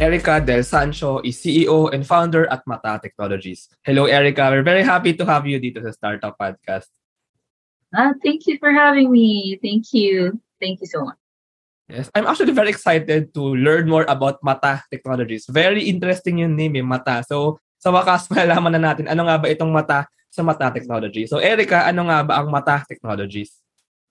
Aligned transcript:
Erica 0.00 0.40
Del 0.40 0.64
Sancho 0.64 1.20
is 1.20 1.36
CEO 1.36 1.92
and 1.92 2.08
founder 2.08 2.48
at 2.48 2.64
Mata 2.64 2.96
Technologies. 2.96 3.68
Hello, 3.84 4.08
Erica. 4.08 4.48
We're 4.48 4.64
very 4.64 4.80
happy 4.80 5.12
to 5.12 5.28
have 5.28 5.44
you 5.44 5.60
dito 5.60 5.84
sa 5.84 5.92
Startup 5.92 6.32
Podcast. 6.32 6.88
Uh, 7.92 8.16
thank 8.24 8.48
you 8.48 8.56
for 8.56 8.72
having 8.72 9.12
me. 9.12 9.60
Thank 9.60 9.92
you. 9.92 10.40
Thank 10.56 10.80
you 10.80 10.88
so 10.88 11.04
much. 11.04 11.20
Yes, 11.92 12.08
I'm 12.16 12.24
actually 12.24 12.56
very 12.56 12.72
excited 12.72 13.36
to 13.36 13.42
learn 13.52 13.92
more 13.92 14.08
about 14.08 14.40
Mata 14.40 14.80
Technologies. 14.88 15.44
Very 15.52 15.84
interesting 15.92 16.40
yung 16.40 16.56
name, 16.56 16.80
eh, 16.80 16.86
Mata. 16.86 17.20
So, 17.20 17.60
sa 17.76 17.92
wakas, 17.92 18.24
malalaman 18.32 18.80
na 18.80 18.96
natin 18.96 19.04
ano 19.04 19.28
nga 19.28 19.36
ba 19.36 19.52
itong 19.52 19.68
Mata 19.68 20.08
sa 20.32 20.40
Mata 20.40 20.72
Technology. 20.72 21.28
So, 21.28 21.44
Erica, 21.44 21.84
ano 21.84 22.08
nga 22.08 22.24
ba 22.24 22.40
ang 22.40 22.48
Mata 22.48 22.88
Technologies? 22.88 23.52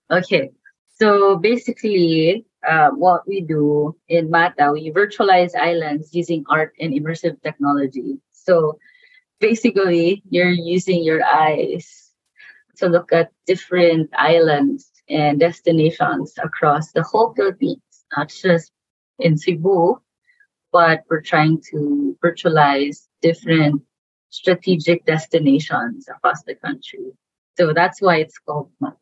Okay. 0.05 0.53
So, 1.01 1.41
basically, 1.41 2.45
uh, 2.67 2.89
what 2.91 3.27
we 3.27 3.41
do 3.41 3.95
in 4.07 4.29
Mata, 4.29 4.71
we 4.73 4.91
virtualize 4.91 5.55
islands 5.55 6.13
using 6.13 6.43
art 6.49 6.73
and 6.79 6.93
immersive 6.93 7.41
technology. 7.41 8.19
So 8.31 8.79
basically, 9.39 10.23
you're 10.29 10.49
using 10.49 11.03
your 11.03 11.23
eyes 11.23 12.11
to 12.77 12.87
look 12.87 13.11
at 13.13 13.31
different 13.45 14.09
islands 14.15 14.91
and 15.09 15.39
destinations 15.39 16.33
across 16.41 16.91
the 16.91 17.03
whole 17.03 17.33
Philippines, 17.33 17.81
not 18.15 18.29
just 18.29 18.71
in 19.19 19.37
Cebu, 19.37 20.01
but 20.71 21.03
we're 21.09 21.21
trying 21.21 21.61
to 21.71 22.17
virtualize 22.23 23.07
different 23.21 23.81
strategic 24.29 25.05
destinations 25.05 26.07
across 26.07 26.43
the 26.43 26.55
country. 26.55 27.11
So 27.57 27.73
that's 27.73 28.01
why 28.01 28.17
it's 28.17 28.37
called 28.37 28.71
Mata. 28.79 28.95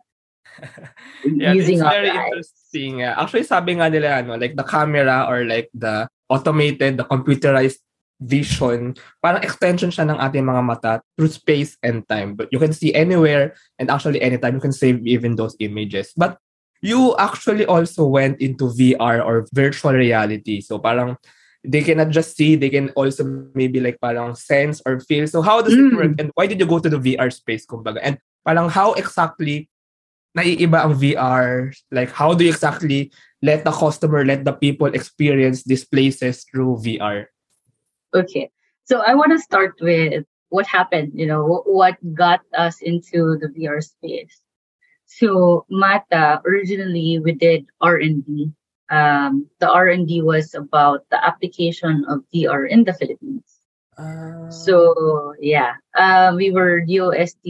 yeah, 1.25 1.53
using 1.53 1.79
it's 1.79 1.87
very 1.87 2.09
interesting. 2.09 3.03
Uh, 3.03 3.15
actually, 3.17 3.43
sabi 3.43 3.77
nga 3.77 3.89
nila, 3.89 4.21
ano, 4.21 4.37
like 4.37 4.55
the 4.55 4.63
camera 4.63 5.25
or 5.29 5.45
like 5.45 5.69
the 5.73 6.07
automated, 6.29 6.97
the 6.97 7.05
computerized 7.05 7.79
vision, 8.19 8.97
parang 9.21 9.43
extension 9.43 9.93
siya 9.93 10.09
ng 10.09 10.17
ating 10.17 10.45
mga 10.45 10.63
mata 10.65 10.93
through 11.15 11.29
space 11.29 11.77
and 11.83 12.07
time. 12.09 12.33
But 12.33 12.49
you 12.51 12.59
can 12.59 12.73
see 12.73 12.93
anywhere 12.93 13.53
and 13.77 13.89
actually 13.89 14.21
anytime 14.21 14.57
you 14.57 14.63
can 14.63 14.73
save 14.73 15.05
even 15.05 15.37
those 15.37 15.55
images. 15.59 16.13
But 16.17 16.37
you 16.81 17.15
actually 17.17 17.65
also 17.65 18.05
went 18.05 18.41
into 18.41 18.69
VR 18.73 19.23
or 19.23 19.45
virtual 19.53 19.93
reality. 19.93 20.61
So 20.61 20.79
parang 20.79 21.17
they 21.63 21.81
cannot 21.81 22.09
just 22.09 22.37
see, 22.37 22.55
they 22.55 22.69
can 22.69 22.89
also 22.91 23.25
maybe 23.53 23.79
like 23.79 23.99
parang 24.01 24.35
sense 24.35 24.81
or 24.85 24.99
feel. 25.01 25.27
So 25.27 25.41
how 25.41 25.61
does 25.61 25.73
mm. 25.73 25.91
it 25.91 25.95
work? 25.95 26.13
And 26.19 26.31
why 26.35 26.47
did 26.47 26.59
you 26.59 26.65
go 26.65 26.79
to 26.79 26.89
the 26.89 26.97
VR 26.97 27.33
space, 27.33 27.65
kumbaga? 27.65 27.99
And 28.01 28.17
parang 28.45 28.69
how 28.69 28.93
exactly 28.93 29.69
naiiba 30.37 30.85
ang 30.85 30.93
VR? 30.93 31.73
Like, 31.91 32.13
how 32.13 32.33
do 32.33 32.45
you 32.45 32.53
exactly 32.53 33.11
let 33.41 33.65
the 33.65 33.73
customer, 33.73 34.23
let 34.23 34.45
the 34.45 34.53
people 34.53 34.87
experience 34.87 35.63
these 35.63 35.83
places 35.83 36.45
through 36.45 36.77
VR? 36.85 37.25
Okay. 38.13 38.49
So 38.85 39.01
I 39.01 39.15
want 39.15 39.33
to 39.33 39.39
start 39.39 39.75
with 39.81 40.23
what 40.49 40.65
happened, 40.65 41.11
you 41.13 41.25
know, 41.25 41.63
what 41.65 41.97
got 42.13 42.39
us 42.55 42.81
into 42.81 43.37
the 43.37 43.51
VR 43.51 43.83
space. 43.83 44.39
So 45.05 45.65
Mata, 45.69 46.41
originally 46.45 47.19
we 47.19 47.33
did 47.33 47.65
R&D. 47.81 48.51
Um, 48.89 49.47
the 49.59 49.69
R&D 49.69 50.21
was 50.21 50.55
about 50.55 51.03
the 51.11 51.19
application 51.19 52.05
of 52.07 52.23
VR 52.33 52.69
in 52.69 52.85
the 52.85 52.93
Philippines. 52.93 53.59
Uh... 53.97 54.49
So 54.49 55.33
yeah, 55.39 55.75
uh, 55.95 56.33
we 56.35 56.51
were 56.51 56.81
DOST 56.81 57.43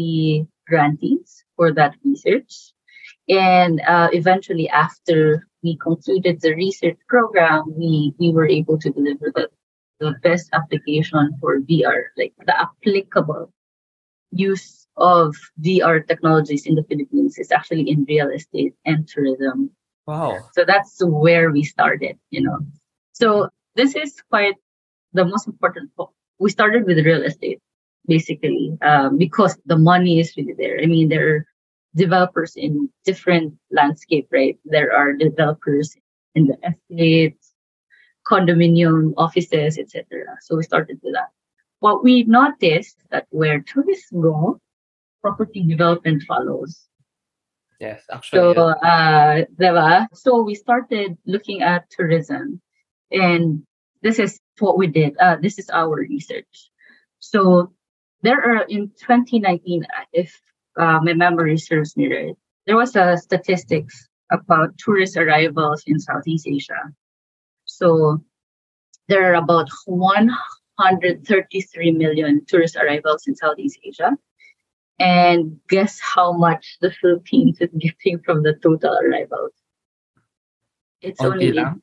grantees 0.67 1.45
for 1.55 1.71
that 1.73 1.95
research. 2.03 2.73
And 3.29 3.81
uh, 3.81 4.09
eventually, 4.13 4.69
after 4.69 5.47
we 5.63 5.77
concluded 5.77 6.39
the 6.41 6.55
research 6.55 6.97
program, 7.09 7.63
we, 7.67 8.13
we 8.19 8.31
were 8.31 8.47
able 8.47 8.77
to 8.79 8.89
deliver 8.89 9.31
the, 9.35 9.49
the 9.99 10.15
best 10.23 10.49
application 10.53 11.37
for 11.41 11.59
VR, 11.61 12.03
like 12.17 12.33
the 12.45 12.59
applicable 12.59 13.51
use 14.31 14.87
of 14.95 15.35
VR 15.61 16.07
technologies 16.07 16.65
in 16.65 16.75
the 16.75 16.83
Philippines 16.83 17.37
is 17.37 17.51
actually 17.51 17.89
in 17.89 18.05
real 18.07 18.29
estate 18.29 18.73
and 18.85 19.07
tourism. 19.07 19.71
Wow. 20.05 20.37
So 20.53 20.63
that's 20.65 20.97
where 21.03 21.51
we 21.51 21.63
started, 21.63 22.17
you 22.29 22.41
know. 22.41 22.59
So 23.13 23.49
this 23.75 23.95
is 23.95 24.21
quite 24.29 24.55
the 25.13 25.25
most 25.25 25.47
important. 25.47 25.91
We 26.39 26.49
started 26.49 26.85
with 26.85 27.05
real 27.05 27.23
estate, 27.23 27.59
basically, 28.07 28.77
um, 28.81 29.17
because 29.17 29.57
the 29.65 29.77
money 29.77 30.19
is 30.19 30.33
really 30.37 30.53
there. 30.57 30.79
I 30.81 30.85
mean, 30.85 31.09
there 31.09 31.35
are 31.35 31.45
developers 31.97 32.55
in 32.55 32.89
different 33.03 33.55
landscape, 33.71 34.27
right? 34.31 34.57
There 34.65 34.93
are 34.93 35.13
developers 35.13 35.95
in 36.35 36.47
the 36.47 36.57
estates, 36.63 37.53
condominium, 38.25 39.13
offices, 39.17 39.77
etc. 39.77 40.37
So 40.41 40.55
we 40.55 40.63
started 40.63 40.99
with 41.03 41.13
that. 41.13 41.29
What 41.79 42.03
we 42.03 42.23
noticed 42.23 42.97
that 43.11 43.25
where 43.29 43.61
tourists 43.61 44.11
go, 44.11 44.59
property 45.21 45.63
development 45.63 46.23
follows. 46.27 46.87
Yes, 47.79 48.03
actually. 48.11 48.55
So, 48.55 48.69
uh, 48.69 49.45
diba? 49.59 50.07
so 50.13 50.41
we 50.41 50.55
started 50.55 51.17
looking 51.25 51.61
at 51.61 51.89
tourism, 51.91 52.61
and 53.11 53.63
this 54.01 54.17
is 54.17 54.39
what 54.59 54.77
we 54.77 54.87
did. 54.87 55.15
Uh, 55.17 55.37
this 55.39 55.59
is 55.59 55.69
our 55.69 55.95
research. 55.95 56.71
So 57.19 57.73
there 58.23 58.41
are 58.41 58.63
in 58.63 58.89
2019, 58.97 59.85
if 60.11 60.41
uh, 60.77 60.99
my 61.01 61.13
memory 61.13 61.57
serves 61.57 61.97
me 61.97 62.13
right, 62.13 62.35
there 62.65 62.75
was 62.75 62.95
a 62.95 63.17
statistics 63.17 64.07
about 64.31 64.77
tourist 64.77 65.17
arrivals 65.17 65.83
in 65.87 65.99
Southeast 65.99 66.47
Asia. 66.47 66.93
So 67.65 68.23
there 69.07 69.31
are 69.31 69.35
about 69.35 69.69
133 69.85 71.91
million 71.91 72.45
tourist 72.45 72.75
arrivals 72.75 73.25
in 73.27 73.35
Southeast 73.35 73.79
Asia. 73.83 74.17
And 74.99 75.59
guess 75.69 75.99
how 76.01 76.33
much 76.33 76.77
the 76.81 76.91
Philippines 76.91 77.61
is 77.61 77.69
getting 77.77 78.19
from 78.19 78.43
the 78.43 78.53
total 78.63 78.97
arrivals? 78.97 79.53
It's 81.01 81.21
okay 81.21 81.29
only 81.29 81.51
lang? 81.53 81.81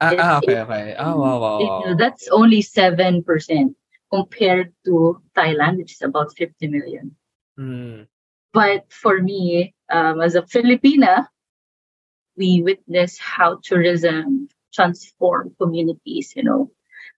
Ah, 0.00 0.14
ah, 0.16 0.38
okay, 0.38 0.60
okay. 0.60 0.96
Oh, 0.98 1.18
wow, 1.18 1.40
wow, 1.40 1.60
wow. 1.60 1.94
That's 1.98 2.28
only 2.28 2.62
7% 2.62 3.74
compared 4.10 4.72
to 4.86 5.20
Thailand, 5.36 5.76
which 5.76 5.92
is 5.92 6.02
about 6.02 6.34
50 6.38 6.68
million. 6.68 7.16
Mm. 7.60 8.06
But 8.52 8.90
for 8.92 9.20
me, 9.20 9.74
um, 9.90 10.20
as 10.20 10.34
a 10.34 10.42
Filipina, 10.42 11.26
we 12.36 12.62
witness 12.62 13.18
how 13.18 13.60
tourism 13.62 14.48
transform 14.72 15.54
communities, 15.60 16.32
you 16.34 16.42
know, 16.42 16.70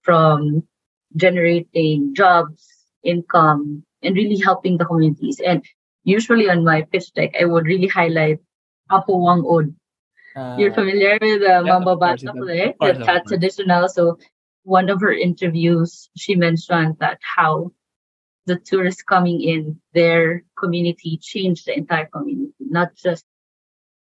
from 0.02 0.66
generating 1.16 2.14
jobs, 2.14 2.66
income, 3.04 3.84
and 4.02 4.16
really 4.16 4.38
helping 4.38 4.78
the 4.78 4.84
communities. 4.84 5.40
And 5.40 5.64
usually 6.04 6.50
on 6.50 6.64
my 6.64 6.82
pitch 6.82 7.12
deck, 7.12 7.34
I 7.40 7.44
would 7.44 7.66
really 7.66 7.88
highlight 7.88 8.40
Apo 8.90 9.16
Whang-Od. 9.16 9.74
Uh, 10.34 10.56
You're 10.58 10.74
familiar 10.74 11.18
with 11.20 11.40
the 11.40 11.58
uh, 11.58 11.62
yeah, 11.62 11.78
Mamba 11.78 11.96
right? 11.96 12.74
The 12.80 13.22
traditional. 13.26 13.88
So 13.88 14.18
one 14.64 14.88
of 14.88 15.00
her 15.02 15.12
interviews, 15.12 16.08
she 16.16 16.34
mentioned 16.36 16.96
that 17.00 17.18
how 17.20 17.72
the 18.46 18.56
tourists 18.56 19.02
coming 19.02 19.40
in 19.40 19.80
their 19.94 20.42
community 20.58 21.18
changed 21.20 21.66
the 21.66 21.76
entire 21.76 22.06
community, 22.06 22.54
not 22.58 22.94
just 22.94 23.24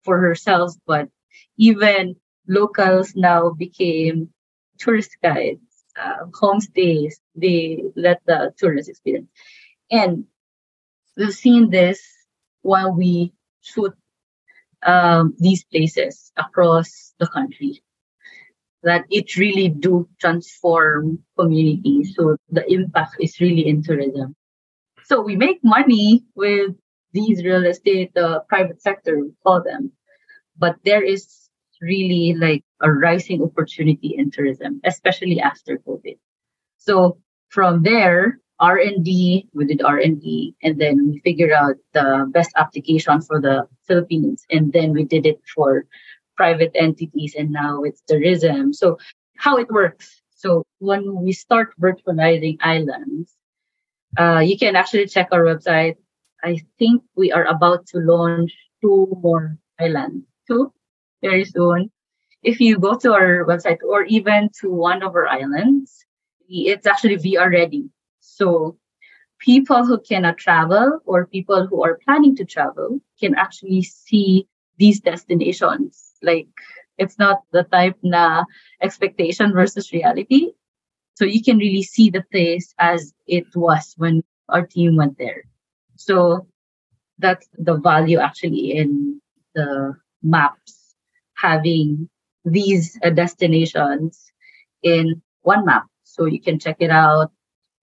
for 0.04 0.18
herself, 0.18 0.74
but 0.86 1.08
even 1.56 2.16
locals 2.46 3.14
now 3.14 3.50
became 3.50 4.30
tourist 4.78 5.16
guides, 5.22 5.60
uh, 6.00 6.26
homestays. 6.30 7.14
They 7.34 7.82
let 7.96 8.20
the 8.26 8.54
tourists 8.56 8.88
experience. 8.88 9.28
And 9.90 10.24
we've 11.16 11.32
seen 11.32 11.70
this 11.70 12.00
while 12.62 12.92
we 12.94 13.32
shoot 13.60 13.94
um, 14.82 15.34
these 15.38 15.64
places 15.64 16.32
across 16.36 17.14
the 17.18 17.26
country 17.26 17.82
that 18.82 19.04
it 19.10 19.36
really 19.36 19.68
do 19.68 20.08
transform 20.20 21.18
communities. 21.38 22.14
So 22.16 22.36
the 22.50 22.70
impact 22.72 23.16
is 23.20 23.40
really 23.40 23.66
in 23.66 23.82
tourism. 23.82 24.34
So 25.04 25.20
we 25.20 25.36
make 25.36 25.58
money 25.64 26.24
with 26.34 26.76
these 27.12 27.44
real 27.44 27.64
estate, 27.64 28.16
uh, 28.16 28.40
private 28.48 28.82
sector, 28.82 29.18
we 29.18 29.32
call 29.42 29.62
them. 29.62 29.92
But 30.56 30.76
there 30.84 31.02
is 31.02 31.48
really 31.80 32.34
like 32.34 32.64
a 32.80 32.90
rising 32.90 33.42
opportunity 33.42 34.14
in 34.16 34.30
tourism, 34.30 34.80
especially 34.84 35.40
after 35.40 35.78
COVID. 35.78 36.18
So 36.76 37.18
from 37.48 37.82
there, 37.82 38.40
R&D, 38.60 39.48
we 39.54 39.64
did 39.66 39.82
R&D, 39.82 40.56
and 40.62 40.80
then 40.80 41.10
we 41.10 41.20
figured 41.20 41.52
out 41.52 41.76
the 41.92 42.28
best 42.32 42.50
application 42.56 43.20
for 43.20 43.40
the 43.40 43.68
Philippines. 43.86 44.44
And 44.50 44.72
then 44.72 44.92
we 44.92 45.04
did 45.04 45.26
it 45.26 45.40
for 45.54 45.86
private 46.38 46.70
entities 46.74 47.34
and 47.36 47.50
now 47.50 47.82
it's 47.82 48.00
tourism. 48.06 48.72
So 48.72 48.96
how 49.36 49.58
it 49.58 49.68
works. 49.70 50.22
So 50.30 50.62
when 50.78 51.02
we 51.20 51.32
start 51.32 51.74
virtualizing 51.82 52.58
islands, 52.62 53.34
uh, 54.16 54.38
you 54.38 54.56
can 54.56 54.76
actually 54.76 55.06
check 55.06 55.28
our 55.32 55.42
website. 55.42 55.96
I 56.42 56.62
think 56.78 57.02
we 57.16 57.32
are 57.32 57.44
about 57.44 57.86
to 57.88 57.98
launch 57.98 58.54
two 58.80 59.10
more 59.20 59.58
islands, 59.78 60.24
two 60.46 60.72
very 61.20 61.44
soon. 61.44 61.90
if 62.42 62.60
you 62.60 62.78
go 62.78 62.94
to 62.94 63.12
our 63.12 63.44
website 63.44 63.82
or 63.82 64.04
even 64.04 64.48
to 64.60 64.70
one 64.70 65.02
of 65.02 65.14
our 65.16 65.26
islands, 65.26 66.06
it's 66.48 66.86
actually 66.86 67.16
VR 67.16 67.50
ready. 67.50 67.90
So 68.20 68.78
people 69.40 69.84
who 69.84 69.98
cannot 69.98 70.38
travel 70.38 71.00
or 71.04 71.26
people 71.26 71.66
who 71.66 71.82
are 71.82 71.98
planning 72.04 72.36
to 72.36 72.44
travel 72.44 73.00
can 73.20 73.34
actually 73.34 73.82
see 73.82 74.46
these 74.78 75.00
destinations. 75.00 76.07
Like 76.22 76.48
it's 76.98 77.18
not 77.18 77.42
the 77.52 77.64
type 77.64 77.96
na 78.02 78.44
expectation 78.82 79.52
versus 79.52 79.92
reality. 79.92 80.52
So 81.16 81.24
you 81.24 81.42
can 81.42 81.58
really 81.58 81.82
see 81.82 82.10
the 82.10 82.24
place 82.30 82.74
as 82.78 83.12
it 83.26 83.46
was 83.54 83.94
when 83.96 84.22
our 84.48 84.66
team 84.66 84.96
went 84.96 85.18
there. 85.18 85.44
So 85.96 86.46
that's 87.18 87.48
the 87.58 87.76
value 87.76 88.18
actually 88.18 88.72
in 88.72 89.20
the 89.54 89.94
maps 90.22 90.94
having 91.34 92.08
these 92.44 92.98
uh, 93.04 93.10
destinations 93.10 94.32
in 94.82 95.22
one 95.42 95.64
map. 95.64 95.84
So 96.04 96.24
you 96.26 96.40
can 96.40 96.58
check 96.58 96.76
it 96.80 96.90
out 96.90 97.30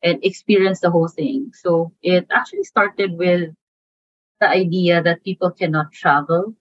and 0.03 0.23
experience 0.23 0.79
the 0.81 0.91
whole 0.91 1.07
thing. 1.07 1.51
So 1.53 1.91
it 2.01 2.27
actually 2.31 2.63
started 2.63 3.13
with 3.17 3.51
the 4.39 4.49
idea 4.49 5.01
that 5.03 5.23
people 5.23 5.51
cannot 5.51 5.91
travel. 5.91 6.55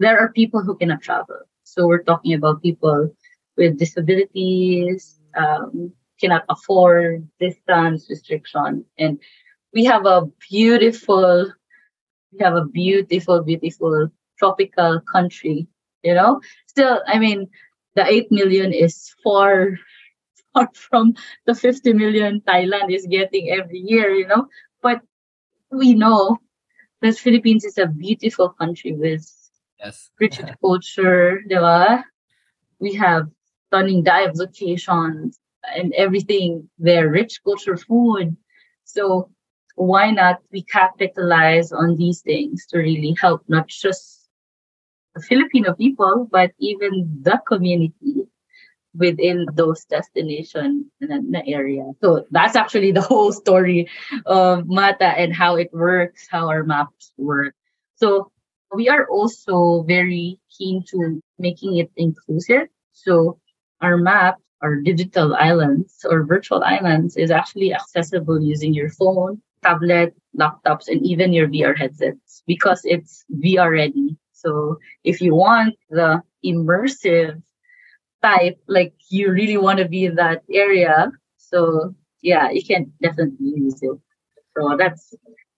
There 0.00 0.18
are 0.18 0.32
people 0.32 0.62
who 0.62 0.76
cannot 0.76 1.02
travel. 1.02 1.40
So 1.64 1.86
we're 1.86 2.02
talking 2.02 2.32
about 2.32 2.62
people 2.62 3.14
with 3.58 3.78
disabilities, 3.78 5.20
um, 5.36 5.92
cannot 6.18 6.44
afford 6.48 7.28
distance 7.38 8.08
restriction. 8.08 8.84
And 8.98 9.20
we 9.74 9.84
have 9.84 10.06
a 10.06 10.26
beautiful, 10.48 11.52
we 12.32 12.38
have 12.42 12.56
a 12.56 12.64
beautiful, 12.64 13.42
beautiful 13.42 14.08
tropical 14.38 15.00
country, 15.02 15.68
you 16.02 16.14
know? 16.14 16.40
Still, 16.66 17.02
I 17.06 17.18
mean, 17.18 17.48
the 17.94 18.04
8 18.10 18.32
million 18.32 18.72
is 18.72 19.14
far 19.22 19.76
apart 20.54 20.76
from 20.76 21.14
the 21.44 21.54
50 21.54 21.92
million 21.92 22.40
Thailand 22.40 22.90
is 22.90 23.06
getting 23.06 23.50
every 23.50 23.78
year, 23.78 24.10
you 24.14 24.26
know. 24.26 24.48
But 24.80 25.02
we 25.70 25.92
know 25.92 26.38
that 27.02 27.18
Philippines 27.18 27.64
is 27.64 27.76
a 27.76 27.86
beautiful 27.86 28.48
country 28.48 28.92
with 28.92 29.28
yes. 29.82 30.10
rich 30.18 30.40
culture, 30.60 31.40
diba? 31.48 32.02
We 32.78 32.94
have 32.94 33.28
stunning 33.66 34.02
dive 34.02 34.32
locations 34.34 35.38
and 35.74 35.92
everything 35.94 36.68
there, 36.78 37.08
rich 37.08 37.40
culture 37.44 37.76
food. 37.76 38.36
So 38.84 39.30
why 39.76 40.10
not 40.10 40.40
we 40.52 40.62
capitalize 40.62 41.72
on 41.72 41.96
these 41.96 42.20
things 42.20 42.66
to 42.66 42.78
really 42.78 43.16
help 43.20 43.42
not 43.48 43.68
just 43.68 44.28
the 45.14 45.22
Filipino 45.22 45.74
people, 45.74 46.28
but 46.30 46.52
even 46.58 47.20
the 47.22 47.40
community 47.46 48.26
within 48.94 49.46
those 49.54 49.84
destination 49.84 50.90
and 51.00 51.32
the 51.32 51.46
area. 51.46 51.84
So 52.02 52.26
that's 52.30 52.56
actually 52.56 52.92
the 52.92 53.00
whole 53.10 53.32
story 53.32 53.88
of 54.26 54.66
Mata 54.66 55.06
and 55.06 55.34
how 55.34 55.56
it 55.56 55.70
works, 55.72 56.26
how 56.28 56.48
our 56.48 56.64
maps 56.64 57.12
work. 57.16 57.54
So 57.96 58.32
we 58.74 58.88
are 58.88 59.06
also 59.08 59.82
very 59.82 60.38
keen 60.56 60.84
to 60.90 61.20
making 61.38 61.78
it 61.78 61.90
inclusive. 61.96 62.68
So 62.92 63.38
our 63.80 63.96
map, 63.96 64.36
our 64.62 64.76
digital 64.76 65.34
islands 65.34 66.04
or 66.08 66.24
virtual 66.24 66.62
islands 66.62 67.16
is 67.16 67.30
actually 67.30 67.72
accessible 67.72 68.40
using 68.40 68.74
your 68.74 68.90
phone, 68.90 69.40
tablet, 69.62 70.14
laptops, 70.38 70.88
and 70.88 71.04
even 71.04 71.32
your 71.32 71.48
VR 71.48 71.76
headsets 71.76 72.42
because 72.46 72.82
it's 72.84 73.24
VR 73.42 73.72
ready. 73.72 74.16
So 74.32 74.78
if 75.04 75.20
you 75.20 75.34
want 75.34 75.74
the 75.90 76.22
immersive 76.44 77.42
type, 78.22 78.58
like 78.68 78.94
you 79.08 79.32
really 79.32 79.56
want 79.56 79.78
to 79.78 79.88
be 79.88 80.04
in 80.04 80.14
that 80.16 80.42
area. 80.52 81.10
So 81.36 81.94
yeah, 82.22 82.50
you 82.50 82.64
can 82.64 82.92
definitely 83.02 83.52
use 83.56 83.78
it. 83.82 83.98
So 84.56 84.76
that's 84.78 85.14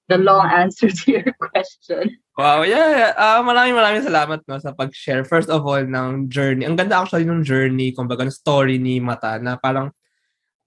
the 0.08 0.18
long 0.18 0.50
answer 0.50 0.90
to 0.90 1.04
your 1.10 1.26
question. 1.52 2.18
Wow, 2.38 2.64
yeah, 2.64 2.88
yeah. 2.90 3.12
Uh, 3.12 3.44
maraming 3.44 3.76
maraming 3.76 4.02
salamat 4.02 4.40
no 4.48 4.56
sa 4.56 4.72
pag-share. 4.72 5.22
First 5.28 5.52
of 5.52 5.62
all, 5.62 5.84
ng 5.84 6.32
journey. 6.32 6.64
Ang 6.64 6.80
ganda 6.80 6.98
actually 6.98 7.28
ng 7.28 7.44
journey, 7.44 7.92
kumbaga, 7.92 8.24
ng 8.24 8.32
story 8.32 8.80
ni 8.80 8.98
Mata 8.98 9.36
na 9.38 9.60
parang 9.60 9.92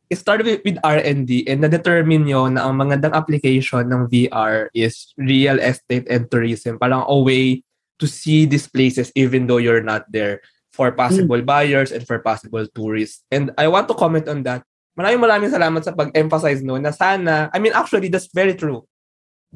it 0.09 0.21
started 0.21 0.45
with, 0.45 0.61
with 0.61 0.77
R&D 0.85 1.49
and 1.49 1.65
na-determine 1.65 2.29
nyo 2.29 2.45
na 2.45 2.69
ang 2.69 2.77
magandang 2.77 3.17
application 3.17 3.89
ng 3.89 4.05
VR 4.05 4.69
is 4.77 5.13
real 5.17 5.57
estate 5.57 6.05
and 6.05 6.29
tourism. 6.29 6.77
Parang 6.77 7.05
a 7.09 7.17
way 7.17 7.65
to 7.97 8.05
see 8.05 8.45
these 8.45 8.69
places 8.69 9.09
even 9.17 9.47
though 9.47 9.57
you're 9.57 9.81
not 9.81 10.05
there 10.11 10.45
for 10.75 10.91
possible 10.91 11.39
mm. 11.39 11.47
buyers 11.47 11.89
and 11.89 12.05
for 12.05 12.19
possible 12.19 12.67
tourists. 12.75 13.23
And 13.31 13.49
I 13.57 13.71
want 13.71 13.87
to 13.87 13.95
comment 13.95 14.27
on 14.27 14.43
that. 14.43 14.67
Maraming 14.95 15.23
maraming 15.23 15.51
salamat 15.51 15.81
sa 15.83 15.95
pag-emphasize 15.95 16.63
no 16.63 16.77
na 16.79 16.91
sana, 16.91 17.49
I 17.51 17.59
mean 17.59 17.73
actually 17.73 18.07
that's 18.11 18.31
very 18.31 18.53
true. 18.53 18.83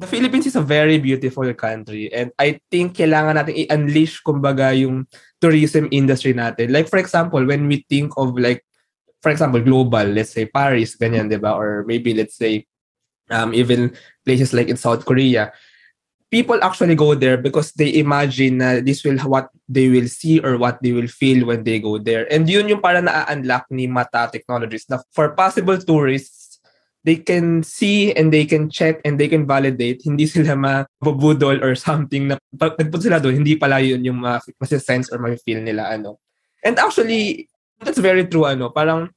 The 0.00 0.08
Philippines 0.08 0.48
is 0.48 0.56
a 0.56 0.64
very 0.64 0.96
beautiful 0.96 1.44
country 1.52 2.08
and 2.08 2.32
I 2.40 2.56
think 2.72 2.96
kailangan 2.96 3.36
natin 3.36 3.68
i-unleash 3.68 4.24
kumbaga 4.24 4.72
yung 4.72 5.04
tourism 5.36 5.92
industry 5.92 6.32
natin. 6.32 6.72
Like 6.72 6.88
for 6.88 6.96
example, 6.96 7.44
when 7.44 7.68
we 7.68 7.84
think 7.84 8.16
of 8.16 8.32
like 8.40 8.64
for 9.20 9.28
example, 9.28 9.60
global, 9.60 10.08
let's 10.08 10.32
say 10.32 10.48
Paris, 10.48 10.96
ganyan, 10.96 11.28
'di 11.28 11.36
ba? 11.36 11.52
Or 11.52 11.84
maybe 11.84 12.16
let's 12.16 12.32
say 12.32 12.64
um, 13.28 13.52
even 13.52 13.92
places 14.24 14.56
like 14.56 14.72
in 14.72 14.80
South 14.80 15.04
Korea, 15.04 15.52
people 16.32 16.56
actually 16.64 16.96
go 16.96 17.12
there 17.12 17.36
because 17.36 17.76
they 17.76 18.00
imagine 18.00 18.56
na 18.56 18.80
this 18.80 19.04
will 19.04 19.20
what 19.28 19.52
they 19.68 19.92
will 19.92 20.08
see 20.08 20.40
or 20.40 20.56
what 20.56 20.80
they 20.80 20.96
will 20.96 21.12
feel 21.12 21.44
when 21.44 21.60
they 21.60 21.76
go 21.76 22.00
there. 22.00 22.24
And 22.32 22.48
yun 22.48 22.72
yung 22.72 22.80
para 22.80 23.04
na-unlock 23.04 23.68
ni 23.68 23.84
Mata 23.84 24.32
Technologies 24.32 24.88
na 24.88 25.04
for 25.12 25.36
possible 25.36 25.76
tourists, 25.76 26.39
they 27.04 27.16
can 27.16 27.62
see 27.64 28.12
and 28.12 28.32
they 28.32 28.44
can 28.44 28.68
check 28.68 29.00
and 29.04 29.16
they 29.16 29.28
can 29.28 29.46
validate. 29.46 30.04
Hindi 30.04 30.26
sila 30.26 30.56
mabubudol 31.00 31.64
or 31.64 31.74
something 31.74 32.28
na 32.28 32.36
pag 32.56 32.76
nagpunta 32.76 33.08
sila 33.08 33.18
doon, 33.20 33.40
hindi 33.40 33.56
pala 33.56 33.80
yun 33.80 34.04
yung 34.04 34.20
ma-sense 34.20 35.08
or 35.12 35.18
ma-feel 35.18 35.64
nila. 35.64 35.88
ano. 35.88 36.20
And 36.60 36.76
actually, 36.76 37.48
that's 37.80 37.98
very 37.98 38.28
true. 38.28 38.44
ano 38.44 38.68
Parang 38.68 39.08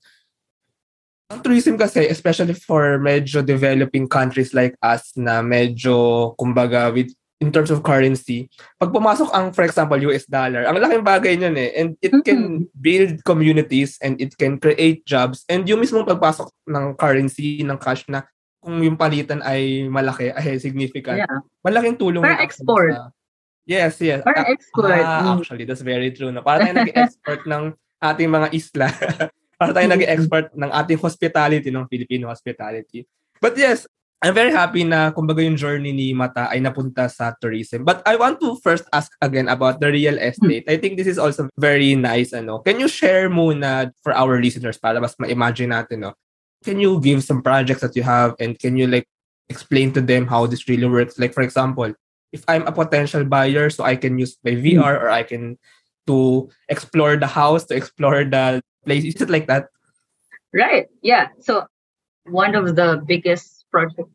ang 1.32 1.40
tourism 1.42 1.76
kasi, 1.76 2.08
especially 2.08 2.54
for 2.54 3.02
medyo 3.02 3.42
developing 3.42 4.08
countries 4.08 4.54
like 4.54 4.78
us 4.80 5.12
na 5.18 5.42
medyo, 5.42 6.32
kumbaga, 6.38 6.94
with 6.94 7.10
in 7.44 7.52
terms 7.52 7.68
of 7.68 7.84
currency, 7.84 8.48
pag 8.80 8.96
pumasok 8.96 9.28
ang, 9.36 9.52
for 9.52 9.68
example, 9.68 10.00
US 10.08 10.24
dollar, 10.24 10.64
ang 10.64 10.80
laking 10.80 11.04
bagay 11.04 11.36
niyan 11.36 11.56
eh. 11.60 11.70
And 11.76 12.00
it 12.00 12.16
can 12.24 12.72
build 12.80 13.20
communities 13.28 14.00
and 14.00 14.16
it 14.24 14.40
can 14.40 14.56
create 14.56 15.04
jobs. 15.04 15.44
And 15.52 15.68
yung 15.68 15.84
mismong 15.84 16.08
pagpasok 16.08 16.48
ng 16.72 16.96
currency, 16.96 17.60
ng 17.68 17.76
cash 17.76 18.08
na 18.08 18.24
kung 18.64 18.80
yung 18.80 18.96
palitan 18.96 19.44
ay 19.44 19.92
malaki, 19.92 20.32
ay 20.32 20.56
significant, 20.56 21.20
yeah. 21.20 21.44
malaking 21.60 22.00
tulong. 22.00 22.24
Para 22.24 22.40
export. 22.40 22.96
Sa, 22.96 23.12
yes, 23.68 24.00
yes. 24.00 24.24
Para 24.24 24.48
export. 24.48 24.96
Ah, 25.04 25.36
actually, 25.36 25.68
that's 25.68 25.84
very 25.84 26.16
true. 26.16 26.32
No? 26.32 26.40
Para 26.40 26.64
tayo 26.64 26.80
nag-export 26.80 27.44
ng 27.52 27.76
ating 28.00 28.32
mga 28.32 28.48
isla. 28.56 28.88
para 29.60 29.72
tayo 29.76 29.88
nag-expert 29.92 30.48
ng 30.56 30.72
ating 30.72 31.00
hospitality, 31.04 31.68
ng 31.68 31.92
Filipino 31.92 32.32
hospitality. 32.32 33.04
But 33.44 33.60
yes, 33.60 33.84
I'm 34.24 34.32
very 34.32 34.56
happy 34.56 34.88
na 34.88 35.12
kumbaga 35.12 35.44
yung 35.44 35.60
journey 35.60 35.92
ni 35.92 36.16
Mata 36.16 36.48
ay 36.48 36.64
napunta 36.64 37.12
sa 37.12 37.36
tourism. 37.44 37.84
But 37.84 38.00
I 38.08 38.16
want 38.16 38.40
to 38.40 38.56
first 38.64 38.88
ask 38.96 39.12
again 39.20 39.52
about 39.52 39.84
the 39.84 39.92
real 39.92 40.16
estate. 40.16 40.64
I 40.72 40.80
think 40.80 40.96
this 40.96 41.12
is 41.12 41.20
also 41.20 41.52
very 41.60 41.92
nice. 42.00 42.32
Ano. 42.32 42.64
Can 42.64 42.80
you 42.80 42.88
share 42.88 43.28
muna 43.28 43.92
for 44.00 44.16
our 44.16 44.40
listeners 44.40 44.80
para 44.80 45.04
mas 45.04 45.20
ma-imagine 45.20 45.76
natin, 45.76 46.08
no? 46.08 46.16
Can 46.64 46.80
you 46.80 47.04
give 47.04 47.20
some 47.20 47.44
projects 47.44 47.84
that 47.84 48.00
you 48.00 48.08
have 48.08 48.40
and 48.40 48.56
can 48.56 48.80
you 48.80 48.88
like 48.88 49.12
explain 49.52 49.92
to 49.92 50.00
them 50.00 50.24
how 50.24 50.48
this 50.48 50.72
really 50.72 50.88
works? 50.88 51.20
Like 51.20 51.36
for 51.36 51.44
example, 51.44 51.92
if 52.32 52.48
I'm 52.48 52.64
a 52.64 52.72
potential 52.72 53.28
buyer, 53.28 53.68
so 53.70 53.84
I 53.84 54.00
can 54.00 54.16
use 54.16 54.40
my 54.40 54.56
VR 54.56 55.04
or 55.04 55.12
I 55.12 55.28
can 55.28 55.60
to 56.08 56.48
explore 56.72 57.20
the 57.20 57.28
house, 57.28 57.68
to 57.68 57.76
explore 57.76 58.24
the 58.24 58.64
place. 58.88 59.04
Is 59.04 59.20
it 59.20 59.30
like 59.30 59.52
that? 59.52 59.68
Right. 60.56 60.88
Yeah. 61.04 61.36
So 61.44 61.68
one 62.24 62.56
of 62.56 62.80
the 62.80 63.04
biggest 63.04 63.63
projects 63.74 64.14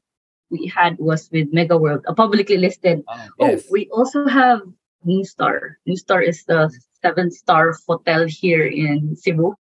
we 0.51 0.71
had 0.71 0.97
was 0.99 1.29
with 1.35 1.53
Megaworld, 1.53 2.03
a 2.07 2.15
publicly 2.15 2.57
listed. 2.57 3.03
Oh, 3.09 3.27
yes. 3.39 3.65
oh 3.67 3.73
we 3.75 3.89
also 3.91 4.27
have 4.27 4.63
Nustar. 5.05 5.77
New 5.87 5.97
Star 5.97 6.23
is 6.23 6.45
the 6.45 6.71
seven 7.03 7.31
star 7.31 7.75
hotel 7.87 8.27
here 8.27 8.65
in 8.65 9.15
Cebu. 9.17 9.55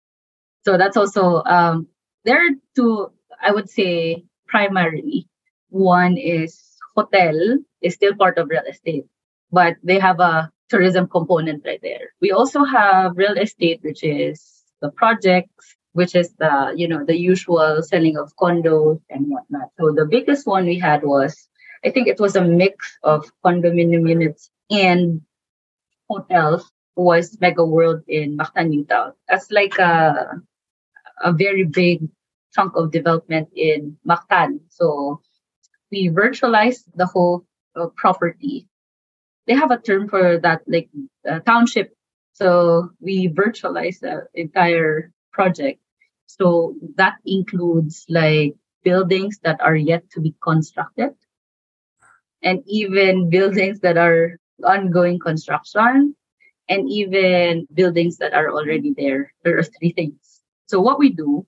So 0.65 0.77
that's 0.77 0.97
also 0.97 1.43
um 1.47 1.87
there 2.23 2.37
are 2.37 2.53
two 2.75 3.11
I 3.41 3.51
would 3.51 3.69
say 3.69 4.25
primarily. 4.47 5.27
One 5.69 6.17
is 6.17 6.59
hotel 6.95 7.35
is 7.81 7.95
still 7.95 8.15
part 8.15 8.37
of 8.37 8.49
real 8.49 8.63
estate, 8.69 9.05
but 9.51 9.75
they 9.83 9.99
have 9.99 10.19
a 10.19 10.51
tourism 10.69 11.07
component 11.07 11.63
right 11.65 11.81
there. 11.81 12.13
We 12.21 12.31
also 12.31 12.63
have 12.63 13.17
real 13.17 13.37
estate, 13.37 13.81
which 13.83 14.03
is 14.03 14.63
the 14.81 14.89
projects, 14.91 15.75
which 15.95 16.13
is 16.15 16.33
the, 16.37 16.73
you 16.75 16.87
know, 16.87 17.03
the 17.05 17.17
usual 17.17 17.81
selling 17.81 18.17
of 18.17 18.35
condos 18.35 18.99
and 19.09 19.27
whatnot. 19.27 19.69
So 19.79 19.91
the 19.91 20.05
biggest 20.05 20.45
one 20.45 20.65
we 20.65 20.77
had 20.79 21.03
was, 21.03 21.47
I 21.85 21.89
think 21.91 22.07
it 22.07 22.19
was 22.19 22.35
a 22.35 22.43
mix 22.43 22.97
of 23.03 23.31
condominium 23.43 24.07
units 24.09 24.51
and 24.69 25.21
hotels. 26.09 26.71
was 26.95 27.35
Megaworld 27.43 28.03
in 28.07 28.37
Mactan. 28.37 28.87
That's 29.27 29.51
like 29.51 29.77
a 29.79 30.41
a 31.23 31.31
very 31.33 31.63
big 31.63 32.07
chunk 32.55 32.75
of 32.75 32.91
development 32.91 33.49
in 33.55 33.97
Mactan. 34.07 34.59
So 34.69 35.21
we 35.91 36.09
virtualized 36.09 36.83
the 36.95 37.05
whole 37.05 37.45
uh, 37.75 37.87
property. 37.95 38.67
They 39.47 39.53
have 39.55 39.71
a 39.71 39.77
term 39.77 40.07
for 40.07 40.39
that, 40.39 40.61
like 40.67 40.89
uh, 41.29 41.39
township. 41.39 41.93
So 42.33 42.91
we 42.99 43.29
virtualized 43.29 43.99
the 44.01 44.27
entire 44.33 45.11
project. 45.31 45.79
So 46.27 46.75
that 46.97 47.15
includes 47.25 48.05
like 48.09 48.55
buildings 48.83 49.39
that 49.43 49.61
are 49.61 49.75
yet 49.75 50.09
to 50.11 50.21
be 50.21 50.35
constructed 50.41 51.11
and 52.43 52.63
even 52.67 53.29
buildings 53.29 53.79
that 53.81 53.97
are 53.97 54.37
ongoing 54.63 55.19
construction 55.19 56.15
and 56.69 56.89
even 56.89 57.67
buildings 57.73 58.17
that 58.17 58.33
are 58.33 58.49
already 58.49 58.93
there. 58.95 59.33
There 59.43 59.57
are 59.57 59.63
three 59.63 59.91
things. 59.91 60.41
So 60.67 60.81
what 60.81 60.99
we 60.99 61.09
do 61.09 61.45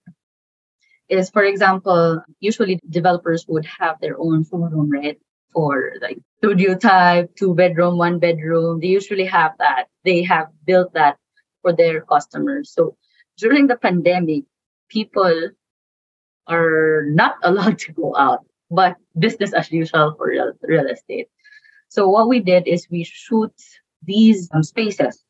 is, 1.09 1.29
for 1.29 1.43
example, 1.43 2.21
usually 2.39 2.79
developers 2.89 3.45
would 3.47 3.65
have 3.65 3.99
their 4.01 4.19
own 4.19 4.45
showroom, 4.45 4.89
right? 4.91 5.17
For 5.53 5.93
like 6.01 6.19
studio 6.37 6.75
type, 6.75 7.35
two 7.35 7.55
bedroom, 7.55 7.97
one 7.97 8.19
bedroom. 8.19 8.79
They 8.79 8.87
usually 8.87 9.25
have 9.25 9.53
that. 9.59 9.85
They 10.03 10.23
have 10.23 10.47
built 10.65 10.93
that 10.93 11.17
for 11.61 11.73
their 11.73 12.01
customers. 12.01 12.71
So 12.71 12.97
during 13.37 13.67
the 13.67 13.77
pandemic, 13.77 14.43
people 14.89 15.49
are 16.47 17.05
not 17.07 17.35
allowed 17.43 17.79
to 17.79 17.91
go 17.93 18.15
out, 18.15 18.45
but 18.71 18.95
business 19.17 19.53
as 19.53 19.71
usual 19.71 20.15
for 20.17 20.27
real, 20.27 20.53
real 20.63 20.87
estate. 20.87 21.27
So 21.89 22.07
what 22.09 22.27
we 22.27 22.39
did 22.39 22.67
is 22.67 22.87
we 22.91 23.03
shoot 23.03 23.53
these 24.03 24.49
um, 24.53 24.63
spaces. 24.63 25.23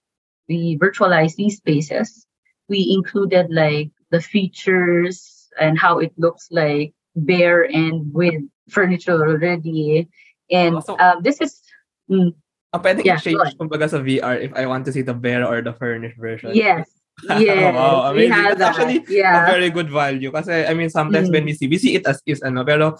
We 0.49 0.77
virtualize 0.77 1.35
these 1.35 1.57
spaces. 1.57 2.25
We 2.69 2.93
included 2.97 3.47
like 3.51 3.91
the 4.11 4.21
features 4.21 5.49
and 5.59 5.77
how 5.77 5.99
it 5.99 6.13
looks 6.17 6.47
like 6.51 6.93
bare 7.15 7.63
and 7.63 8.13
with 8.13 8.41
furniture 8.69 9.27
already. 9.27 10.07
And 10.51 10.75
oh, 10.75 10.79
so, 10.79 10.95
uh, 10.95 11.19
this 11.21 11.41
is 11.41 11.61
mm, 12.09 12.33
uh, 12.73 12.79
pwedeng 12.79 13.05
yeah, 13.05 13.17
change 13.17 13.55
kumbaga 13.59 13.89
sa 13.89 13.99
VR 13.99 14.39
if 14.39 14.53
I 14.53 14.65
want 14.65 14.85
to 14.85 14.91
see 14.91 15.01
the 15.01 15.13
bare 15.13 15.45
or 15.45 15.61
the 15.61 15.73
furnished 15.73 16.17
version. 16.17 16.51
Yes. 16.53 16.87
Yes. 17.23 17.73
wow, 17.75 18.11
amazing. 18.11 18.29
That's 18.29 18.59
that. 18.59 18.69
actually 18.77 19.05
yeah. 19.09 19.43
a 19.43 19.51
very 19.51 19.69
good 19.69 19.89
value. 19.89 20.31
Kasi, 20.31 20.65
I 20.65 20.73
mean, 20.73 20.89
sometimes 20.89 21.29
mm. 21.29 21.33
when 21.33 21.45
we 21.45 21.53
see, 21.53 21.67
we 21.67 21.77
see 21.77 21.95
it 21.95 22.05
as 22.05 22.21
is, 22.25 22.41
ano, 22.41 22.63
pero 22.63 22.97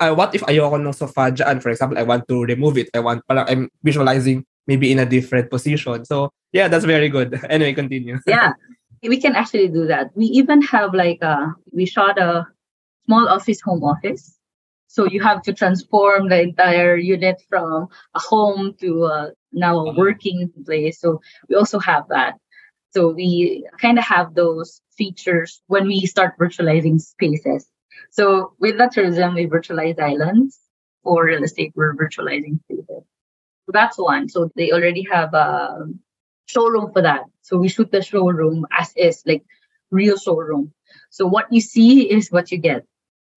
uh, 0.00 0.14
what 0.14 0.34
if 0.34 0.42
ayoko 0.42 0.80
nung 0.80 0.92
sofa 0.92 1.30
dyan? 1.30 1.62
For 1.62 1.70
example, 1.70 1.98
I 1.98 2.02
want 2.02 2.26
to 2.28 2.42
remove 2.44 2.78
it. 2.78 2.90
I 2.94 3.00
want, 3.00 3.22
parang 3.28 3.46
I'm 3.48 3.62
visualizing 3.84 4.44
maybe 4.66 4.90
in 4.90 4.98
a 4.98 5.06
different 5.06 5.50
position. 5.50 6.04
So, 6.04 6.30
yeah, 6.52 6.68
that's 6.68 6.84
very 6.84 7.08
good. 7.08 7.38
Anyway, 7.50 7.74
continue. 7.74 8.18
yeah, 8.26 8.52
we 9.02 9.20
can 9.20 9.36
actually 9.36 9.68
do 9.68 9.86
that. 9.86 10.10
We 10.14 10.26
even 10.26 10.62
have 10.62 10.94
like, 10.94 11.22
a, 11.22 11.54
we 11.72 11.86
shot 11.86 12.18
a 12.18 12.46
small 13.06 13.28
office, 13.28 13.60
home 13.60 13.84
office. 13.84 14.36
So 14.88 15.06
you 15.06 15.22
have 15.22 15.42
to 15.42 15.52
transform 15.52 16.28
the 16.28 16.42
entire 16.42 16.96
unit 16.96 17.40
from 17.48 17.86
a 18.14 18.18
home 18.18 18.74
to 18.80 19.04
a, 19.06 19.30
now 19.52 19.78
a 19.86 19.94
working 19.94 20.50
place. 20.66 20.98
So 21.00 21.20
we 21.48 21.54
also 21.54 21.78
have 21.78 22.08
that. 22.08 22.34
So 22.92 23.08
we 23.08 23.66
kind 23.80 23.98
of 23.98 24.04
have 24.04 24.34
those 24.34 24.80
features 24.96 25.62
when 25.66 25.86
we 25.86 26.06
start 26.06 26.38
virtualizing 26.38 27.00
spaces. 27.00 27.66
So 28.10 28.54
with 28.58 28.78
the 28.78 28.90
tourism, 28.92 29.34
we 29.34 29.46
virtualize 29.46 30.00
islands. 30.00 30.58
For 31.02 31.24
real 31.24 31.44
estate, 31.44 31.72
we're 31.74 31.94
virtualizing 31.94 32.60
spaces. 32.64 33.04
So 33.64 33.72
that's 33.72 33.96
one. 33.96 34.28
So 34.28 34.50
they 34.56 34.72
already 34.72 35.06
have 35.10 35.32
a 35.32 35.86
showroom 36.46 36.92
for 36.92 37.02
that. 37.02 37.22
So 37.42 37.56
we 37.56 37.68
shoot 37.68 37.90
the 37.90 38.02
showroom 38.02 38.66
as 38.76 38.92
is, 38.96 39.22
like 39.24 39.44
real 39.90 40.18
showroom. 40.18 40.72
So 41.10 41.26
what 41.26 41.52
you 41.52 41.60
see 41.60 42.10
is 42.10 42.30
what 42.30 42.50
you 42.50 42.58
get. 42.58 42.84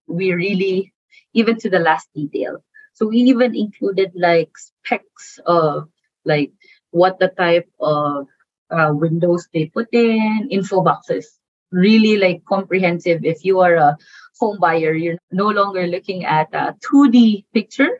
We 0.07 0.33
really, 0.33 0.93
even 1.33 1.57
to 1.59 1.69
the 1.69 1.79
last 1.79 2.09
detail. 2.13 2.63
So 2.93 3.07
we 3.07 3.17
even 3.17 3.55
included 3.55 4.11
like 4.15 4.57
specs 4.57 5.39
of 5.45 5.87
like 6.25 6.51
what 6.91 7.19
the 7.19 7.29
type 7.29 7.69
of 7.79 8.27
uh, 8.73 8.91
windows 8.93 9.47
they 9.53 9.65
put 9.65 9.87
in, 9.91 10.47
info 10.49 10.81
boxes. 10.81 11.39
Really 11.71 12.17
like 12.17 12.45
comprehensive. 12.45 13.23
If 13.23 13.45
you 13.45 13.59
are 13.61 13.75
a 13.75 13.97
home 14.39 14.59
buyer, 14.59 14.93
you're 14.93 15.17
no 15.31 15.49
longer 15.49 15.87
looking 15.87 16.25
at 16.25 16.53
a 16.53 16.75
2D 16.85 17.45
picture, 17.53 17.99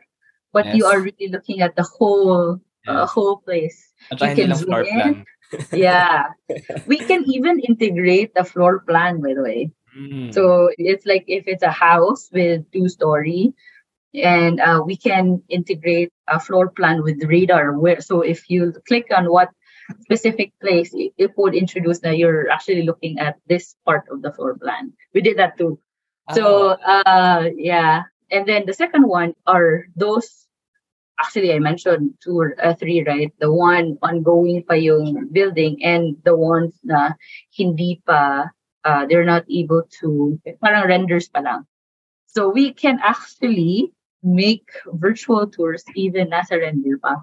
but 0.52 0.66
yes. 0.66 0.76
you 0.76 0.86
are 0.86 1.00
really 1.00 1.28
looking 1.28 1.60
at 1.60 1.76
the 1.76 1.82
whole 1.82 2.52
uh, 2.52 2.56
yes. 2.86 2.96
uh, 2.96 3.06
whole 3.06 3.38
place. 3.38 3.92
you 4.12 4.34
can 4.34 4.54
zoom 4.54 4.74
in. 4.74 5.24
yeah. 5.72 6.28
we 6.86 6.98
can 6.98 7.24
even 7.26 7.60
integrate 7.60 8.34
the 8.34 8.44
floor 8.44 8.80
plan, 8.80 9.20
by 9.20 9.34
the 9.34 9.42
way. 9.42 9.70
Mm. 9.96 10.34
So 10.34 10.70
it's 10.76 11.06
like 11.06 11.24
if 11.28 11.44
it's 11.46 11.62
a 11.62 11.70
house 11.70 12.28
with 12.32 12.70
two 12.72 12.88
story, 12.88 13.54
and 14.14 14.60
uh, 14.60 14.82
we 14.84 14.96
can 14.96 15.42
integrate 15.48 16.12
a 16.28 16.38
floor 16.38 16.70
plan 16.70 17.02
with 17.02 17.22
radar. 17.24 17.78
Where 17.78 18.00
so 18.00 18.20
if 18.20 18.50
you 18.50 18.74
click 18.86 19.06
on 19.14 19.30
what 19.30 19.50
specific 20.00 20.52
place, 20.60 20.92
it 20.94 21.32
would 21.36 21.54
introduce 21.54 22.00
that 22.00 22.18
you're 22.18 22.50
actually 22.50 22.82
looking 22.82 23.18
at 23.18 23.36
this 23.48 23.76
part 23.84 24.04
of 24.10 24.22
the 24.22 24.32
floor 24.32 24.56
plan. 24.56 24.92
We 25.12 25.20
did 25.20 25.38
that 25.38 25.58
too. 25.58 25.78
So 26.32 26.76
uh 26.80 27.50
yeah. 27.56 28.04
And 28.30 28.48
then 28.48 28.64
the 28.66 28.72
second 28.72 29.06
one 29.06 29.34
are 29.46 29.84
those 29.96 30.46
actually 31.20 31.52
I 31.52 31.58
mentioned 31.58 32.14
two 32.22 32.38
or 32.38 32.56
uh, 32.58 32.74
three, 32.74 33.04
right? 33.04 33.32
The 33.38 33.52
one 33.52 33.98
ongoing 34.02 34.64
pa 34.64 34.74
yung 34.74 35.28
building 35.30 35.84
and 35.84 36.16
the 36.24 36.34
ones 36.34 36.74
na 36.82 37.14
hindi 37.52 38.00
pa 38.06 38.50
uh, 38.84 39.06
they're 39.06 39.28
not 39.28 39.44
able 39.50 39.84
to 40.00 40.40
parang 40.60 40.88
renders 40.88 41.28
pa 41.28 41.40
lang. 41.40 41.68
So 42.26 42.48
we 42.48 42.72
can 42.72 42.98
actually 43.02 43.92
make 44.24 44.66
virtual 44.96 45.46
tours 45.46 45.84
even 45.94 46.32
nasa 46.32 46.58
render 46.58 46.98
pa. 46.98 47.22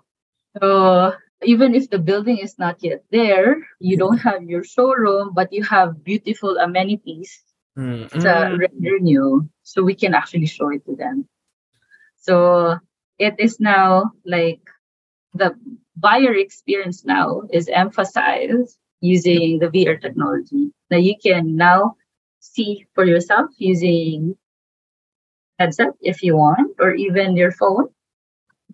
So 0.61 1.13
even 1.43 1.75
if 1.75 1.89
the 1.89 2.00
building 2.00 2.38
is 2.38 2.57
not 2.60 2.83
yet 2.83 3.03
there, 3.12 3.67
you 3.79 3.98
don't 3.98 4.17
have 4.27 4.43
your 4.43 4.63
showroom, 4.63 5.33
but 5.33 5.51
you 5.53 5.63
have 5.63 6.03
beautiful 6.03 6.57
amenities 6.57 7.41
mm. 7.77 8.10
sa 8.21 8.55
renew, 8.81 9.48
so 9.63 9.83
we 9.83 9.95
can 9.95 10.13
actually 10.13 10.45
show 10.48 10.69
it 10.69 10.86
to 10.86 10.95
them. 10.95 11.27
So 12.17 12.77
it 13.17 13.36
is 13.39 13.60
now 13.60 14.12
like 14.25 14.62
the 15.33 15.55
buyer 15.95 16.33
experience 16.33 17.05
now 17.05 17.43
is 17.51 17.69
emphasized 17.69 18.77
using 19.01 19.60
the 19.60 19.67
VR 19.67 20.00
technology. 20.00 20.71
Now 20.89 20.98
you 20.98 21.15
can 21.17 21.55
now 21.55 21.95
see 22.39 22.86
for 22.93 23.05
yourself 23.05 23.50
using 23.57 24.36
headset 25.57 25.93
if 26.01 26.24
you 26.24 26.36
want, 26.36 26.75
or 26.79 26.93
even 26.93 27.38
your 27.38 27.51
phone. 27.51 27.89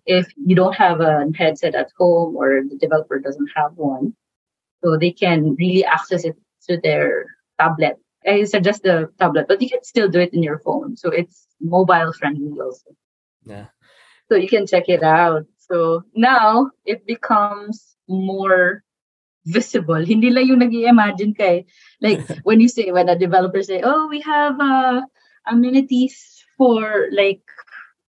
If 0.08 0.32
you 0.40 0.56
don't 0.56 0.74
have 0.74 1.04
a 1.04 1.28
headset 1.36 1.76
at 1.76 1.92
home 2.00 2.32
or 2.32 2.64
the 2.64 2.80
developer 2.80 3.20
doesn't 3.20 3.52
have 3.54 3.76
one, 3.76 4.16
so 4.82 4.96
they 4.96 5.12
can 5.12 5.54
really 5.60 5.84
access 5.84 6.24
it 6.24 6.36
to 6.68 6.80
their 6.80 7.26
tablet 7.60 8.00
I 8.26 8.44
suggest 8.44 8.82
the 8.82 9.10
tablet, 9.18 9.46
but 9.48 9.62
you 9.62 9.68
can 9.68 9.82
still 9.82 10.08
do 10.08 10.20
it 10.20 10.34
in 10.34 10.42
your 10.42 10.58
phone. 10.58 10.96
So 10.96 11.10
it's 11.10 11.46
mobile 11.60 12.12
friendly 12.12 12.52
also. 12.60 12.90
Yeah. 13.44 13.66
So 14.28 14.36
you 14.36 14.48
can 14.48 14.66
check 14.66 14.88
it 14.88 15.02
out. 15.02 15.46
So 15.56 16.04
now 16.14 16.70
it 16.84 17.06
becomes 17.06 17.96
more 18.08 18.82
visible. 19.46 20.04
Hindi 20.04 20.30
lang 20.30 20.46
yung 20.46 20.58
nag 20.58 20.74
imagine 20.74 21.34
kay 21.34 21.66
like 22.00 22.20
when 22.44 22.60
you 22.60 22.68
say 22.68 22.90
when 22.90 23.08
a 23.08 23.18
developer 23.18 23.62
say, 23.62 23.80
"Oh, 23.82 24.08
we 24.08 24.20
have 24.20 24.60
uh, 24.60 25.02
amenities 25.46 26.44
for 26.58 27.08
like 27.12 27.42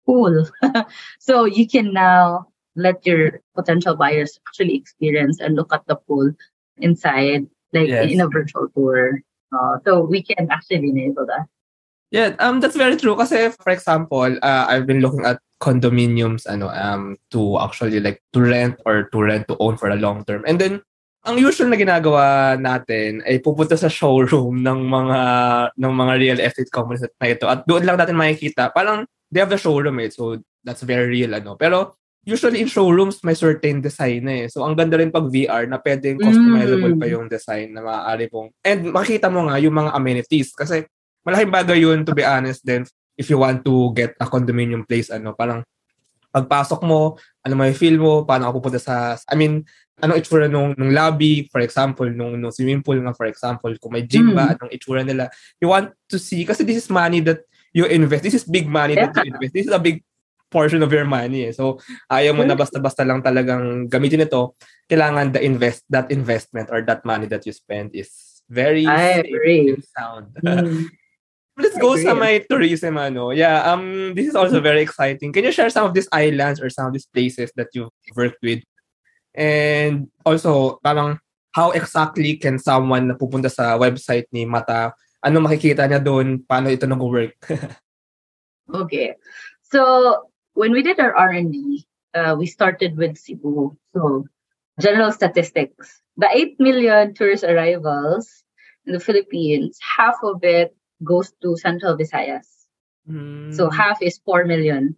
pool." 0.05 0.47
so 1.19 1.45
you 1.45 1.69
can 1.69 1.93
now 1.93 2.47
let 2.77 3.05
your 3.05 3.41
potential 3.55 3.97
buyers 3.97 4.39
actually 4.49 4.77
experience 4.77 5.41
and 5.41 5.57
look 5.57 5.73
at 5.73 5.85
the 5.87 5.97
pool 5.97 6.33
inside 6.79 7.47
like 7.73 7.89
yes. 7.89 8.11
in 8.11 8.21
a 8.21 8.29
virtual 8.29 8.69
tour. 8.75 9.21
Uh, 9.53 9.77
so 9.85 10.01
we 10.01 10.23
can 10.23 10.49
actually 10.51 10.89
enable 10.89 11.27
that. 11.27 11.47
Yeah, 12.13 12.37
um, 12.41 12.61
that's 12.61 12.77
very 12.77 12.97
true. 12.97 13.17
Kasi, 13.17 13.49
for 13.57 13.73
example, 13.73 14.37
uh, 14.45 14.65
I've 14.69 14.85
been 14.85 15.01
looking 15.01 15.25
at 15.25 15.41
condominiums, 15.61 16.45
ano, 16.45 16.69
um, 16.69 17.17
to 17.33 17.57
actually 17.59 18.01
like 18.01 18.21
to 18.37 18.41
rent 18.45 18.77
or 18.85 19.09
to 19.09 19.19
rent 19.23 19.49
to 19.49 19.57
own 19.61 19.81
for 19.81 19.89
a 19.89 19.97
long 19.97 20.25
term. 20.29 20.45
And 20.47 20.61
then, 20.61 20.85
ang 21.25 21.39
usual 21.39 21.71
na 21.71 21.79
ginagawa 21.79 22.59
natin 22.59 23.23
ay 23.25 23.39
pupunta 23.39 23.79
sa 23.79 23.87
showroom 23.87 24.61
ng 24.61 24.81
mga 24.91 25.21
ng 25.79 25.95
mga 25.95 26.13
real 26.19 26.39
estate 26.43 26.73
companies 26.75 27.07
na 27.07 27.31
ito 27.31 27.47
at 27.47 27.63
doon 27.63 27.87
lang 27.87 27.95
natin 27.95 28.19
makikita 28.19 28.75
parang 28.75 29.07
they 29.33 29.41
have 29.41 29.49
the 29.49 29.57
showroom 29.57 29.99
eh 30.05 30.13
so 30.13 30.37
that's 30.61 30.85
very 30.85 31.09
real 31.09 31.33
ano 31.33 31.57
pero 31.57 31.97
usually 32.23 32.63
in 32.63 32.71
showrooms 32.71 33.19
may 33.27 33.35
certain 33.35 33.83
design 33.83 34.31
eh. 34.31 34.47
So 34.47 34.63
ang 34.63 34.79
ganda 34.79 34.95
rin 34.99 35.11
pag 35.11 35.27
VR 35.27 35.67
na 35.67 35.83
pwedeng 35.83 36.23
customizable 36.23 36.95
mm. 36.95 37.01
pa 37.03 37.07
yung 37.11 37.27
design 37.27 37.75
na 37.75 37.83
maaari 37.83 38.31
pong 38.31 38.55
and 38.63 38.95
makita 38.95 39.27
mo 39.27 39.51
nga 39.51 39.59
yung 39.59 39.75
mga 39.75 39.91
amenities 39.91 40.55
kasi 40.55 40.87
malaking 41.27 41.51
bagay 41.55 41.79
yun 41.83 42.07
to 42.07 42.15
be 42.15 42.23
honest 42.23 42.63
then 42.63 42.87
if 43.19 43.27
you 43.27 43.39
want 43.39 43.67
to 43.67 43.91
get 43.95 44.15
a 44.23 44.27
condominium 44.27 44.87
place 44.87 45.11
ano 45.11 45.35
parang 45.35 45.67
pagpasok 46.31 46.81
mo 46.87 47.19
ano 47.43 47.55
may 47.59 47.75
feel 47.75 47.99
mo 47.99 48.23
paano 48.23 48.49
ako 48.49 48.63
pupunta 48.63 48.79
sa 48.79 49.19
I 49.27 49.35
mean 49.35 49.67
anong 50.03 50.19
itsura 50.19 50.51
nung, 50.51 50.75
nung 50.75 50.91
lobby, 50.91 51.47
for 51.47 51.63
example, 51.63 52.11
nung, 52.11 52.35
nung 52.35 52.51
swimming 52.51 52.83
pool 52.83 52.99
nga, 52.99 53.15
for 53.15 53.31
example, 53.31 53.71
kung 53.79 53.95
may 53.95 54.03
gym 54.03 54.35
ba, 54.35 54.51
mm. 54.51 54.53
anong 54.59 54.73
itsura 54.75 55.07
nila. 55.07 55.31
You 55.63 55.71
want 55.71 55.95
to 56.11 56.19
see, 56.19 56.43
kasi 56.43 56.67
this 56.67 56.83
is 56.83 56.91
money 56.91 57.23
that 57.23 57.47
you 57.73 57.85
invest. 57.89 58.23
This 58.23 58.37
is 58.37 58.45
big 58.45 58.69
money 58.69 58.95
that 58.95 59.17
you 59.17 59.33
invest. 59.33 59.53
This 59.53 59.67
is 59.67 59.75
a 59.75 59.81
big 59.81 60.05
portion 60.53 60.85
of 60.85 60.93
your 60.93 61.09
money. 61.09 61.49
Eh. 61.49 61.53
So, 61.57 61.81
ayaw 62.13 62.37
mo 62.37 62.45
na 62.45 62.53
basta-basta 62.53 63.03
lang 63.09 63.25
talagang 63.25 63.89
gamitin 63.89 64.29
ito. 64.29 64.55
Kailangan 64.85 65.33
the 65.33 65.41
invest 65.41 65.89
that 65.89 66.13
investment 66.13 66.69
or 66.69 66.85
that 66.85 67.03
money 67.09 67.25
that 67.33 67.49
you 67.49 67.57
spend 67.57 67.97
is 67.97 68.13
very 68.53 68.85
I 68.85 69.25
agree. 69.25 69.73
sound. 69.97 70.37
Mm. 70.45 70.93
Let's 71.61 71.77
go 71.77 71.97
sa 72.01 72.17
my 72.17 72.41
tourism 72.49 72.97
ano. 72.97 73.33
Yeah, 73.33 73.61
um 73.69 74.17
this 74.17 74.29
is 74.29 74.37
also 74.37 74.61
very 74.61 74.81
exciting. 74.81 75.33
Can 75.37 75.45
you 75.45 75.53
share 75.53 75.69
some 75.69 75.85
of 75.85 75.93
these 75.93 76.09
islands 76.09 76.61
or 76.61 76.73
some 76.73 76.89
of 76.89 76.97
these 76.97 77.09
places 77.09 77.53
that 77.61 77.69
you've 77.77 77.93
worked 78.17 78.41
with? 78.41 78.65
And 79.37 80.09
also, 80.25 80.81
parang 80.81 81.21
how 81.53 81.77
exactly 81.77 82.41
can 82.41 82.57
someone 82.57 83.13
na 83.13 83.17
pupunta 83.21 83.53
sa 83.53 83.77
website 83.77 84.29
ni 84.33 84.49
Mata, 84.49 84.97
ano 85.23 85.39
makikita 85.41 85.87
niya 85.87 86.03
doon, 86.03 86.43
paano 86.43 86.69
ito 86.69 86.87
nag-work? 86.87 87.39
okay. 88.83 89.15
So, 89.63 90.29
when 90.55 90.75
we 90.75 90.83
did 90.83 91.01
our 91.01 91.15
R&D, 91.15 91.87
uh, 92.15 92.35
we 92.39 92.47
started 92.47 92.99
with 92.99 93.17
Cebu. 93.17 93.73
So, 93.95 94.27
general 94.81 95.13
statistics. 95.13 96.03
The 96.17 96.29
8 96.29 96.61
million 96.61 97.15
tourist 97.15 97.45
arrivals 97.45 98.45
in 98.87 98.93
the 98.93 99.01
Philippines, 99.01 99.79
half 99.81 100.17
of 100.23 100.43
it 100.43 100.75
goes 101.05 101.33
to 101.43 101.57
Central 101.57 101.97
Visayas. 101.97 102.47
Mm. 103.09 103.55
So 103.55 103.71
half 103.71 104.03
is 104.03 104.21
4 104.25 104.45
million. 104.45 104.97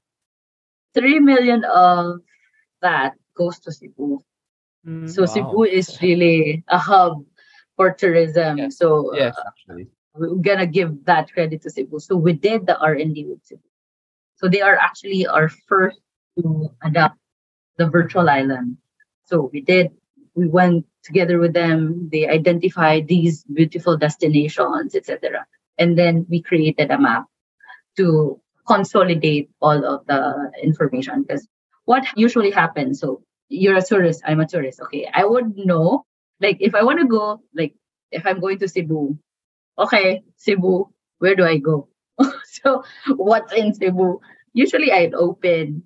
3 0.95 1.21
million 1.21 1.65
of 1.65 2.21
that 2.83 3.15
goes 3.37 3.59
to 3.61 3.73
Cebu. 3.73 4.21
Mm, 4.87 5.09
so 5.11 5.23
wow. 5.23 5.27
Cebu 5.27 5.63
is 5.65 6.01
really 6.03 6.63
a 6.69 6.79
hub 6.79 7.25
for 7.77 7.93
tourism. 7.93 8.59
Yes. 8.59 8.79
So 8.79 9.13
uh, 9.15 9.17
yes, 9.17 9.37
actually. 9.47 9.89
We're 10.15 10.35
gonna 10.37 10.67
give 10.67 11.05
that 11.07 11.33
credit 11.33 11.63
to 11.63 11.71
Cebu. 11.71 11.99
So 11.99 12.17
we 12.17 12.33
did 12.33 12.67
the 12.67 12.79
R 12.79 12.95
and 12.95 13.15
D 13.15 13.25
with 13.27 13.45
Cebu. 13.45 13.63
So 14.37 14.49
they 14.49 14.63
are 14.63 14.77
actually 14.77 15.27
our 15.27 15.49
first 15.49 15.99
to 16.39 16.71
adopt 16.83 17.19
the 17.79 17.89
virtual 17.89 18.29
island. 18.29 18.79
So 19.25 19.51
we 19.53 19.61
did. 19.61 19.91
We 20.35 20.49
went 20.49 20.87
together 21.03 21.39
with 21.39 21.53
them. 21.53 22.09
They 22.11 22.29
identified 22.29 23.07
these 23.07 23.45
beautiful 23.45 23.97
destinations, 23.97 24.95
etc 24.95 25.47
and 25.79 25.99
then 25.99 26.27
we 26.29 26.43
created 26.43 26.91
a 26.91 26.99
map 26.99 27.27
to 27.97 28.41
consolidate 28.67 29.51
all 29.61 29.85
of 29.85 30.07
the 30.07 30.51
information 30.63 31.23
because 31.23 31.47
what 31.85 32.05
usually 32.17 32.51
happens 32.51 33.01
so 33.01 33.23
you're 33.49 33.77
a 33.77 33.83
tourist 33.83 34.23
i'm 34.27 34.41
a 34.41 34.47
tourist 34.47 34.81
okay 34.81 35.09
i 35.13 35.25
would 35.25 35.57
know 35.57 36.05
like 36.41 36.57
if 36.61 36.75
i 36.75 36.83
want 36.83 36.99
to 36.99 37.07
go 37.07 37.41
like 37.55 37.75
if 38.11 38.25
i'm 38.27 38.41
going 38.41 38.59
to 38.59 38.69
cebu 38.69 39.17
okay 39.79 40.23
cebu 40.37 40.89
where 41.19 41.35
do 41.35 41.45
i 41.45 41.59
go 41.59 41.89
so 42.45 42.83
what's 43.17 43.53
in 43.53 43.75
cebu 43.75 44.21
usually 44.53 44.93
i'd 44.93 45.15
open 45.15 45.83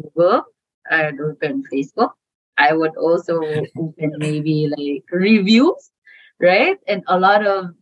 google 0.00 0.42
i'd 0.90 1.20
open 1.20 1.62
facebook 1.72 2.12
i 2.58 2.72
would 2.72 2.96
also 2.96 3.40
open 3.78 4.10
maybe 4.18 4.68
like 4.70 5.04
reviews 5.10 5.90
right 6.40 6.78
and 6.86 7.02
a 7.06 7.18
lot 7.18 7.46
of 7.46 7.74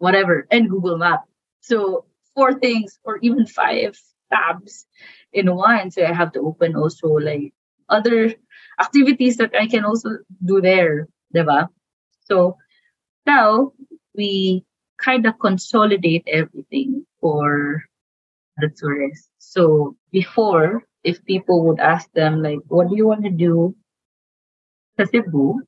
whatever, 0.00 0.46
and 0.50 0.68
Google 0.68 0.98
Map. 0.98 1.22
So 1.60 2.06
four 2.34 2.58
things 2.58 2.98
or 3.04 3.18
even 3.22 3.46
five 3.46 3.96
tabs 4.32 4.86
in 5.32 5.54
one. 5.54 5.90
So 5.92 6.04
I 6.04 6.12
have 6.12 6.32
to 6.32 6.40
open 6.40 6.74
also 6.74 7.08
like 7.08 7.52
other 7.88 8.34
activities 8.80 9.36
that 9.36 9.54
I 9.54 9.68
can 9.68 9.84
also 9.84 10.10
do 10.44 10.60
there, 10.60 11.06
diba? 11.34 11.68
So 12.24 12.56
now 13.26 13.72
we 14.16 14.64
kind 14.98 15.26
of 15.26 15.38
consolidate 15.38 16.24
everything 16.26 17.06
for 17.20 17.84
the 18.58 18.68
tourists. 18.68 19.30
So 19.38 19.96
before, 20.12 20.84
if 21.04 21.24
people 21.24 21.64
would 21.66 21.80
ask 21.80 22.10
them 22.12 22.42
like, 22.42 22.60
what 22.68 22.88
do 22.88 22.96
you 22.96 23.06
want 23.06 23.24
to 23.24 23.30
do 23.30 23.74
Cebu? 24.98 25.60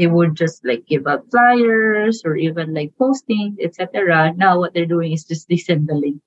they 0.00 0.06
would 0.06 0.34
just 0.34 0.64
like 0.64 0.86
give 0.86 1.06
out 1.06 1.30
flyers 1.30 2.22
or 2.24 2.34
even 2.34 2.72
like 2.72 2.90
posting, 2.98 3.58
etc. 3.60 4.32
Now 4.34 4.58
what 4.58 4.72
they're 4.72 4.86
doing 4.86 5.12
is 5.12 5.24
just 5.24 5.46
they 5.46 5.56
the 5.56 5.94
link. 5.94 6.22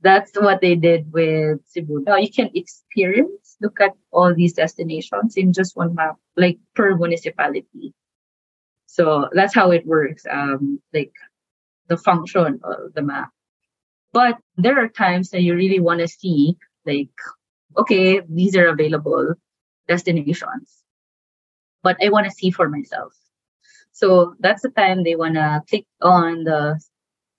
That's 0.00 0.32
what 0.40 0.62
they 0.62 0.74
did 0.74 1.12
with 1.12 1.60
Cebu. 1.66 2.04
Now 2.06 2.16
you 2.16 2.32
can 2.32 2.48
experience, 2.54 3.58
look 3.60 3.78
at 3.78 3.92
all 4.10 4.34
these 4.34 4.54
destinations 4.54 5.36
in 5.36 5.52
just 5.52 5.76
one 5.76 5.94
map, 5.94 6.16
like 6.38 6.58
per 6.74 6.96
municipality. 6.96 7.92
So 8.90 9.28
that's 9.32 9.54
how 9.54 9.70
it 9.70 9.86
works. 9.86 10.24
Um, 10.30 10.80
like 10.92 11.12
the 11.88 11.96
function 11.96 12.60
of 12.64 12.92
the 12.94 13.02
map. 13.02 13.30
But 14.12 14.38
there 14.56 14.82
are 14.82 14.88
times 14.88 15.30
that 15.30 15.42
you 15.42 15.54
really 15.54 15.78
want 15.78 16.00
to 16.00 16.08
see, 16.08 16.56
like, 16.84 17.14
okay, 17.76 18.20
these 18.28 18.56
are 18.56 18.68
available 18.68 19.34
destinations 19.86 20.80
but 21.82 21.96
I 22.02 22.10
want 22.10 22.26
to 22.26 22.32
see 22.32 22.50
for 22.50 22.68
myself. 22.68 23.14
So 23.92 24.34
that's 24.40 24.62
the 24.62 24.70
time 24.70 25.02
they 25.02 25.16
want 25.16 25.34
to 25.34 25.62
click 25.68 25.86
on 26.00 26.44
the 26.44 26.80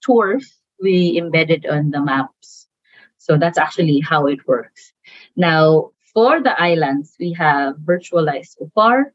tours 0.03 0.57
we 0.81 1.17
embedded 1.17 1.65
on 1.65 1.91
the 1.91 2.01
maps. 2.01 2.67
So 3.17 3.37
that's 3.37 3.57
actually 3.57 3.99
how 3.99 4.27
it 4.27 4.47
works. 4.47 4.93
Now, 5.35 5.91
for 6.13 6.41
the 6.41 6.59
islands, 6.59 7.15
we 7.19 7.33
have 7.33 7.75
virtualized 7.75 8.57
Opar, 8.59 9.13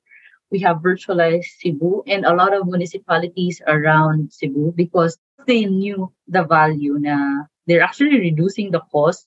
we 0.50 0.60
have 0.60 0.78
virtualized 0.78 1.50
Cebu, 1.58 2.02
and 2.06 2.24
a 2.24 2.34
lot 2.34 2.54
of 2.54 2.66
municipalities 2.66 3.60
around 3.66 4.32
Cebu 4.32 4.72
because 4.76 5.18
they 5.46 5.64
knew 5.64 6.12
the 6.28 6.44
value 6.44 6.98
na 6.98 7.44
they're 7.66 7.82
actually 7.82 8.20
reducing 8.20 8.70
the 8.70 8.80
cost 8.92 9.26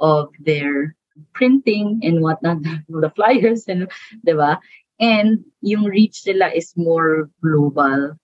of 0.00 0.28
their 0.40 0.96
printing 1.32 2.00
and 2.02 2.20
whatnot, 2.20 2.62
the 2.88 3.12
flyers 3.14 3.64
and 3.68 3.90
diba? 4.26 4.58
And 5.00 5.44
yung 5.60 5.84
reach 5.84 6.22
nila 6.26 6.48
is 6.54 6.72
more 6.76 7.30
global. 7.42 8.14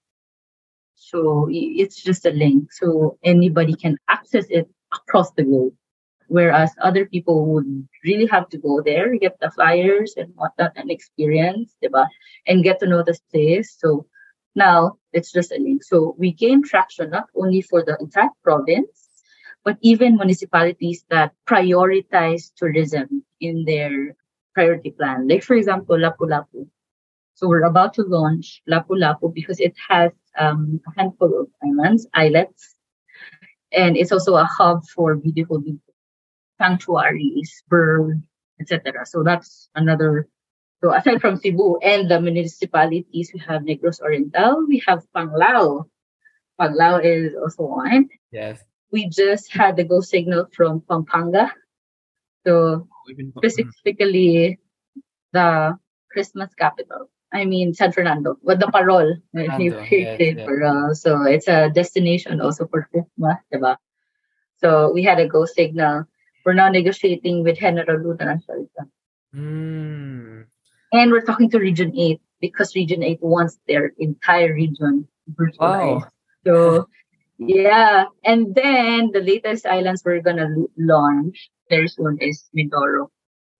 So 0.94 1.48
it's 1.50 2.02
just 2.02 2.26
a 2.26 2.30
link. 2.30 2.72
So 2.72 3.18
anybody 3.24 3.74
can 3.74 3.96
access 4.08 4.46
it 4.50 4.70
across 4.92 5.32
the 5.32 5.42
globe. 5.42 5.74
Whereas 6.30 6.70
other 6.80 7.06
people 7.06 7.44
would 7.50 7.88
really 8.04 8.26
have 8.26 8.48
to 8.50 8.58
go 8.58 8.80
there, 8.80 9.18
get 9.18 9.34
the 9.40 9.50
flyers 9.50 10.14
and 10.16 10.30
whatnot 10.36 10.70
and 10.76 10.88
experience, 10.88 11.74
diba? 11.82 12.06
and 12.46 12.62
get 12.62 12.78
to 12.78 12.86
know 12.86 13.02
the 13.02 13.18
place. 13.32 13.74
So 13.76 14.06
now 14.54 14.94
it's 15.12 15.32
just 15.32 15.50
a 15.50 15.58
link. 15.58 15.82
So 15.82 16.14
we 16.18 16.30
gain 16.30 16.62
traction 16.62 17.10
not 17.10 17.26
only 17.34 17.62
for 17.62 17.82
the 17.82 17.98
entire 17.98 18.30
province, 18.44 19.10
but 19.64 19.76
even 19.80 20.16
municipalities 20.16 21.04
that 21.10 21.32
prioritize 21.50 22.54
tourism 22.54 23.24
in 23.40 23.64
their 23.64 24.14
priority 24.54 24.92
plan. 24.92 25.26
Like 25.26 25.42
for 25.42 25.54
example, 25.56 25.98
Lapu-Lapu. 25.98 26.70
So 27.34 27.48
we're 27.48 27.64
about 27.66 27.94
to 27.94 28.02
launch 28.02 28.62
Lapu-Lapu 28.70 29.34
because 29.34 29.58
it 29.58 29.74
has 29.88 30.12
um, 30.38 30.80
a 30.86 31.00
handful 31.00 31.40
of 31.40 31.48
islands, 31.58 32.06
islets, 32.14 32.76
and 33.72 33.96
it's 33.96 34.12
also 34.12 34.36
a 34.36 34.44
hub 34.44 34.86
for 34.94 35.16
beautiful 35.16 35.58
sanctuaries, 36.60 37.64
birds, 37.68 38.20
etc. 38.60 39.06
So 39.06 39.24
that's 39.24 39.70
another. 39.74 40.28
So 40.84 40.92
aside 40.92 41.20
from 41.20 41.36
Cebu 41.36 41.78
and 41.82 42.10
the 42.10 42.20
municipalities, 42.20 43.32
we 43.32 43.40
have 43.40 43.62
Negros 43.62 44.00
Oriental, 44.00 44.66
we 44.68 44.82
have 44.86 45.04
Panglao. 45.16 45.88
Panglao 46.60 47.00
is 47.04 47.32
also 47.34 47.64
one. 47.64 48.08
Yes. 48.30 48.60
We 48.92 49.08
just 49.08 49.52
had 49.52 49.76
the 49.76 49.84
go 49.84 50.00
signal 50.00 50.48
from 50.52 50.82
Pampanga. 50.82 51.52
So 52.46 52.88
specifically 53.36 54.58
the 55.32 55.78
Christmas 56.12 56.52
capital. 56.54 57.08
I 57.32 57.44
mean 57.44 57.72
San 57.74 57.92
Fernando, 57.92 58.36
with 58.42 58.58
the 58.58 58.66
parol 58.66 59.16
Fernando, 59.32 59.86
created 59.86 60.38
yes. 60.38 61.00
So 61.02 61.22
it's 61.22 61.48
a 61.48 61.70
destination 61.70 62.40
also 62.40 62.66
for 62.66 62.88
Christmas, 62.90 63.38
diba? 63.52 63.76
So 64.58 64.92
we 64.92 65.04
had 65.04 65.20
a 65.20 65.28
go 65.28 65.44
signal. 65.46 66.04
We're 66.44 66.54
now 66.54 66.68
negotiating 66.68 67.44
with 67.44 67.58
General 67.58 68.00
Luna 68.00 68.40
and 68.48 68.68
mm. 69.34 70.44
And 70.92 71.12
we're 71.12 71.24
talking 71.24 71.50
to 71.50 71.58
Region 71.58 71.92
8 71.96 72.20
because 72.40 72.74
Region 72.74 73.02
8 73.02 73.18
wants 73.22 73.58
their 73.68 73.92
entire 73.98 74.54
region 74.54 75.06
virtualized. 75.32 76.02
Wow. 76.02 76.08
So 76.46 76.88
yeah. 77.38 78.04
And 78.24 78.54
then 78.54 79.10
the 79.12 79.20
latest 79.20 79.66
islands 79.66 80.02
we're 80.04 80.20
gonna 80.20 80.48
launch 80.76 81.50
very 81.68 81.88
soon 81.88 82.18
is 82.20 82.44
Mindoro. 82.56 83.08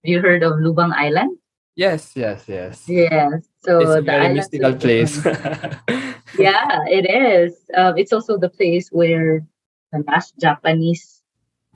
Have 0.05 0.11
you 0.11 0.21
heard 0.21 0.43
of 0.43 0.55
Lubang 0.61 0.93
Island? 0.93 1.39
Yes, 1.77 2.13
yes, 2.15 2.45
yes. 2.49 2.85
Yes. 2.89 3.49
So 3.65 3.81
it's 3.81 3.91
a 3.91 4.03
very 4.03 4.35
mystical 4.35 4.75
place. 4.75 5.25
yeah, 6.39 6.85
it 6.89 7.09
is. 7.09 7.57
Um, 7.75 7.97
it's 7.97 8.13
also 8.13 8.37
the 8.37 8.51
place 8.51 8.89
where 8.91 9.47
the 9.93 10.05
last 10.07 10.35
Japanese 10.39 11.23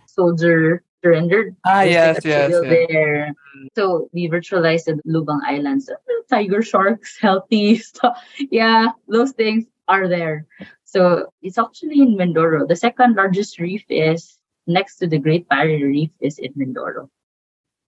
soldier 0.07 0.83
surrendered. 1.05 1.55
Ah, 1.67 1.83
yes, 1.83 2.25
yes, 2.25 2.51
yes. 2.51 2.63
There. 2.63 3.35
So 3.77 4.09
we 4.13 4.29
virtualized 4.29 4.89
the 4.89 4.97
Lubang 5.07 5.41
Islands. 5.45 5.91
Tiger 6.31 6.63
sharks, 6.63 7.19
healthy 7.21 7.77
stuff. 7.77 8.17
Yeah, 8.51 8.89
those 9.09 9.33
things 9.33 9.65
are 9.87 10.09
there. 10.09 10.47
So 10.85 11.29
it's 11.43 11.59
actually 11.59 12.01
in 12.01 12.17
Mindoro. 12.17 12.67
The 12.67 12.77
second 12.77 13.17
largest 13.17 13.61
reef 13.61 13.85
is 13.91 14.39
next 14.67 14.97
to 14.99 15.07
the 15.07 15.19
Great 15.19 15.47
Barrier 15.49 15.87
Reef 15.87 16.11
is 16.21 16.39
in 16.39 16.55
Mindoro. 16.55 17.11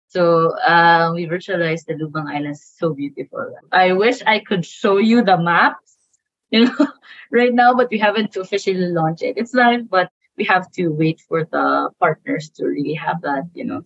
So 0.06 0.54
uh, 0.58 1.10
we 1.14 1.26
virtualized 1.26 1.86
the 1.86 1.94
Lubang 1.94 2.30
Islands. 2.30 2.62
So 2.78 2.94
beautiful. 2.94 3.54
I 3.72 3.92
wish 3.92 4.22
I 4.26 4.38
could 4.38 4.64
show 4.64 4.98
you 4.98 5.22
the 5.22 5.38
maps, 5.38 5.96
you 6.50 6.66
know, 6.66 6.86
right 7.30 7.54
now, 7.54 7.74
but 7.74 7.90
we 7.90 7.98
haven't 7.98 8.36
officially 8.36 8.90
launched 8.94 9.22
it. 9.22 9.38
It's 9.38 9.54
live, 9.54 9.90
but 9.90 10.10
we 10.40 10.46
have 10.46 10.70
to 10.72 10.88
wait 10.88 11.20
for 11.28 11.44
the 11.44 11.90
partners 12.00 12.48
to 12.56 12.64
really 12.64 12.94
have 12.94 13.20
that, 13.20 13.44
you 13.52 13.64
know. 13.64 13.82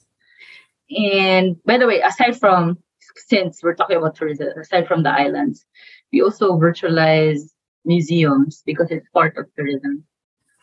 And 0.88 1.56
by 1.64 1.78
the 1.78 1.86
way, 1.88 2.00
aside 2.00 2.38
from 2.38 2.78
since 3.16 3.60
we're 3.60 3.74
talking 3.74 3.96
about 3.96 4.14
tourism, 4.14 4.48
aside 4.56 4.86
from 4.86 5.02
the 5.02 5.10
islands, 5.10 5.66
we 6.12 6.22
also 6.22 6.52
virtualize 6.52 7.42
museums 7.84 8.62
because 8.64 8.92
it's 8.92 9.08
part 9.08 9.36
of 9.36 9.46
tourism. 9.56 10.04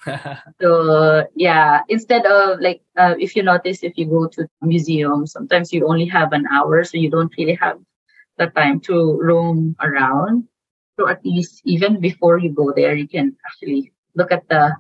so 0.62 1.28
yeah, 1.36 1.82
instead 1.90 2.26
of 2.26 2.62
like 2.62 2.82
uh, 2.98 3.16
if 3.20 3.36
you 3.36 3.44
notice 3.44 3.84
if 3.84 3.98
you 3.98 4.06
go 4.06 4.28
to 4.30 4.48
museums, 4.62 5.34
sometimes 5.34 5.74
you 5.74 5.86
only 5.88 6.06
have 6.06 6.32
an 6.32 6.46
hour, 6.56 6.86
so 6.86 6.96
you 6.98 7.12
don't 7.12 7.34
really 7.38 7.58
have 7.66 7.78
the 8.38 8.48
time 8.48 8.80
to 8.88 9.20
roam 9.22 9.76
around. 9.82 10.48
So 10.98 11.10
at 11.10 11.20
least 11.26 11.62
even 11.66 12.00
before 12.00 12.38
you 12.40 12.52
go 12.54 12.72
there, 12.74 12.96
you 12.96 13.10
can 13.10 13.36
actually 13.46 13.92
look 14.16 14.32
at 14.32 14.48
the 14.48 14.72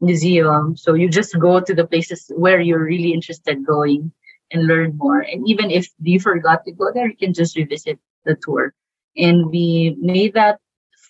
museum. 0.00 0.76
So 0.76 0.94
you 0.94 1.08
just 1.08 1.38
go 1.38 1.60
to 1.60 1.74
the 1.74 1.86
places 1.86 2.30
where 2.36 2.60
you're 2.60 2.84
really 2.84 3.12
interested 3.12 3.64
going 3.64 4.12
and 4.50 4.66
learn 4.66 4.96
more. 4.96 5.20
And 5.20 5.48
even 5.48 5.70
if 5.70 5.88
you 6.02 6.20
forgot 6.20 6.64
to 6.64 6.72
go 6.72 6.92
there, 6.92 7.08
you 7.08 7.16
can 7.16 7.32
just 7.32 7.56
revisit 7.56 7.98
the 8.24 8.36
tour. 8.40 8.74
And 9.16 9.46
we 9.46 9.96
made 10.00 10.34
that 10.34 10.60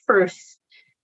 first 0.06 0.58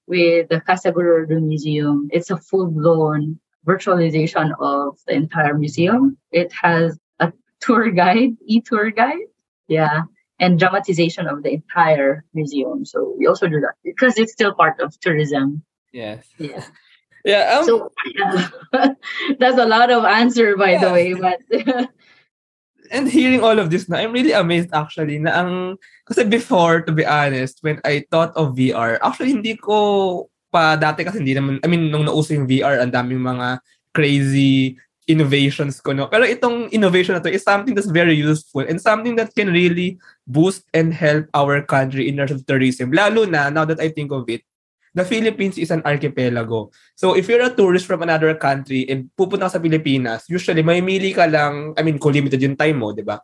with 0.06 0.48
the 0.48 0.60
Casa 0.60 0.92
Gorordo 0.92 1.40
Museum. 1.42 2.08
It's 2.12 2.30
a 2.30 2.36
full-blown 2.36 3.38
virtualization 3.66 4.52
of 4.60 4.98
the 5.06 5.14
entire 5.14 5.54
museum. 5.54 6.16
It 6.30 6.52
has 6.52 6.98
a 7.20 7.32
tour 7.60 7.90
guide, 7.90 8.36
e-tour 8.46 8.90
guide. 8.90 9.26
Yeah. 9.68 10.02
And 10.40 10.58
dramatization 10.58 11.28
of 11.28 11.42
the 11.42 11.50
entire 11.50 12.24
museum. 12.34 12.84
So 12.84 13.14
we 13.16 13.26
also 13.26 13.46
do 13.46 13.60
that 13.60 13.74
because 13.84 14.18
it's 14.18 14.32
still 14.32 14.54
part 14.54 14.80
of 14.80 14.98
tourism. 14.98 15.62
Yes. 15.92 16.26
Yeah. 16.38 16.64
Yeah. 17.24 17.58
Um, 17.58 17.64
so 17.64 17.92
that's 19.38 19.58
a 19.58 19.66
lot 19.66 19.90
of 19.90 20.04
answer, 20.04 20.56
by 20.56 20.72
yeah. 20.72 20.82
the 20.84 20.90
way. 20.92 21.14
But 21.14 21.38
and 22.92 23.08
hearing 23.08 23.42
all 23.42 23.58
of 23.58 23.70
this 23.70 23.88
na, 23.88 23.98
I'm 23.98 24.12
really 24.12 24.32
amazed 24.32 24.70
actually 24.74 25.18
na 25.18 25.30
ang, 25.42 25.78
kasi 26.04 26.24
before, 26.28 26.82
to 26.82 26.92
be 26.92 27.06
honest, 27.06 27.62
when 27.62 27.80
I 27.84 28.04
thought 28.10 28.36
of 28.36 28.54
VR, 28.54 28.98
actually 29.02 29.32
hindi 29.32 29.56
ko 29.56 30.28
pa 30.52 30.76
dati 30.76 31.06
kasi 31.06 31.24
hindi 31.24 31.34
naman, 31.34 31.62
I 31.64 31.66
mean, 31.66 31.88
nung 31.88 32.04
nauso 32.04 32.36
yung 32.36 32.46
VR, 32.46 32.82
ang 32.82 32.92
daming 32.92 33.24
mga 33.24 33.64
crazy 33.96 34.76
innovations 35.08 35.80
ko, 35.80 35.96
no? 35.96 36.06
Pero 36.06 36.22
itong 36.28 36.70
innovation 36.70 37.16
na 37.16 37.24
to 37.24 37.32
is 37.32 37.42
something 37.42 37.74
that's 37.74 37.90
very 37.90 38.14
useful 38.14 38.62
and 38.62 38.78
something 38.78 39.16
that 39.16 39.34
can 39.34 39.50
really 39.50 39.98
boost 40.28 40.62
and 40.76 40.94
help 40.94 41.26
our 41.34 41.64
country 41.64 42.06
in 42.06 42.20
terms 42.20 42.30
of 42.30 42.46
tourism. 42.46 42.92
Lalo 42.92 43.26
na, 43.26 43.50
now 43.50 43.64
that 43.64 43.80
I 43.80 43.90
think 43.90 44.12
of 44.12 44.28
it, 44.28 44.46
the 44.92 45.04
Philippines 45.04 45.56
is 45.56 45.72
an 45.72 45.80
archipelago. 45.84 46.70
So 46.94 47.16
if 47.16 47.28
you're 47.28 47.44
a 47.44 47.52
tourist 47.52 47.88
from 47.88 48.04
another 48.04 48.36
country 48.36 48.84
and 48.88 49.08
pupunta 49.16 49.48
ka 49.48 49.56
sa 49.56 49.62
Pilipinas, 49.64 50.28
usually 50.28 50.60
may 50.60 50.84
mili 50.84 51.16
ka 51.16 51.24
lang, 51.24 51.72
I 51.76 51.82
mean, 51.82 51.96
kung 51.96 52.12
limited 52.12 52.40
yung 52.40 52.56
time 52.56 52.78
mo, 52.80 52.92
di 52.92 53.04
ba? 53.04 53.20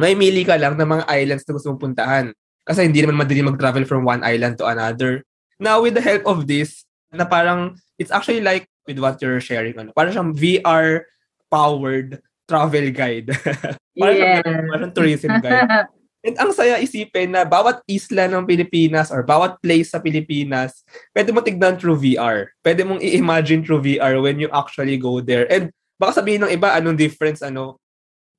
May 0.00 0.16
mili 0.16 0.42
ka 0.42 0.56
lang 0.56 0.80
ng 0.80 0.88
mga 0.88 1.04
islands 1.06 1.44
na 1.46 1.54
gusto 1.54 1.70
mong 1.70 1.84
puntahan. 1.92 2.26
Kasi 2.64 2.88
hindi 2.88 3.04
naman 3.04 3.20
madali 3.20 3.44
mag-travel 3.44 3.84
from 3.84 4.08
one 4.08 4.24
island 4.24 4.56
to 4.56 4.64
another. 4.64 5.20
Now, 5.60 5.84
with 5.84 5.94
the 5.94 6.02
help 6.02 6.24
of 6.24 6.48
this, 6.48 6.88
na 7.12 7.28
parang, 7.28 7.76
it's 8.00 8.10
actually 8.10 8.40
like 8.40 8.66
with 8.88 8.98
what 8.98 9.20
you're 9.20 9.38
sharing, 9.38 9.76
ano, 9.78 9.92
parang 9.92 10.16
siyang 10.16 10.32
VR-powered 10.34 12.18
travel 12.48 12.86
guide. 12.90 13.28
parang, 14.00 14.16
yeah. 14.18 14.40
siyang, 14.40 14.66
parang 14.72 14.90
tourism 14.96 15.30
guide. 15.38 15.68
And 16.24 16.40
ang 16.40 16.56
saya 16.56 16.80
isipin 16.80 17.36
na 17.36 17.44
bawat 17.44 17.84
isla 17.84 18.24
ng 18.32 18.48
Pilipinas 18.48 19.12
or 19.12 19.20
bawat 19.20 19.60
place 19.60 19.92
sa 19.92 20.00
Pilipinas, 20.00 20.80
pwede 21.12 21.36
mo 21.36 21.44
tignan 21.44 21.76
through 21.76 22.00
VR. 22.00 22.48
Pwede 22.64 22.80
mong 22.80 23.04
i-imagine 23.04 23.60
through 23.60 23.84
VR 23.84 24.16
when 24.24 24.40
you 24.40 24.48
actually 24.48 24.96
go 24.96 25.20
there. 25.20 25.44
And 25.52 25.68
baka 26.00 26.24
sabihin 26.24 26.48
ng 26.48 26.52
iba, 26.56 26.72
anong 26.72 26.96
difference, 26.96 27.44
ano? 27.44 27.76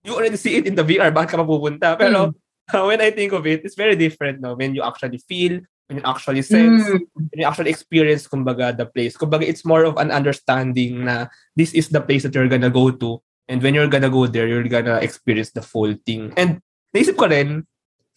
You 0.02 0.18
already 0.18 0.42
see 0.42 0.58
it 0.58 0.66
in 0.66 0.74
the 0.74 0.82
VR, 0.82 1.14
bakit 1.14 1.38
ka 1.38 1.38
mapupunta? 1.38 1.94
Pero 1.94 2.34
mm. 2.34 2.88
when 2.90 3.06
I 3.06 3.14
think 3.14 3.38
of 3.38 3.46
it, 3.46 3.62
it's 3.62 3.78
very 3.78 3.94
different, 3.94 4.42
no? 4.42 4.58
When 4.58 4.74
you 4.74 4.82
actually 4.82 5.22
feel, 5.22 5.62
when 5.86 6.02
you 6.02 6.06
actually 6.10 6.42
sense, 6.42 6.90
mm. 6.90 7.06
when 7.14 7.38
you 7.38 7.46
actually 7.46 7.70
experience, 7.70 8.26
kumbaga, 8.26 8.74
the 8.74 8.90
place. 8.90 9.14
Kumbaga, 9.14 9.46
it's 9.46 9.62
more 9.62 9.86
of 9.86 10.02
an 10.02 10.10
understanding 10.10 11.06
na 11.06 11.30
this 11.54 11.70
is 11.78 11.94
the 11.94 12.02
place 12.02 12.26
that 12.26 12.34
you're 12.34 12.50
gonna 12.50 12.74
go 12.74 12.90
to. 12.90 13.22
And 13.46 13.62
when 13.62 13.78
you're 13.78 13.94
gonna 13.94 14.10
go 14.10 14.26
there, 14.26 14.50
you're 14.50 14.66
gonna 14.66 14.98
experience 15.06 15.54
the 15.54 15.62
full 15.62 15.94
thing. 16.02 16.34
And 16.34 16.66
naisip 16.98 17.14
ko 17.14 17.30
rin, 17.30 17.70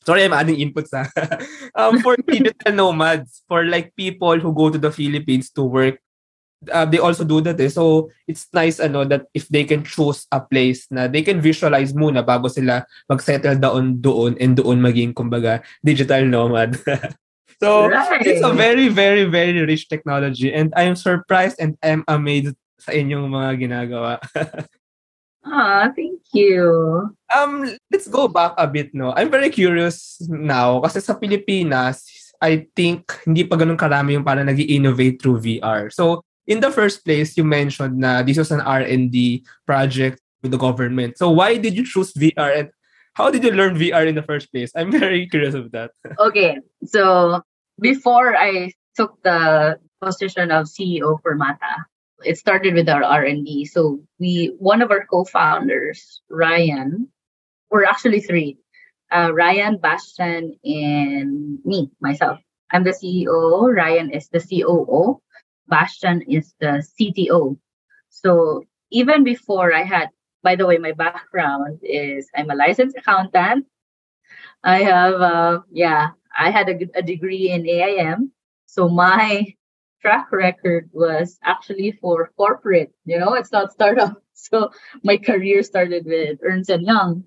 sorry, 0.09 0.25
I'm 0.25 0.33
adding 0.33 0.57
inputs 0.57 0.97
ha. 0.97 1.05
um, 1.77 2.01
for 2.01 2.17
digital 2.25 2.73
nomads, 2.73 3.45
for 3.45 3.69
like 3.69 3.93
people 3.93 4.41
who 4.41 4.57
go 4.57 4.73
to 4.73 4.81
the 4.81 4.89
Philippines 4.89 5.53
to 5.53 5.69
work, 5.69 6.01
uh, 6.73 6.89
they 6.89 6.97
also 6.97 7.29
do 7.29 7.45
that 7.45 7.61
eh. 7.61 7.69
So, 7.69 8.09
it's 8.25 8.49
nice 8.57 8.81
ano 8.81 9.05
that 9.05 9.29
if 9.37 9.45
they 9.53 9.69
can 9.69 9.85
choose 9.85 10.25
a 10.33 10.41
place 10.41 10.89
na 10.89 11.13
they 11.13 11.21
can 11.21 11.45
visualize 11.45 11.93
muna 11.93 12.25
bago 12.25 12.49
sila 12.49 12.89
mag-settle 13.13 13.61
down 13.61 14.01
doon 14.01 14.41
and 14.41 14.57
doon 14.57 14.81
maging, 14.81 15.13
kumbaga, 15.13 15.61
digital 15.85 16.25
nomad. 16.25 16.81
so, 17.63 17.93
right. 17.93 18.25
it's 18.25 18.41
a 18.41 18.57
very, 18.57 18.89
very, 18.89 19.29
very 19.29 19.61
rich 19.61 19.93
technology 19.93 20.49
and 20.49 20.73
I'm 20.73 20.97
surprised 20.97 21.61
and 21.61 21.77
I'm 21.85 22.09
amazed 22.09 22.57
sa 22.81 22.97
inyong 22.97 23.29
mga 23.29 23.51
ginagawa. 23.61 24.13
Ah, 25.45 25.91
thank 25.95 26.21
you. 26.35 27.09
Um, 27.35 27.71
let's 27.93 28.09
go 28.09 28.29
back 28.29 28.55
a 28.59 28.67
bit, 28.67 28.95
no? 28.95 29.15
I'm 29.15 29.31
very 29.31 29.51
curious 29.51 30.19
now 30.29 30.81
kasi 30.81 31.01
sa 31.01 31.15
Pilipinas, 31.15 32.05
I 32.43 32.67
think 32.75 33.11
hindi 33.27 33.45
pa 33.45 33.57
ganun 33.59 33.79
karami 33.79 34.15
yung 34.19 34.27
para 34.27 34.43
nag 34.43 34.59
innovate 34.59 35.23
through 35.23 35.43
VR. 35.43 35.91
So, 35.91 36.23
in 36.47 36.61
the 36.61 36.71
first 36.71 37.05
place, 37.05 37.37
you 37.37 37.45
mentioned 37.45 37.99
na 37.99 38.23
this 38.23 38.39
was 38.39 38.51
an 38.51 38.63
R&D 38.63 39.45
project 39.67 40.21
with 40.43 40.51
the 40.53 40.61
government. 40.61 41.19
So, 41.19 41.31
why 41.31 41.57
did 41.59 41.75
you 41.75 41.85
choose 41.85 42.13
VR 42.15 42.51
and 42.55 42.69
how 43.15 43.31
did 43.31 43.43
you 43.43 43.51
learn 43.51 43.75
VR 43.75 44.07
in 44.07 44.15
the 44.15 44.23
first 44.23 44.51
place? 44.51 44.71
I'm 44.75 44.91
very 44.95 45.27
curious 45.27 45.55
of 45.55 45.71
that. 45.73 45.91
okay. 46.19 46.59
So, 46.85 47.43
before 47.81 48.37
I 48.37 48.73
took 48.97 49.19
the 49.23 49.79
position 50.01 50.51
of 50.51 50.67
CEO 50.67 51.19
for 51.23 51.35
Mata, 51.35 51.87
it 52.25 52.39
started 52.39 52.75
with 52.75 52.89
our 52.89 53.03
R&D. 53.03 53.67
So 53.67 54.01
we, 54.19 54.55
one 54.59 54.83
of 54.83 54.91
our 54.91 55.07
co-founders, 55.07 56.23
Ryan, 56.29 57.09
we're 57.71 57.85
actually 57.85 58.21
three, 58.21 58.59
uh, 59.13 59.33
Ryan, 59.33 59.79
Bastian, 59.79 60.59
and 60.65 61.59
me, 61.65 61.91
myself. 62.01 62.39
I'm 62.73 62.85
the 62.85 62.91
CEO. 62.91 63.75
Ryan 63.75 64.11
is 64.11 64.29
the 64.29 64.41
COO. 64.41 65.21
Bastian 65.69 66.23
is 66.23 66.55
the 66.61 66.85
CTO. 66.99 67.57
So 68.11 68.65
even 68.91 69.25
before 69.25 69.73
I 69.73 69.83
had, 69.83 70.09
by 70.43 70.57
the 70.57 70.67
way, 70.67 70.79
my 70.79 70.93
background 70.93 71.81
is 71.83 72.29
I'm 72.35 72.51
a 72.51 72.55
licensed 72.55 72.97
accountant. 72.97 73.67
I 74.65 74.83
have, 74.83 75.15
uh, 75.15 75.61
yeah, 75.71 76.11
I 76.37 76.51
had 76.51 76.69
a, 76.69 76.99
a 76.99 77.03
degree 77.03 77.51
in 77.51 77.67
AIM. 77.67 78.33
So 78.67 78.89
my 78.89 79.55
track 80.01 80.31
record 80.33 80.91
was 80.93 81.39
actually 81.45 81.93
for 82.01 82.31
corporate. 82.37 82.93
You 83.05 83.19
know, 83.19 83.35
it's 83.35 83.53
not 83.53 83.73
startup. 83.73 84.15
So 84.41 84.71
my 85.03 85.17
career 85.17 85.65
started 85.65 86.07
with 86.07 86.39
Ernst 86.47 86.71
and 86.71 86.87
Young, 86.87 87.25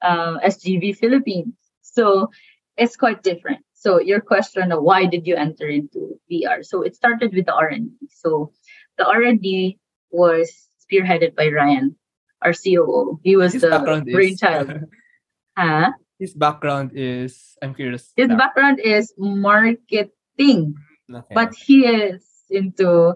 uh, 0.00 0.38
SGV 0.46 0.96
Philippines. 0.96 1.54
So 1.80 2.30
it's 2.76 2.96
quite 2.96 3.24
different. 3.24 3.66
So 3.74 3.98
your 3.98 4.20
question 4.20 4.70
of 4.70 4.80
why 4.80 5.06
did 5.06 5.26
you 5.26 5.34
enter 5.34 5.66
into 5.66 6.20
VR? 6.30 6.64
So 6.64 6.82
it 6.82 6.94
started 6.94 7.34
with 7.34 7.46
the 7.46 7.54
R&D. 7.54 7.90
So 8.14 8.52
the 8.96 9.04
R&D 9.04 9.76
was 10.12 10.54
spearheaded 10.78 11.34
by 11.34 11.48
Ryan, 11.48 11.96
our 12.42 12.52
COO. 12.52 13.18
He 13.24 13.34
was 13.34 13.54
His 13.54 13.62
the 13.62 14.06
brainchild. 14.06 14.86
huh? 15.58 15.90
His 16.20 16.32
background 16.32 16.92
is, 16.94 17.58
I'm 17.60 17.74
curious. 17.74 18.12
His 18.16 18.28
now. 18.28 18.36
background 18.36 18.78
is 18.78 19.12
marketing. 19.18 20.76
Okay. 21.10 21.34
But 21.34 21.54
he 21.54 21.86
is 21.86 22.22
into 22.50 23.14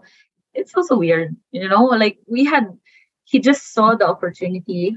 it's 0.54 0.74
also 0.74 0.96
weird, 0.96 1.36
you 1.52 1.68
know, 1.68 1.84
like 1.84 2.18
we 2.26 2.44
had 2.44 2.66
he 3.24 3.38
just 3.38 3.74
saw 3.74 3.94
the 3.94 4.06
opportunity. 4.06 4.96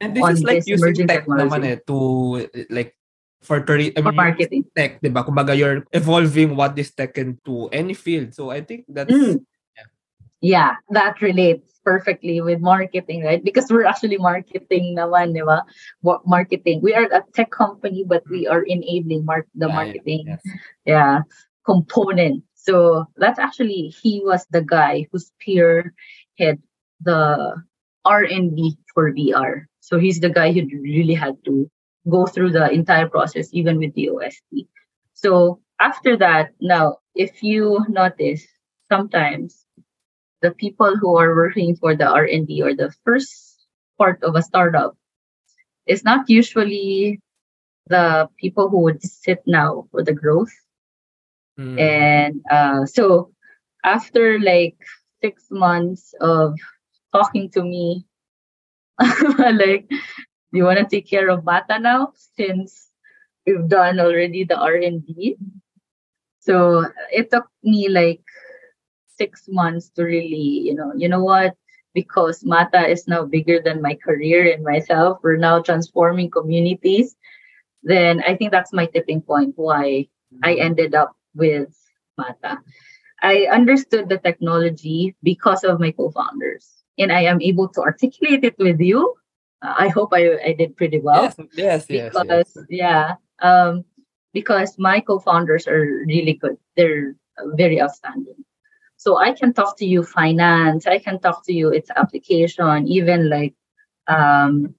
And 0.00 0.16
this 0.16 0.24
is 0.28 0.42
like 0.42 0.64
this 0.64 0.68
using 0.68 1.06
tech 1.06 1.26
naman 1.26 1.64
eh, 1.64 1.76
to 1.86 2.48
like 2.70 2.96
for, 3.42 3.60
turi- 3.60 3.92
I 3.96 4.00
mean, 4.00 4.04
for 4.04 4.12
marketing. 4.12 4.64
Tech, 4.76 5.00
di 5.00 5.08
ba? 5.08 5.24
Kumbaga, 5.24 5.56
you're 5.56 5.84
evolving 5.92 6.56
what 6.56 6.76
this 6.76 6.92
tech 6.92 7.14
can 7.14 7.40
do 7.44 7.68
any 7.68 7.92
field. 7.92 8.32
So 8.32 8.50
I 8.50 8.60
think 8.60 8.84
that's 8.88 9.12
mm. 9.12 9.44
yeah. 9.76 9.88
yeah, 10.40 10.72
that 10.90 11.20
relates. 11.20 11.70
perfectly 11.84 12.40
with 12.40 12.60
marketing, 12.60 13.24
right? 13.24 13.42
Because 13.42 13.70
we're 13.70 13.88
actually 13.88 14.18
marketing 14.18 14.96
naman, 14.96 15.32
di 15.34 15.42
ba? 15.42 15.64
Marketing. 16.24 16.80
We 16.84 16.94
are 16.94 17.08
a 17.08 17.24
tech 17.32 17.50
company, 17.50 18.04
but 18.04 18.22
we 18.28 18.46
are 18.46 18.62
enabling 18.62 19.24
mar- 19.24 19.48
the 19.54 19.68
marketing 19.68 20.28
yes. 20.28 20.42
yeah, 20.84 21.20
component. 21.64 22.44
So 22.54 23.06
that's 23.16 23.38
actually, 23.38 23.92
he 24.02 24.22
was 24.24 24.46
the 24.50 24.62
guy 24.62 25.06
who 25.10 25.18
spearhead 25.18 26.60
the 27.00 27.62
R&D 28.04 28.76
for 28.94 29.12
VR. 29.12 29.64
So 29.80 29.98
he's 29.98 30.20
the 30.20 30.30
guy 30.30 30.52
who 30.52 30.66
really 30.82 31.14
had 31.14 31.36
to 31.44 31.70
go 32.08 32.26
through 32.26 32.52
the 32.52 32.70
entire 32.70 33.08
process, 33.08 33.48
even 33.52 33.78
with 33.78 33.94
the 33.94 34.10
OST. 34.10 34.66
So 35.14 35.60
after 35.80 36.16
that, 36.18 36.50
now, 36.60 36.98
if 37.14 37.42
you 37.42 37.84
notice, 37.88 38.46
sometimes 38.88 39.66
the 40.42 40.52
people 40.52 40.96
who 40.96 41.16
are 41.16 41.34
working 41.34 41.76
for 41.76 41.94
the 41.94 42.08
R&D 42.08 42.62
or 42.62 42.74
the 42.74 42.92
first 43.04 43.66
part 43.98 44.22
of 44.22 44.34
a 44.34 44.42
startup 44.42 44.96
is 45.86 46.04
not 46.04 46.28
usually 46.28 47.20
the 47.88 48.28
people 48.38 48.68
who 48.68 48.80
would 48.80 49.02
sit 49.02 49.42
now 49.46 49.86
for 49.90 50.02
the 50.02 50.14
growth. 50.14 50.52
Mm. 51.60 51.78
And 51.78 52.40
uh, 52.50 52.86
so 52.86 53.32
after 53.84 54.40
like 54.40 54.76
six 55.20 55.46
months 55.50 56.14
of 56.20 56.56
talking 57.12 57.50
to 57.50 57.62
me, 57.62 58.06
like, 59.38 59.90
you 60.52 60.64
want 60.64 60.78
to 60.78 60.86
take 60.88 61.08
care 61.08 61.28
of 61.28 61.44
Mata 61.44 61.78
now 61.78 62.12
since 62.36 62.88
we've 63.46 63.68
done 63.68 64.00
already 64.00 64.44
the 64.44 64.56
R&D. 64.56 65.36
So 66.40 66.86
it 67.12 67.30
took 67.30 67.46
me 67.62 67.88
like 67.88 68.22
six 69.16 69.44
months 69.48 69.90
to 69.90 70.04
really, 70.04 70.64
you 70.64 70.74
know, 70.74 70.92
you 70.96 71.08
know 71.08 71.22
what? 71.22 71.54
Because 71.92 72.44
Mata 72.44 72.88
is 72.88 73.06
now 73.06 73.24
bigger 73.24 73.60
than 73.60 73.82
my 73.82 73.94
career 73.94 74.50
and 74.50 74.64
myself. 74.64 75.18
We're 75.22 75.36
now 75.36 75.60
transforming 75.60 76.30
communities. 76.30 77.16
Then 77.82 78.22
I 78.26 78.36
think 78.36 78.50
that's 78.50 78.72
my 78.72 78.86
tipping 78.86 79.20
point 79.20 79.54
why 79.56 80.08
I 80.42 80.54
mm-hmm. 80.54 80.62
ended 80.62 80.94
up 80.94 81.12
with 81.34 81.74
Mata. 82.16 82.58
I 83.22 83.46
understood 83.52 84.08
the 84.08 84.18
technology 84.18 85.14
because 85.22 85.64
of 85.64 85.78
my 85.78 85.92
co-founders, 85.92 86.68
and 86.98 87.12
I 87.12 87.22
am 87.22 87.40
able 87.42 87.68
to 87.68 87.80
articulate 87.82 88.44
it 88.44 88.56
with 88.58 88.80
you. 88.80 89.14
Uh, 89.62 89.74
I 89.76 89.88
hope 89.88 90.10
I, 90.12 90.38
I 90.40 90.52
did 90.54 90.76
pretty 90.76 91.00
well. 91.00 91.32
Yes, 91.52 91.86
yes, 91.88 92.12
because, 92.14 92.52
yes. 92.56 92.66
Yeah, 92.70 93.14
um, 93.42 93.84
because 94.32 94.78
my 94.78 95.00
co-founders 95.00 95.66
are 95.66 96.04
really 96.06 96.34
good. 96.34 96.56
They're 96.76 97.14
very 97.54 97.80
outstanding. 97.80 98.44
So 98.96 99.16
I 99.16 99.32
can 99.32 99.54
talk 99.54 99.78
to 99.78 99.86
you 99.86 100.02
finance, 100.02 100.86
I 100.86 100.98
can 100.98 101.20
talk 101.20 101.44
to 101.46 101.54
you 101.54 101.70
its 101.70 101.90
application, 101.96 102.86
even 102.86 103.30
like 103.30 103.54
um, 104.08 104.74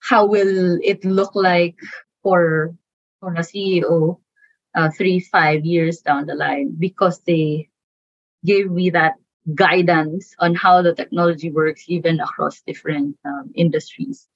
how 0.00 0.26
will 0.26 0.78
it 0.82 1.04
look 1.04 1.34
like 1.34 1.76
for 2.22 2.74
for 3.20 3.34
a 3.34 3.46
CEO 3.46 4.18
uh, 4.74 4.90
three, 4.90 5.20
five 5.20 5.64
years 5.64 6.00
down 6.00 6.26
the 6.26 6.34
line 6.34 6.74
because 6.78 7.20
they 7.26 7.68
gave 8.44 8.70
me 8.70 8.90
that 8.90 9.14
guidance 9.54 10.34
on 10.38 10.54
how 10.54 10.82
the 10.82 10.94
technology 10.94 11.50
works 11.50 11.84
even 11.88 12.20
across 12.20 12.62
different 12.66 13.16
um, 13.24 13.50
industries. 13.54 14.28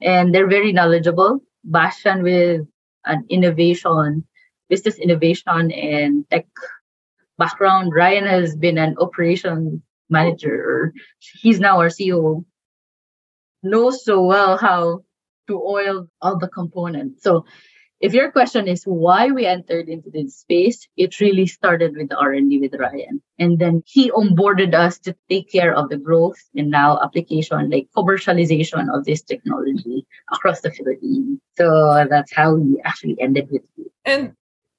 And 0.00 0.34
they're 0.34 0.48
very 0.48 0.72
knowledgeable. 0.72 1.40
Bastian 1.64 2.22
with 2.22 2.66
an 3.04 3.26
innovation, 3.28 4.24
business 4.68 4.96
innovation 4.96 5.72
and 5.72 6.28
tech 6.30 6.46
background, 7.38 7.92
Ryan 7.94 8.26
has 8.26 8.56
been 8.56 8.78
an 8.78 8.96
operation 8.98 9.82
manager. 10.10 10.92
He's 11.40 11.60
now 11.60 11.78
our 11.78 11.88
CEO. 11.88 12.44
Knows 13.62 14.04
so 14.04 14.24
well 14.24 14.56
how 14.56 15.02
to 15.48 15.60
oil 15.60 16.08
all 16.20 16.38
the 16.38 16.48
components. 16.48 17.22
So 17.22 17.44
if 18.00 18.14
your 18.14 18.30
question 18.30 18.68
is 18.68 18.84
why 18.84 19.30
we 19.30 19.44
entered 19.44 19.88
into 19.88 20.10
this 20.10 20.36
space, 20.36 20.86
it 20.96 21.18
really 21.20 21.46
started 21.46 21.96
with 21.96 22.12
R&D 22.12 22.60
with 22.60 22.74
Ryan. 22.78 23.20
And 23.38 23.58
then 23.58 23.82
he 23.86 24.10
onboarded 24.10 24.74
us 24.74 24.98
to 25.00 25.16
take 25.28 25.50
care 25.50 25.74
of 25.74 25.88
the 25.88 25.96
growth 25.96 26.38
and 26.54 26.70
now 26.70 27.00
application, 27.02 27.70
like 27.70 27.88
commercialization 27.96 28.86
of 28.94 29.04
this 29.04 29.22
technology 29.22 30.06
across 30.32 30.60
the 30.60 30.70
Philippines. 30.70 31.40
So 31.56 32.06
that's 32.08 32.32
how 32.32 32.54
we 32.54 32.80
actually 32.84 33.16
ended 33.20 33.50
with 33.50 33.62
it. 33.78 33.90
And 34.04 34.34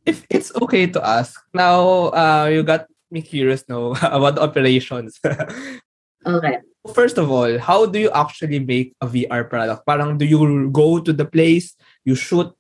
if 0.06 0.26
it's 0.30 0.56
okay 0.56 0.88
to 0.88 1.06
ask, 1.06 1.36
now 1.54 2.16
uh, 2.16 2.48
you 2.52 2.64
got 2.64 2.88
me 3.12 3.22
curious 3.22 3.68
now 3.68 3.92
about 4.02 4.36
the 4.36 4.44
operations. 4.44 5.20
okay. 6.26 6.58
First 6.94 7.18
of 7.18 7.30
all, 7.30 7.60
how 7.60 7.86
do 7.86 8.00
you 8.00 8.10
actually 8.12 8.60
make 8.60 8.96
a 9.02 9.08
VR 9.08 9.50
product? 9.50 9.86
Parang 9.86 10.18
do 10.18 10.26
you 10.26 10.72
go 10.72 11.00
to 11.00 11.12
the 11.12 11.26
place, 11.26 11.76
you 12.06 12.16
shoot, 12.16 12.56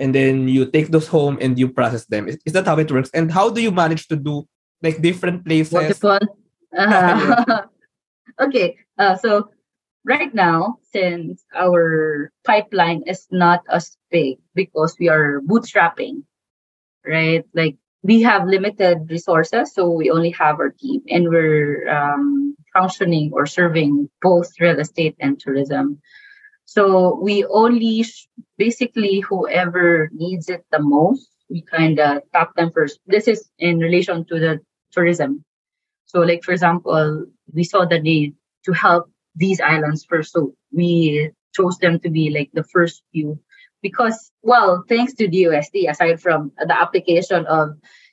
and 0.00 0.14
then 0.14 0.48
you 0.48 0.66
take 0.66 0.88
those 0.88 1.06
home 1.06 1.38
and 1.40 1.58
you 1.58 1.68
process 1.68 2.06
them? 2.06 2.26
Is, 2.26 2.38
is 2.44 2.52
that 2.54 2.66
how 2.66 2.78
it 2.78 2.90
works? 2.90 3.10
And 3.12 3.30
how 3.30 3.50
do 3.50 3.60
you 3.60 3.70
manage 3.70 4.08
to 4.08 4.16
do 4.16 4.48
like 4.82 5.00
different 5.02 5.44
places? 5.44 5.72
Multiple. 5.72 6.18
Uh, 6.70 7.66
okay. 8.40 8.76
Uh, 8.96 9.16
so 9.16 9.50
right 10.04 10.32
now, 10.32 10.78
since 10.92 11.44
our 11.52 12.30
pipeline 12.46 13.02
is 13.08 13.26
not 13.32 13.62
as 13.68 13.96
big 14.10 14.38
because 14.54 14.96
we 15.00 15.08
are 15.08 15.40
bootstrapping, 15.40 16.22
right? 17.04 17.44
Like 17.54 17.76
we 18.02 18.22
have 18.22 18.46
limited 18.46 19.10
resources, 19.10 19.74
so 19.74 19.90
we 19.90 20.10
only 20.10 20.30
have 20.30 20.60
our 20.60 20.70
team, 20.70 21.02
and 21.08 21.28
we're 21.28 21.88
um, 21.88 22.56
functioning 22.72 23.30
or 23.32 23.46
serving 23.46 24.08
both 24.22 24.48
real 24.60 24.78
estate 24.78 25.16
and 25.20 25.38
tourism. 25.38 26.00
So 26.70 27.18
we 27.20 27.44
only 27.46 28.06
basically 28.56 29.18
whoever 29.18 30.08
needs 30.12 30.48
it 30.48 30.64
the 30.70 30.78
most, 30.78 31.28
we 31.50 31.62
kind 31.62 31.98
of 31.98 32.22
tap 32.32 32.54
them 32.54 32.70
first. 32.70 33.00
This 33.08 33.26
is 33.26 33.50
in 33.58 33.80
relation 33.80 34.24
to 34.26 34.38
the 34.38 34.60
tourism. 34.92 35.44
So, 36.06 36.20
like 36.20 36.44
for 36.44 36.52
example, 36.52 37.26
we 37.52 37.64
saw 37.64 37.86
the 37.86 37.98
need 37.98 38.36
to 38.66 38.72
help 38.72 39.10
these 39.34 39.60
islands 39.60 40.04
first, 40.04 40.30
so 40.30 40.54
we 40.70 41.32
chose 41.56 41.76
them 41.78 41.98
to 42.06 42.08
be 42.08 42.30
like 42.30 42.50
the 42.54 42.62
first 42.62 43.02
few 43.10 43.40
because 43.82 44.30
well 44.42 44.84
thanks 44.88 45.14
to 45.14 45.26
DOST 45.26 45.74
aside 45.88 46.22
from 46.22 46.52
the 46.56 46.80
application 46.80 47.46
of 47.46 47.70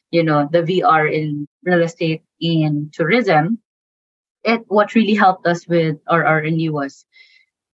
you 0.10 0.24
know 0.24 0.50
the 0.52 0.64
VR 0.64 1.06
in 1.06 1.46
real 1.62 1.84
estate 1.84 2.24
and 2.42 2.92
tourism 2.92 3.60
it 4.44 4.64
what 4.68 4.96
really 4.96 5.14
helped 5.14 5.46
us 5.46 5.68
with 5.68 5.98
our 6.08 6.26
R&D 6.26 6.70
was 6.70 7.06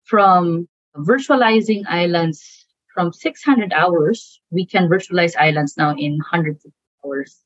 from 0.04 0.66
virtualizing 0.96 1.82
islands 1.88 2.66
from 2.94 3.12
600 3.12 3.72
hours 3.72 4.40
we 4.50 4.66
can 4.66 4.88
virtualize 4.88 5.34
islands 5.38 5.76
now 5.76 5.94
in 5.96 6.18
hundreds 6.20 6.64
of 6.64 6.72
hours 7.04 7.44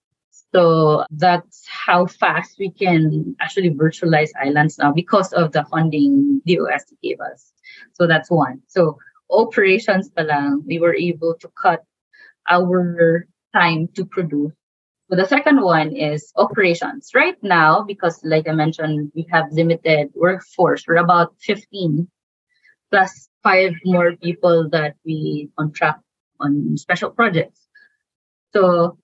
so 0.55 1.05
that's 1.11 1.67
how 1.69 2.07
fast 2.07 2.57
we 2.59 2.71
can 2.71 3.37
actually 3.41 3.71
virtualize 3.71 4.31
islands 4.41 4.79
now 4.79 4.93
because 4.93 5.33
of 5.33 5.53
the 5.53 5.65
funding 5.65 6.41
DOST 6.47 6.95
gave 7.03 7.21
us 7.21 7.53
so 7.93 8.07
that's 8.07 8.31
one 8.31 8.63
so 8.69 8.97
operations 9.31 10.11
pa 10.11 10.23
lang, 10.23 10.63
we 10.67 10.79
were 10.79 10.95
able 10.95 11.35
to 11.41 11.49
cut 11.57 11.85
our 12.49 13.27
time 13.53 13.89
to 13.95 14.05
produce. 14.05 14.53
So 15.11 15.17
the 15.17 15.29
second 15.29 15.61
one 15.61 15.95
is 15.95 16.33
operations. 16.37 17.11
Right 17.15 17.37
now, 17.43 17.85
because 17.85 18.21
like 18.25 18.49
I 18.49 18.53
mentioned, 18.53 19.13
we 19.15 19.27
have 19.31 19.53
limited 19.53 20.11
workforce. 20.15 20.85
We're 20.87 21.05
about 21.05 21.35
15 21.41 22.09
plus 22.91 23.29
five 23.45 23.75
more 23.85 24.17
people 24.17 24.69
that 24.71 24.97
we 25.05 25.51
contract 25.57 26.03
on 26.41 26.77
special 26.77 27.11
projects. 27.11 27.69
So 28.53 28.99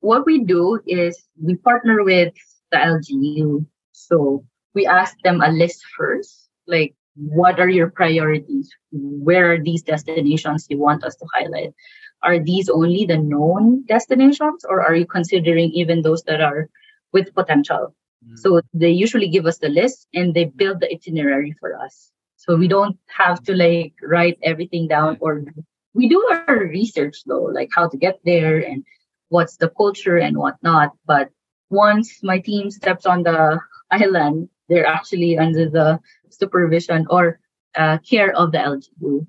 what 0.00 0.24
we 0.24 0.44
do 0.44 0.80
is 0.86 1.18
we 1.42 1.56
partner 1.56 2.02
with 2.04 2.32
the 2.70 2.78
LGU. 2.78 3.66
So 3.92 4.44
we 4.74 4.86
ask 4.86 5.16
them 5.24 5.42
a 5.42 5.50
list 5.50 5.82
first, 5.96 6.48
like 6.66 6.94
what 7.16 7.60
are 7.60 7.68
your 7.68 7.90
priorities? 7.90 8.70
Where 8.92 9.52
are 9.52 9.62
these 9.62 9.82
destinations 9.82 10.66
you 10.70 10.78
want 10.78 11.04
us 11.04 11.16
to 11.16 11.26
highlight? 11.34 11.74
Are 12.22 12.38
these 12.38 12.68
only 12.68 13.04
the 13.04 13.18
known 13.18 13.84
destinations, 13.86 14.64
or 14.64 14.80
are 14.80 14.94
you 14.94 15.06
considering 15.06 15.70
even 15.72 16.02
those 16.02 16.22
that 16.24 16.40
are 16.40 16.68
with 17.12 17.34
potential? 17.34 17.94
Mm-hmm. 18.24 18.36
So 18.36 18.60
they 18.72 18.90
usually 18.90 19.28
give 19.28 19.44
us 19.44 19.58
the 19.58 19.68
list 19.68 20.06
and 20.14 20.32
they 20.32 20.44
build 20.44 20.80
the 20.80 20.90
itinerary 20.90 21.54
for 21.58 21.76
us. 21.76 22.11
So 22.42 22.56
we 22.56 22.66
don't 22.66 22.98
have 23.06 23.40
to 23.44 23.54
like 23.54 23.94
write 24.02 24.36
everything 24.42 24.88
down 24.88 25.16
or 25.20 25.44
we 25.94 26.08
do 26.08 26.18
our 26.48 26.58
research 26.58 27.22
though, 27.24 27.44
like 27.44 27.70
how 27.72 27.88
to 27.88 27.96
get 27.96 28.18
there 28.24 28.58
and 28.58 28.84
what's 29.28 29.58
the 29.58 29.68
culture 29.68 30.16
and 30.16 30.36
whatnot. 30.36 30.90
But 31.06 31.30
once 31.70 32.20
my 32.20 32.40
team 32.40 32.72
steps 32.72 33.06
on 33.06 33.22
the 33.22 33.60
island, 33.92 34.48
they're 34.68 34.86
actually 34.86 35.38
under 35.38 35.70
the 35.70 36.00
supervision 36.30 37.06
or 37.10 37.38
uh, 37.76 37.98
care 37.98 38.34
of 38.34 38.50
the 38.50 38.58
LGU. 38.58 39.24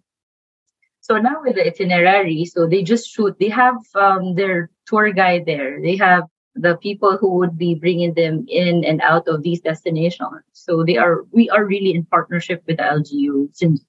So 1.02 1.18
now 1.18 1.44
with 1.44 1.56
the 1.56 1.68
itinerary, 1.68 2.46
so 2.46 2.66
they 2.66 2.82
just 2.82 3.08
shoot. 3.08 3.38
They 3.40 3.50
have 3.50 3.78
um, 3.94 4.34
their 4.34 4.72
tour 4.88 5.14
guide 5.14 5.46
there. 5.46 5.80
They 5.80 5.98
have 5.98 6.24
the 6.56 6.78
people 6.78 7.18
who 7.18 7.38
would 7.38 7.58
be 7.58 7.76
bringing 7.76 8.14
them 8.14 8.46
in 8.48 8.84
and 8.86 9.02
out 9.02 9.28
of 9.28 9.42
these 9.42 9.62
destinations. 9.62 10.44
So 10.54 10.84
they 10.84 10.98
are 10.98 11.24
we 11.32 11.50
are 11.50 11.66
really 11.66 11.94
in 11.94 12.06
partnership 12.06 12.64
with 12.68 12.78
the 12.78 12.84
LGU 12.84 13.50
since 13.54 13.84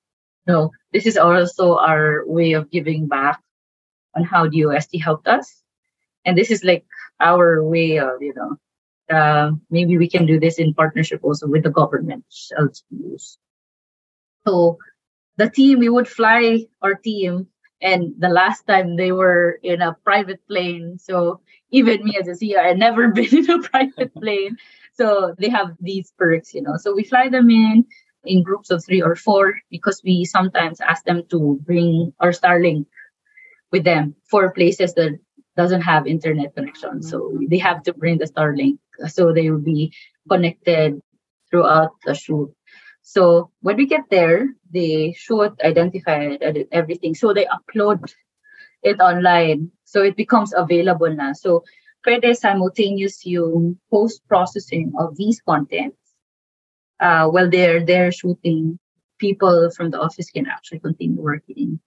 you 0.47 0.53
know, 0.53 0.71
this 0.93 1.07
is 1.07 1.17
also 1.17 1.79
our 1.79 2.25
way 2.27 2.53
of 2.53 2.71
giving 2.71 3.09
back 3.09 3.41
on 4.15 4.25
how 4.25 4.49
the 4.49 4.67
OST 4.67 5.01
helped 5.03 5.27
us. 5.27 5.63
And 6.25 6.37
this 6.37 6.51
is 6.51 6.65
like 6.65 6.85
our 7.21 7.63
way 7.63 7.99
of, 7.99 8.21
you 8.21 8.35
know, 8.35 8.57
uh, 9.15 9.53
maybe 9.71 9.99
we 9.99 10.09
can 10.09 10.27
do 10.27 10.41
this 10.41 10.59
in 10.59 10.75
partnership 10.75 11.21
also 11.23 11.47
with 11.47 11.63
the 11.63 11.71
government 11.71 12.25
LGUs. 12.59 13.37
So 14.47 14.79
the 15.37 15.51
team, 15.51 15.79
we 15.79 15.89
would 15.89 16.09
fly 16.09 16.65
our 16.83 16.95
team 16.95 17.49
and 17.81 18.15
the 18.19 18.29
last 18.29 18.67
time 18.67 18.97
they 18.97 19.13
were 19.13 19.59
in 19.63 19.83
a 19.83 19.97
private 20.05 20.41
plane. 20.49 20.99
So 20.99 21.41
even 21.71 22.05
me 22.05 22.17
as 22.21 22.29
a 22.29 22.33
CEO, 22.33 22.59
I 22.59 22.73
never 22.73 23.09
been 23.13 23.35
in 23.35 23.51
a 23.51 23.63
private 23.63 24.15
plane. 24.15 24.57
So 24.95 25.35
they 25.39 25.49
have 25.49 25.77
these 25.81 26.13
perks, 26.17 26.55
you 26.55 26.63
know. 26.63 26.77
So 26.77 26.95
we 26.95 27.05
fly 27.05 27.29
them 27.29 27.51
in 27.51 27.85
in 28.25 28.43
groups 28.43 28.71
of 28.71 28.83
three 28.85 29.03
or 29.03 29.15
four 29.15 29.55
because 29.71 30.01
we 30.03 30.25
sometimes 30.25 30.81
ask 30.81 31.05
them 31.05 31.25
to 31.31 31.61
bring 31.65 32.13
our 32.21 32.31
Starlink 32.31 32.87
with 33.71 33.85
them 33.85 34.15
for 34.31 34.53
places 34.53 34.95
that 34.95 35.19
doesn't 35.57 35.83
have 35.83 36.07
internet 36.07 36.55
connection. 36.55 37.03
So 37.03 37.21
mm-hmm. 37.21 37.47
they 37.51 37.59
have 37.59 37.83
to 37.85 37.93
bring 37.93 38.19
the 38.19 38.27
Starlink 38.27 38.79
so 39.09 39.33
they 39.33 39.51
will 39.51 39.59
be 39.59 39.93
connected 40.29 41.01
throughout 41.51 41.91
the 42.05 42.15
shoot. 42.15 42.53
So 43.05 43.51
when 43.61 43.77
we 43.77 43.87
get 43.87 44.09
there, 44.11 44.49
they 44.73 45.13
shoot, 45.13 45.53
identify 45.63 46.37
everything. 46.73 47.15
So 47.15 47.35
they 47.35 47.45
upload 47.45 48.01
it 48.83 48.99
online. 48.99 49.71
So 49.85 50.03
it 50.03 50.17
becomes 50.17 50.55
available 50.57 51.15
now. 51.15 51.35
So 51.35 51.65
pwede 52.07 52.35
simultaneous 52.35 53.25
yung 53.27 53.77
post-processing 53.93 54.93
of 54.99 55.17
these 55.17 55.41
contents. 55.45 56.01
Uh, 56.99 57.29
while 57.29 57.51
they're 57.51 57.85
there 57.85 58.11
shooting, 58.11 58.79
people 59.19 59.71
from 59.71 59.91
the 59.91 60.01
office 60.01 60.31
can 60.31 60.47
actually 60.47 60.81
continue 60.81 61.21
working 61.21 61.81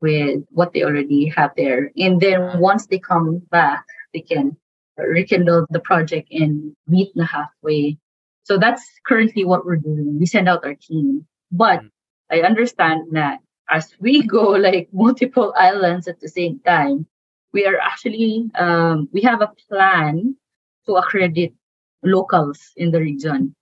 with 0.00 0.44
what 0.48 0.72
they 0.72 0.82
already 0.82 1.28
have 1.28 1.52
there. 1.56 1.92
And 1.96 2.20
then 2.20 2.58
once 2.58 2.86
they 2.86 2.98
come 2.98 3.42
back, 3.50 3.84
they 4.14 4.20
can 4.20 4.56
rekindle 4.96 5.66
the 5.68 5.80
project 5.80 6.32
and 6.32 6.74
meet 6.88 7.12
the 7.14 7.26
halfway 7.26 7.98
so 8.44 8.58
that's 8.58 8.84
currently 9.06 9.44
what 9.44 9.64
we're 9.64 9.76
doing. 9.76 10.18
We 10.18 10.26
send 10.26 10.48
out 10.48 10.64
our 10.64 10.74
team. 10.74 11.26
But 11.50 11.80
mm. 11.80 11.90
I 12.30 12.42
understand 12.42 13.08
that 13.12 13.40
as 13.68 13.94
we 13.98 14.22
go 14.26 14.50
like 14.50 14.88
multiple 14.92 15.52
islands 15.56 16.06
at 16.06 16.20
the 16.20 16.28
same 16.28 16.60
time, 16.60 17.06
we 17.52 17.66
are 17.66 17.78
actually 17.78 18.50
um, 18.54 19.08
we 19.12 19.22
have 19.22 19.40
a 19.40 19.52
plan 19.68 20.36
to 20.86 20.96
accredit 20.96 21.54
locals 22.02 22.60
in 22.76 22.90
the 22.90 23.00
region. 23.00 23.54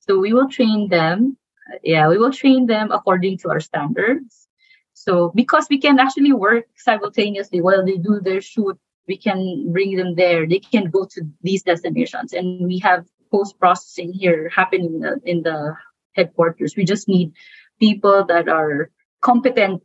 So 0.00 0.18
we 0.18 0.32
will 0.32 0.48
train 0.48 0.88
them. 0.88 1.36
Yeah, 1.82 2.08
we 2.08 2.18
will 2.18 2.32
train 2.32 2.66
them 2.66 2.90
according 2.92 3.38
to 3.38 3.50
our 3.50 3.60
standards. 3.60 4.48
So 4.94 5.32
because 5.34 5.66
we 5.70 5.78
can 5.78 5.98
actually 5.98 6.32
work 6.32 6.66
simultaneously 6.76 7.60
while 7.60 7.84
they 7.84 7.96
do 7.96 8.20
their 8.20 8.40
shoot, 8.40 8.78
we 9.08 9.16
can 9.16 9.72
bring 9.72 9.96
them 9.96 10.14
there. 10.14 10.46
They 10.46 10.58
can 10.60 10.90
go 10.90 11.06
to 11.06 11.22
these 11.42 11.62
destinations, 11.62 12.32
and 12.32 12.66
we 12.66 12.78
have 12.78 13.06
post 13.30 13.58
processing 13.58 14.12
here 14.12 14.50
happening 14.54 14.94
in 14.94 15.00
the, 15.00 15.20
in 15.24 15.42
the 15.42 15.76
headquarters. 16.12 16.76
We 16.76 16.84
just 16.84 17.08
need 17.08 17.32
people 17.78 18.24
that 18.26 18.48
are 18.48 18.90
competent 19.20 19.82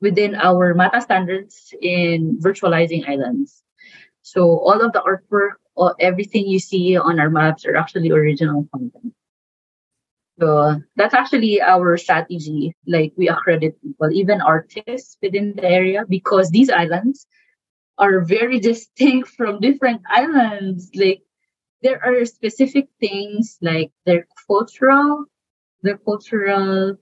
within 0.00 0.34
our 0.34 0.74
MATA 0.74 1.00
standards 1.00 1.74
in 1.80 2.38
virtualizing 2.40 3.08
islands. 3.08 3.62
So 4.22 4.42
all 4.42 4.80
of 4.80 4.92
the 4.92 5.00
artwork, 5.00 5.60
or 5.74 5.94
everything 6.00 6.46
you 6.46 6.58
see 6.58 6.96
on 6.96 7.20
our 7.20 7.30
maps 7.30 7.64
are 7.64 7.76
actually 7.76 8.10
original 8.10 8.66
content. 8.72 9.14
So 10.40 10.80
that's 10.96 11.14
actually 11.14 11.60
our 11.60 11.96
strategy. 11.96 12.74
Like 12.86 13.12
we 13.16 13.28
accredit 13.28 13.80
people, 13.82 14.10
even 14.12 14.40
artists 14.40 15.16
within 15.22 15.54
the 15.54 15.64
area, 15.64 16.04
because 16.08 16.50
these 16.50 16.70
islands 16.70 17.26
are 17.98 18.20
very 18.20 18.58
distinct 18.70 19.28
from 19.28 19.60
different 19.60 20.02
islands. 20.08 20.90
Like 20.94 21.22
there 21.82 22.00
are 22.04 22.24
specific 22.24 22.88
things 23.00 23.58
like 23.62 23.90
their 24.06 24.26
cultural, 24.46 25.24
their 25.82 25.96
cultural, 25.98 26.96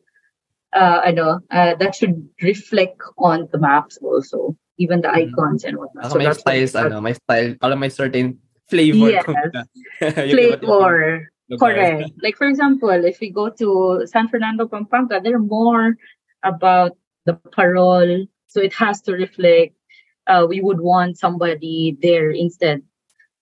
uh, 0.72 1.00
I 1.04 1.10
know 1.12 1.40
uh, 1.50 1.74
that 1.76 1.94
should 1.94 2.28
reflect 2.42 3.00
on 3.18 3.48
the 3.52 3.58
maps 3.58 3.98
also, 4.02 4.56
even 4.78 5.00
the 5.00 5.08
mm-hmm. 5.08 5.34
icons 5.34 5.64
and 5.64 5.78
whatnot. 5.78 6.12
so 6.12 6.18
my 6.18 6.32
style, 6.32 6.86
ano, 6.86 7.00
my 7.00 7.12
style, 7.12 7.54
para 7.60 7.76
my 7.76 7.88
certain 7.88 8.38
flavor. 8.68 9.10
Yes, 9.10 9.24
flavor. 9.98 11.30
Correct. 11.58 12.10
like 12.22 12.36
for 12.36 12.46
example, 12.46 12.90
if 12.90 13.20
we 13.20 13.30
go 13.30 13.48
to 13.48 14.02
San 14.04 14.28
Fernando, 14.28 14.68
Pampanga, 14.68 15.20
they're 15.22 15.38
more 15.38 15.96
about 16.44 16.92
the 17.24 17.34
parol, 17.56 18.26
so 18.46 18.60
it 18.60 18.74
has 18.74 19.00
to 19.02 19.12
reflect. 19.12 19.74
Uh, 20.26 20.44
we 20.46 20.60
would 20.60 20.78
want 20.78 21.16
somebody 21.16 21.96
there 22.02 22.30
instead 22.30 22.82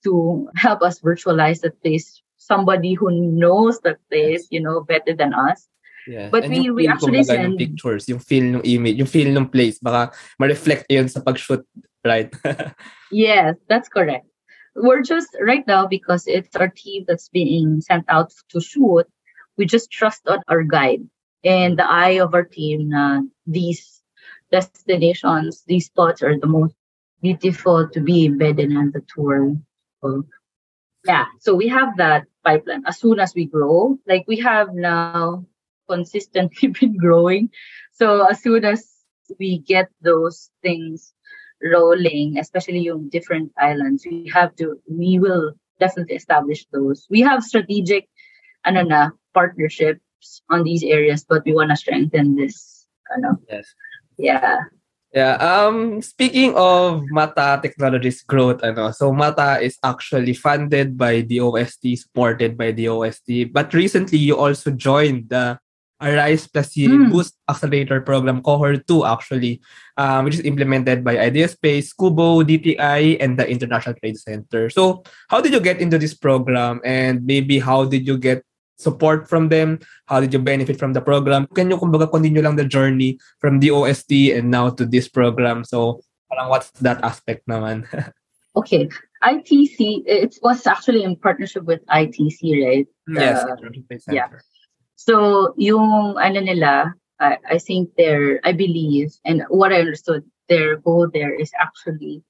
to 0.06 0.48
help 0.54 0.82
us 0.82 1.00
virtualize 1.02 1.60
the 1.60 1.70
place 1.82 2.22
somebody 2.38 2.94
who 2.94 3.10
knows 3.10 3.80
the 3.80 3.98
place 4.10 4.46
you 4.54 4.60
know 4.62 4.80
better 4.86 5.12
than 5.12 5.34
us 5.34 5.66
Yeah. 6.06 6.30
But 6.30 6.44
and 6.44 6.52
we, 6.54 6.70
we 6.70 6.88
actually 6.88 7.24
send 7.24 7.42
yung 7.42 7.58
pictures, 7.58 8.08
yung 8.08 8.20
feel 8.20 8.44
ng 8.44 8.62
image, 8.62 8.96
yung 8.96 9.10
feel 9.10 9.26
ng 9.26 9.50
place, 9.50 9.78
baka 9.82 10.14
ma-reflect 10.38 10.86
yun 10.88 11.08
sa 11.08 11.20
pag-shoot, 11.20 11.66
right? 12.06 12.30
yes, 13.10 13.58
that's 13.68 13.90
correct. 13.90 14.26
We're 14.76 15.02
just 15.02 15.34
right 15.42 15.66
now 15.66 15.86
because 15.86 16.26
it's 16.26 16.54
our 16.54 16.68
team 16.68 17.04
that's 17.08 17.28
being 17.28 17.80
sent 17.80 18.04
out 18.08 18.32
to 18.50 18.60
shoot. 18.60 19.06
We 19.58 19.66
just 19.66 19.90
trust 19.90 20.28
on 20.28 20.46
our 20.48 20.62
guide 20.62 21.02
and 21.42 21.78
the 21.78 21.88
eye 21.88 22.22
of 22.22 22.34
our 22.34 22.44
team 22.44 22.90
na 22.90 23.22
these 23.46 24.02
destinations, 24.52 25.64
these 25.66 25.86
spots 25.86 26.22
are 26.22 26.38
the 26.38 26.46
most 26.46 26.74
beautiful 27.22 27.88
to 27.88 28.00
be 28.00 28.26
embedded 28.26 28.70
in 28.70 28.92
the 28.92 29.02
tour 29.08 29.56
yeah, 31.06 31.26
so 31.40 31.54
we 31.54 31.68
have 31.68 31.96
that 31.96 32.26
pipeline 32.44 32.82
as 32.86 32.98
soon 32.98 33.20
as 33.20 33.34
we 33.34 33.46
grow. 33.46 33.98
Like 34.06 34.24
we 34.26 34.38
have 34.40 34.74
now 34.74 35.46
consistently 35.88 36.68
been 36.80 36.96
growing. 36.96 37.50
So 37.92 38.26
as 38.26 38.42
soon 38.42 38.64
as 38.64 38.86
we 39.38 39.58
get 39.58 39.88
those 40.02 40.50
things 40.62 41.14
rolling, 41.62 42.38
especially 42.38 42.80
yung 42.80 43.08
different 43.08 43.52
islands, 43.58 44.06
we 44.08 44.30
have 44.34 44.54
to, 44.56 44.80
we 44.90 45.18
will 45.18 45.54
definitely 45.80 46.16
establish 46.16 46.66
those. 46.72 47.06
We 47.10 47.20
have 47.22 47.42
strategic, 47.42 48.08
ano 48.64 48.82
na, 48.82 49.10
partnerships 49.34 50.42
on 50.50 50.64
these 50.64 50.82
areas, 50.82 51.24
but 51.28 51.44
we 51.44 51.54
want 51.54 51.70
to 51.70 51.76
strengthen 51.76 52.36
this. 52.36 52.86
Ano. 53.14 53.38
Yes. 53.48 53.72
Yeah. 54.18 54.58
Yeah. 55.16 55.40
Um. 55.40 56.04
Speaking 56.04 56.52
of 56.60 57.00
Mata 57.08 57.56
Technologies 57.64 58.20
growth, 58.20 58.60
ano, 58.60 58.92
so 58.92 59.16
Mata 59.16 59.56
is 59.64 59.80
actually 59.80 60.36
funded 60.36 61.00
by 61.00 61.24
the 61.24 61.40
OST, 61.40 61.96
supported 61.96 62.60
by 62.60 62.76
the 62.76 62.92
OST. 62.92 63.48
But 63.48 63.72
recently, 63.72 64.20
you 64.20 64.36
also 64.36 64.76
joined 64.76 65.32
the 65.32 65.56
Arise 66.04 66.44
Plus 66.44 66.76
mm. 66.76 67.08
Boost 67.08 67.32
Accelerator 67.48 68.04
Program 68.04 68.44
Cohort 68.44 68.84
2, 68.84 69.08
actually, 69.08 69.64
um, 69.96 70.28
which 70.28 70.36
is 70.36 70.44
implemented 70.44 71.00
by 71.00 71.16
Ideaspace, 71.16 71.96
QBO, 71.96 72.44
DTI, 72.44 73.16
and 73.16 73.40
the 73.40 73.48
International 73.48 73.96
Trade 73.96 74.20
Center. 74.20 74.68
So, 74.68 75.00
how 75.32 75.40
did 75.40 75.56
you 75.56 75.64
get 75.64 75.80
into 75.80 75.96
this 75.96 76.12
program, 76.12 76.84
and 76.84 77.24
maybe 77.24 77.58
how 77.58 77.88
did 77.88 78.04
you 78.06 78.20
get 78.20 78.44
support 78.76 79.28
from 79.28 79.48
them? 79.48 79.80
How 80.06 80.20
did 80.20 80.32
you 80.32 80.38
benefit 80.38 80.78
from 80.78 80.92
the 80.92 81.00
program? 81.00 81.46
Can 81.54 81.70
you 81.70 81.76
kumbaga 81.76 82.10
continue 82.10 82.42
lang 82.42 82.56
the 82.56 82.64
journey 82.64 83.18
from 83.40 83.60
the 83.60 83.70
OST 83.70 84.32
and 84.36 84.50
now 84.50 84.70
to 84.70 84.86
this 84.86 85.08
program? 85.08 85.64
So 85.64 86.00
parang 86.30 86.48
what's 86.48 86.70
that 86.84 87.02
aspect 87.02 87.48
naman? 87.48 87.88
okay. 88.56 88.88
ITC, 89.24 90.04
it 90.06 90.36
was 90.42 90.66
actually 90.66 91.02
in 91.02 91.16
partnership 91.16 91.64
with 91.64 91.84
ITC, 91.86 92.40
right? 92.62 92.86
Yes. 93.08 93.44
yeah. 94.08 94.28
So 94.96 95.54
yung 95.56 96.16
ano 96.20 96.40
nila, 96.40 96.94
I, 97.18 97.38
I 97.48 97.58
think 97.58 97.90
they're, 97.96 98.40
I 98.44 98.52
believe, 98.52 99.12
and 99.24 99.42
what 99.48 99.72
I 99.72 99.80
understood, 99.80 100.24
their 100.48 100.76
goal 100.76 101.08
there 101.12 101.34
is 101.34 101.50
actually 101.58 102.22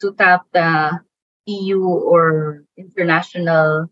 to 0.00 0.14
tap 0.14 0.46
the 0.52 1.00
EU 1.46 1.82
or 1.82 2.64
international 2.76 3.90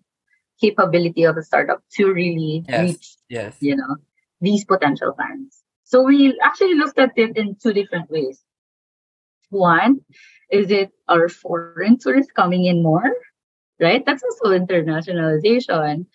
capability 0.61 1.25
of 1.25 1.37
a 1.37 1.43
startup 1.43 1.83
to 1.93 2.13
really 2.13 2.65
yes. 2.69 2.81
reach 2.81 3.17
yes. 3.29 3.57
you 3.61 3.77
know 3.77 3.97
these 4.41 4.65
potential 4.65 5.13
clients 5.13 5.63
so 5.87 6.03
we 6.03 6.37
actually 6.43 6.75
looked 6.75 6.99
at 6.99 7.13
it 7.15 7.37
in 7.37 7.55
two 7.63 7.73
different 7.73 8.11
ways. 8.11 8.43
One 9.51 10.01
is 10.51 10.73
it 10.73 10.91
our 11.09 11.29
foreign 11.29 11.97
tourists 11.97 12.33
coming 12.33 12.65
in 12.65 12.83
more? 12.83 13.15
Right? 13.81 14.05
That's 14.05 14.25
also 14.25 14.59
internationalization. 14.59 16.07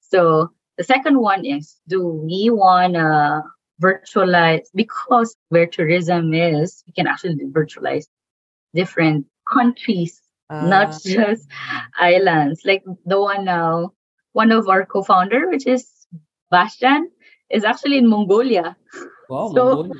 So 0.00 0.52
the 0.78 0.84
second 0.84 1.20
one 1.20 1.44
is 1.44 1.76
do 1.86 2.02
we 2.02 2.48
want 2.48 2.94
to 2.94 3.42
virtualize? 3.82 4.64
Because 4.74 5.36
where 5.50 5.66
tourism 5.66 6.32
is 6.32 6.82
we 6.86 6.94
can 6.94 7.06
actually 7.06 7.36
virtualize 7.52 8.06
different 8.74 9.26
countries 9.52 10.22
uh, 10.50 10.66
not 10.66 11.02
just 11.02 11.48
islands. 11.98 12.62
Like 12.64 12.84
the 13.04 13.20
one 13.20 13.44
now, 13.44 13.92
one 14.32 14.52
of 14.52 14.68
our 14.68 14.84
co-founder, 14.86 15.48
which 15.48 15.66
is 15.66 15.88
Bastian, 16.50 17.10
is 17.50 17.64
actually 17.64 17.98
in 17.98 18.08
Mongolia. 18.08 18.76
Wow, 19.28 19.52
so, 19.54 19.64
Mongolia. 19.64 19.94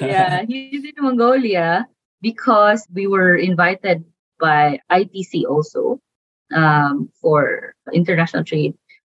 yeah, 0.00 0.44
he's 0.48 0.84
in 0.84 0.94
Mongolia 0.98 1.86
because 2.20 2.86
we 2.92 3.06
were 3.06 3.36
invited 3.36 4.04
by 4.40 4.80
ITC 4.90 5.44
also 5.44 6.00
um, 6.54 7.10
for 7.20 7.74
international 7.92 8.44
trade, 8.44 8.74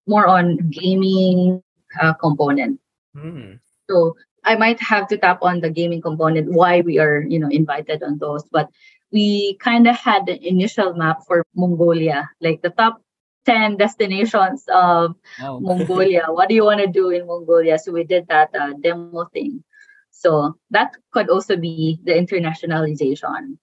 more 0.06 0.26
on 0.26 0.58
gaming 0.70 1.62
uh, 2.00 2.14
component. 2.14 2.80
Mm. 3.16 3.60
So 3.88 4.16
I 4.44 4.56
might 4.56 4.80
have 4.80 5.06
to 5.08 5.18
tap 5.18 5.38
on 5.42 5.60
the 5.60 5.70
gaming 5.70 6.02
component 6.02 6.52
why 6.52 6.80
we 6.80 6.98
are 6.98 7.22
you 7.28 7.38
know 7.38 7.48
invited 7.48 8.02
on 8.02 8.18
those, 8.18 8.44
but 8.50 8.68
we 9.12 9.56
kind 9.60 9.86
of 9.86 9.96
had 9.96 10.28
an 10.28 10.38
initial 10.42 10.94
map 10.94 11.20
for 11.26 11.44
Mongolia, 11.54 12.30
like 12.40 12.62
the 12.62 12.70
top 12.70 13.02
10 13.44 13.76
destinations 13.76 14.64
of 14.72 15.14
oh. 15.40 15.60
Mongolia. 15.60 16.26
What 16.28 16.48
do 16.48 16.54
you 16.54 16.64
want 16.64 16.80
to 16.80 16.86
do 16.86 17.10
in 17.10 17.26
Mongolia? 17.26 17.78
So 17.78 17.92
we 17.92 18.04
did 18.04 18.28
that 18.28 18.50
uh, 18.54 18.72
demo 18.80 19.26
thing. 19.32 19.64
So 20.10 20.56
that 20.70 20.92
could 21.12 21.28
also 21.28 21.56
be 21.56 21.98
the 22.04 22.12
internationalization. 22.12 23.58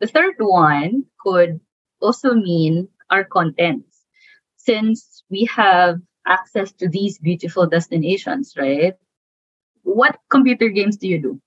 The 0.00 0.06
third 0.06 0.34
one 0.38 1.04
could 1.20 1.60
also 2.00 2.34
mean 2.34 2.88
our 3.10 3.24
contents. 3.24 4.02
Since 4.56 5.24
we 5.30 5.44
have 5.46 6.00
access 6.26 6.72
to 6.72 6.88
these 6.88 7.18
beautiful 7.18 7.66
destinations, 7.66 8.54
right? 8.58 8.94
What 9.82 10.18
computer 10.28 10.68
games 10.68 10.96
do 10.96 11.08
you 11.08 11.22
do? 11.22 11.40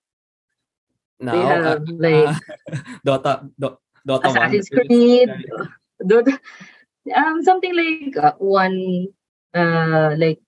No, 1.19 1.31
they 1.31 1.43
have 1.43 1.65
uh, 1.65 1.79
like 1.99 2.27
uh, 2.27 2.77
Dota, 3.05 3.49
Do, 3.59 3.77
Dota 4.07 4.25
Assassin's 4.29 4.69
1. 4.71 4.87
Creed, 4.87 5.29
Dota, 6.01 6.39
um, 7.15 7.43
something 7.43 7.75
like 7.75 8.15
uh, 8.15 8.33
one, 8.39 9.07
uh, 9.53 10.15
like 10.17 10.39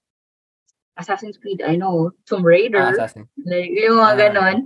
Assassin's 0.97 1.37
Creed. 1.37 1.61
I 1.61 1.75
know 1.75 2.11
Tomb 2.25 2.45
Raider, 2.45 2.95
ah, 2.99 3.07
like 3.45 3.71
yung 3.71 3.99
mga 3.99 4.13
uh, 4.13 4.17
ganon 4.17 4.57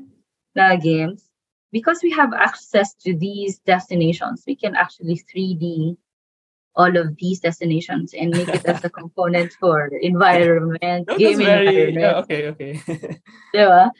na 0.56 0.76
games. 0.76 1.26
Because 1.72 2.00
we 2.02 2.12
have 2.12 2.32
access 2.32 2.94
to 3.04 3.18
these 3.18 3.60
destinations, 3.60 4.44
we 4.48 4.56
can 4.56 4.76
actually 4.76 5.20
3D 5.20 5.98
all 6.76 6.96
of 6.98 7.16
these 7.18 7.40
destinations 7.40 8.14
and 8.14 8.32
make 8.32 8.50
it 8.50 8.66
as 8.66 8.84
a 8.84 8.90
component 9.02 9.54
for 9.60 9.88
environment, 10.02 11.08
gaming 11.18 11.46
very, 11.46 11.68
environment. 11.68 12.00
Yeah, 12.00 12.20
okay, 12.20 12.48
okay. 12.48 12.74
diba? 13.56 13.92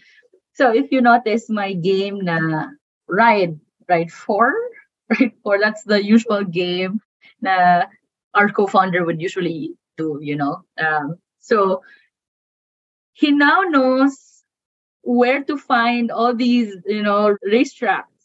So 0.56 0.72
if 0.74 0.92
you 0.92 1.02
notice 1.02 1.50
my 1.50 1.74
game 1.74 2.24
na 2.24 2.72
ride, 3.08 3.60
ride 3.90 4.12
4, 4.12 4.56
ride 5.20 5.34
4, 5.44 5.60
that's 5.60 5.84
the 5.84 6.04
usual 6.04 6.44
game 6.44 7.02
na 7.42 7.84
our 8.34 8.50
co-founder 8.50 9.04
would 9.06 9.22
usually 9.22 9.76
do, 9.98 10.20
you 10.22 10.36
know. 10.36 10.64
Um, 10.80 11.20
so 11.40 11.84
he 13.12 13.32
now 13.32 13.62
knows 13.68 14.44
where 15.04 15.44
to 15.44 15.58
find 15.58 16.10
all 16.10 16.34
these, 16.34 16.74
you 16.86 17.04
know, 17.04 17.36
racetracks. 17.46 18.16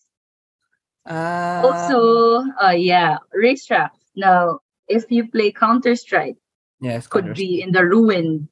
Uh, 1.04 1.66
also, 1.66 2.46
uh, 2.62 2.70
yeah, 2.70 3.18
racetracks. 3.34 3.98
Now, 4.14 4.60
if 4.86 5.10
you 5.10 5.28
play 5.28 5.50
Counter 5.50 5.96
Strike, 5.96 6.36
yes, 6.80 7.08
could 7.08 7.34
be 7.34 7.60
in 7.60 7.72
the 7.72 7.84
ruin 7.84 8.48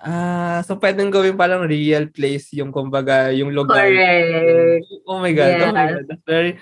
Ah, 0.00 0.60
so 0.66 0.76
pwedeng 0.76 1.08
gawin 1.08 1.38
parang 1.38 1.64
real 1.64 2.10
place 2.10 2.52
yung 2.52 2.74
kumbaga 2.74 3.30
yung 3.32 3.54
lugar. 3.54 3.88
Correct. 3.88 4.84
Oh 5.06 5.18
my 5.22 5.32
god. 5.32 5.50
Yes. 5.54 5.64
Oh 5.64 5.72
my 5.72 5.86
god. 5.88 6.04
That's 6.08 6.24
very 6.26 6.52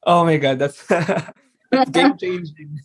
Oh 0.00 0.24
my 0.24 0.36
god, 0.40 0.56
that's 0.56 0.80
game 1.92 2.16
changing. 2.16 2.80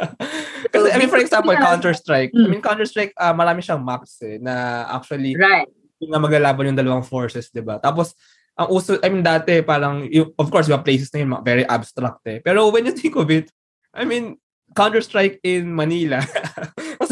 Kasi 0.72 0.86
I 0.92 0.96
mean 1.00 1.08
for 1.08 1.20
example, 1.20 1.56
yeah. 1.56 1.64
Counter 1.64 1.96
Strike. 1.96 2.32
Mm. 2.36 2.44
I 2.44 2.48
mean 2.48 2.62
Counter 2.62 2.84
Strike, 2.84 3.16
uh, 3.16 3.32
marami 3.32 3.64
siyang 3.64 3.80
maps 3.80 4.20
eh 4.20 4.36
na 4.36 4.84
actually 4.92 5.32
right. 5.32 5.68
yung 5.96 6.12
nga 6.12 6.20
maglalaban 6.20 6.68
yung 6.68 6.78
dalawang 6.78 7.06
forces, 7.06 7.48
'di 7.48 7.64
ba? 7.64 7.80
Tapos 7.80 8.12
ang 8.58 8.68
uso, 8.68 9.00
I 9.00 9.08
mean 9.08 9.24
dati 9.24 9.64
parang 9.64 10.04
yung, 10.12 10.34
of 10.36 10.52
course, 10.52 10.68
yung 10.68 10.84
places 10.84 11.08
na 11.14 11.24
yun 11.24 11.32
very 11.40 11.64
abstract 11.64 12.20
eh. 12.28 12.38
Pero 12.44 12.68
when 12.68 12.84
you 12.84 12.92
think 12.92 13.16
of 13.16 13.30
it, 13.32 13.48
I 13.96 14.04
mean 14.04 14.36
Counter-Strike 14.76 15.40
in 15.48 15.72
Manila. 15.72 16.20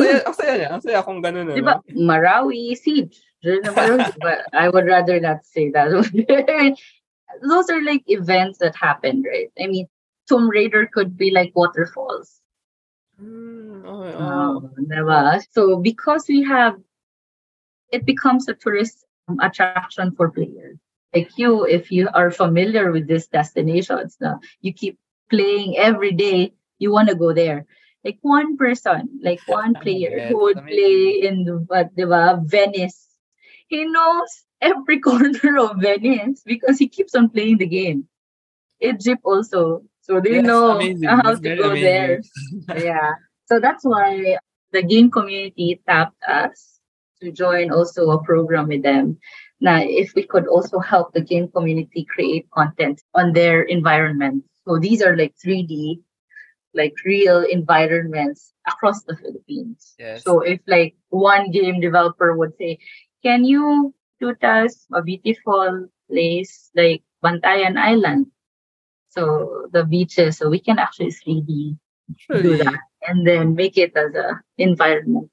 saya, 0.07 0.23
ang 0.23 0.37
saya 0.37 0.53
niya. 0.55 0.69
Ang 0.71 0.83
saya 0.83 0.99
kung 1.03 1.21
ganun. 1.23 1.51
Diba, 1.51 1.83
no? 1.83 2.07
Marawi 2.07 2.79
Siege. 2.79 3.19
but 3.43 4.47
I 4.53 4.69
would 4.69 4.87
rather 4.95 5.19
not 5.21 5.45
say 5.45 5.71
that. 5.71 5.91
Those 7.43 7.69
are 7.71 7.83
like 7.83 8.05
events 8.07 8.59
that 8.59 8.75
happened, 8.77 9.27
right? 9.29 9.51
I 9.59 9.67
mean, 9.67 9.87
Tomb 10.29 10.49
Raider 10.49 10.87
could 10.87 11.17
be 11.17 11.31
like 11.31 11.53
waterfalls. 11.55 12.41
Mm, 13.21 13.83
oh, 13.85 14.05
oh. 14.05 14.71
diba? 14.79 15.43
So 15.53 15.79
because 15.79 16.27
we 16.29 16.43
have, 16.45 16.77
it 17.93 18.05
becomes 18.05 18.49
a 18.49 18.55
tourist 18.55 19.05
attraction 19.41 20.15
for 20.15 20.31
players. 20.31 20.79
Like 21.15 21.31
you, 21.39 21.65
if 21.65 21.91
you 21.91 22.09
are 22.13 22.31
familiar 22.31 22.93
with 22.93 23.07
these 23.07 23.27
destinations, 23.27 24.17
now 24.21 24.41
you 24.61 24.73
keep 24.73 24.99
playing 25.31 25.79
every 25.79 26.13
day, 26.13 26.53
you 26.79 26.93
want 26.93 27.09
to 27.09 27.15
go 27.15 27.33
there. 27.33 27.67
Like 28.07 28.19
one 28.23 28.57
person, 28.57 29.19
like 29.21 29.41
one 29.47 29.75
player 29.75 30.29
who 30.29 30.39
would 30.43 30.63
play 30.63 31.27
in 31.27 31.67
what, 31.67 31.91
diba, 31.97 32.39
Venice. 32.47 33.05
He 33.67 33.85
knows 33.85 34.45
every 34.61 35.01
corner 35.09 35.59
of 35.59 35.83
Venice 35.83 36.43
because 36.47 36.79
he 36.79 36.87
keeps 36.87 37.17
on 37.17 37.31
playing 37.31 37.59
the 37.59 37.67
game. 37.67 38.07
Egypt 38.81 39.23
also. 39.25 39.83
So 40.03 40.21
they 40.21 40.35
yes, 40.39 40.47
know 40.47 40.77
amazing. 40.77 41.09
how 41.09 41.23
that's 41.23 41.41
to 41.41 41.57
go 41.57 41.71
amazing. 41.71 42.23
there. 42.69 42.79
yeah. 42.79 43.11
So 43.47 43.59
that's 43.59 43.83
why 43.83 44.39
the 44.71 44.85
game 44.85 45.11
community 45.11 45.83
tapped 45.89 46.23
us 46.23 46.79
to 47.21 47.33
join 47.33 47.73
also 47.73 48.11
a 48.11 48.23
program 48.23 48.69
with 48.69 48.85
them. 48.85 49.19
Now, 49.61 49.81
if 49.83 50.15
we 50.15 50.23
could 50.23 50.47
also 50.47 50.79
help 50.79 51.13
the 51.13 51.23
game 51.23 51.49
community 51.49 52.07
create 52.09 52.47
content 52.53 53.03
on 53.15 53.33
their 53.33 53.63
environment. 53.63 54.45
So 54.65 54.79
these 54.79 55.03
are 55.03 55.17
like 55.17 55.35
3D 55.45 56.03
like 56.77 56.95
real 57.05 57.43
environments 57.43 58.53
across 58.69 59.03
the 59.05 59.17
Philippines. 59.17 59.97
Yes. 59.99 60.23
So 60.23 60.41
if 60.41 60.61
like 60.67 60.95
one 61.09 61.51
game 61.51 61.81
developer 61.81 62.37
would 62.37 62.53
say, 62.61 62.79
can 63.25 63.45
you 63.45 63.95
shoot 64.21 64.39
us 64.45 64.87
a 64.93 65.03
beautiful 65.03 65.89
place 66.11 66.71
like 66.77 67.03
Bantayan 67.25 67.81
Island? 67.81 68.29
So 69.09 69.67
the 69.73 69.85
beaches, 69.85 70.39
so 70.39 70.53
we 70.53 70.61
can 70.61 70.79
actually 70.79 71.11
3D 71.11 71.79
really? 72.29 72.43
do 72.43 72.57
that 72.63 72.79
and 73.09 73.27
then 73.27 73.57
make 73.57 73.79
it 73.79 73.97
as 73.97 74.13
a 74.15 74.41
environment. 74.59 75.33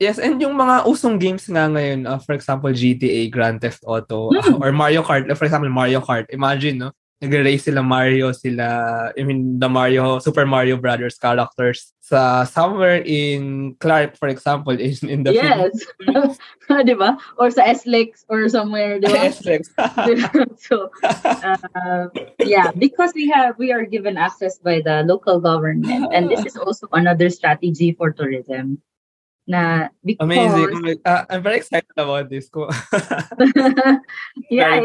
Yes, 0.00 0.16
and 0.16 0.40
yung 0.40 0.56
mga 0.56 0.88
usong 0.88 1.20
games 1.20 1.44
nga 1.44 1.68
ngayon, 1.68 2.08
uh, 2.08 2.16
for 2.16 2.32
example, 2.32 2.72
GTA, 2.72 3.28
Grand 3.28 3.60
Theft 3.60 3.84
Auto, 3.84 4.32
mm. 4.32 4.56
or 4.56 4.72
Mario 4.72 5.04
Kart, 5.04 5.28
for 5.36 5.44
example, 5.44 5.68
Mario 5.68 6.00
Kart, 6.00 6.24
imagine, 6.32 6.88
no? 6.88 6.90
Nagre-race 7.20 7.68
sila 7.68 7.84
Mario, 7.84 8.32
sila, 8.32 9.12
I 9.12 9.22
mean, 9.22 9.60
the 9.60 9.68
Mario, 9.68 10.18
Super 10.18 10.46
Mario 10.46 10.80
Brothers 10.80 11.20
characters 11.20 11.92
sa 12.00 12.44
somewhere 12.48 13.04
in 13.04 13.76
Clark, 13.78 14.16
for 14.16 14.28
example, 14.32 14.72
in, 14.72 14.96
in 15.04 15.22
the 15.22 15.36
Yes. 15.36 15.84
di 16.88 16.94
ba? 16.96 17.20
Or 17.36 17.52
sa 17.52 17.68
SLEX 17.68 18.24
or 18.32 18.48
somewhere, 18.48 18.98
di 18.98 19.12
ba? 19.12 19.28
SLEX. 19.36 19.68
so, 20.64 20.88
uh, 21.04 22.08
yeah, 22.40 22.72
because 22.72 23.12
we 23.12 23.28
have, 23.28 23.54
we 23.60 23.70
are 23.70 23.84
given 23.84 24.16
access 24.16 24.56
by 24.58 24.80
the 24.80 25.04
local 25.04 25.38
government 25.38 26.08
and 26.16 26.32
this 26.32 26.44
is 26.48 26.56
also 26.56 26.88
another 26.96 27.28
strategy 27.28 27.92
for 27.92 28.10
tourism. 28.10 28.80
Na 29.44 29.88
because, 30.04 30.24
Amazing. 30.24 31.00
Uh, 31.04 31.24
I'm 31.28 31.42
very 31.42 31.58
excited 31.58 31.90
about 31.96 32.30
this. 32.30 32.48
yeah, 34.50 34.78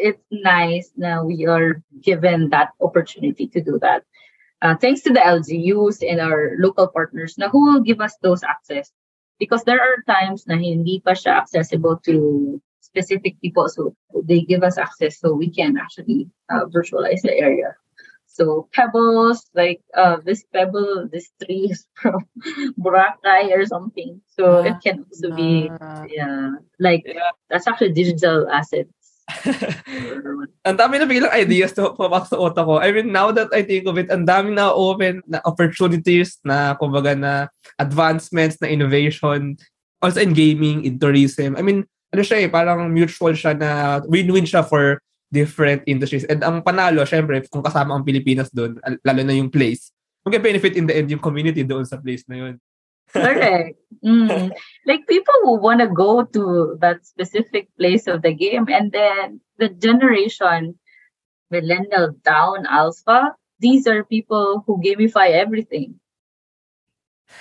it's 0.00 0.24
nice 0.30 0.90
now 0.96 1.24
we 1.24 1.46
are 1.46 1.82
given 2.00 2.50
that 2.50 2.70
opportunity 2.80 3.46
to 3.48 3.60
do 3.60 3.78
that. 3.82 4.04
Uh, 4.62 4.76
thanks 4.76 5.00
to 5.02 5.12
the 5.12 5.20
LGUs 5.20 6.04
and 6.06 6.20
our 6.20 6.56
local 6.58 6.88
partners 6.88 7.38
na 7.38 7.48
who 7.48 7.64
will 7.64 7.80
give 7.80 8.00
us 8.00 8.16
those 8.22 8.42
access. 8.42 8.92
Because 9.38 9.64
there 9.64 9.80
are 9.80 10.04
times 10.04 10.44
na 10.46 10.56
hindi 10.56 11.00
pa 11.00 11.16
siya 11.16 11.40
accessible 11.40 11.96
to 12.04 12.60
specific 12.80 13.40
people. 13.40 13.68
So 13.68 13.96
they 14.12 14.44
give 14.44 14.62
us 14.62 14.76
access 14.76 15.16
so 15.16 15.32
we 15.32 15.48
can 15.48 15.78
actually 15.80 16.28
uh, 16.52 16.68
virtualize 16.68 17.24
the 17.24 17.32
area. 17.32 17.72
So 18.30 18.68
pebbles, 18.72 19.48
like 19.54 19.82
uh, 19.96 20.18
this 20.24 20.44
pebble, 20.52 21.08
this 21.10 21.30
tree 21.42 21.72
is 21.72 21.86
from 21.94 22.28
Boracay 22.78 23.50
or 23.56 23.66
something. 23.66 24.20
So 24.28 24.60
it 24.62 24.76
can 24.84 25.04
also 25.08 25.34
be, 25.34 25.68
ah. 25.68 26.04
yeah, 26.08 26.60
like 26.78 27.02
yeah. 27.04 27.32
that's 27.48 27.66
actually 27.66 27.92
digital 27.92 28.48
asset 28.48 28.86
ang 30.68 30.76
dami 30.76 31.00
na 31.00 31.06
biglang 31.08 31.32
ideas 31.32 31.72
to 31.72 31.92
pumasok 31.94 32.28
sa 32.30 32.40
utak 32.40 32.64
ko. 32.64 32.78
I 32.78 32.92
mean, 32.92 33.12
now 33.12 33.30
that 33.32 33.50
I 33.50 33.64
think 33.64 33.86
of 33.86 33.96
it, 33.96 34.10
ang 34.10 34.26
dami 34.26 34.54
na 34.54 34.72
open 34.72 35.22
na 35.28 35.40
opportunities 35.44 36.38
na, 36.44 36.76
kumbaga 36.76 37.16
na 37.16 37.32
advancements, 37.80 38.60
na 38.60 38.68
innovation, 38.68 39.56
also 40.00 40.20
in 40.20 40.32
gaming, 40.32 40.84
in 40.84 40.98
tourism. 40.98 41.56
I 41.56 41.62
mean, 41.62 41.84
ano 42.10 42.22
siya 42.22 42.44
eh, 42.44 42.48
parang 42.50 42.90
mutual 42.90 43.36
siya 43.36 43.54
na 43.54 44.00
win-win 44.08 44.48
siya 44.48 44.66
for 44.66 44.98
different 45.30 45.86
industries. 45.86 46.26
And 46.26 46.42
ang 46.42 46.66
panalo, 46.66 47.06
syempre, 47.06 47.46
kung 47.46 47.62
kasama 47.62 47.94
ang 47.94 48.02
Pilipinas 48.02 48.50
doon, 48.50 48.76
lalo 49.06 49.20
na 49.22 49.34
yung 49.36 49.48
place, 49.48 49.94
mag-benefit 50.26 50.74
in 50.76 50.90
the 50.90 50.94
end 50.94 51.08
yung 51.08 51.22
community 51.22 51.62
doon 51.62 51.86
sa 51.86 51.96
place 51.96 52.26
na 52.26 52.36
yun. 52.36 52.54
Correct. 53.12 53.78
Mm. 54.04 54.52
Like 54.86 55.06
people 55.06 55.34
who 55.42 55.60
want 55.60 55.80
to 55.80 55.88
go 55.88 56.24
to 56.24 56.78
that 56.80 57.04
specific 57.06 57.68
place 57.76 58.06
of 58.06 58.22
the 58.22 58.32
game, 58.32 58.66
and 58.68 58.92
then 58.92 59.40
the 59.58 59.68
generation, 59.68 60.78
millennial 61.50 62.14
down, 62.24 62.66
alpha, 62.66 63.34
these 63.58 63.86
are 63.86 64.04
people 64.04 64.64
who 64.66 64.80
gamify 64.80 65.30
everything. 65.30 66.00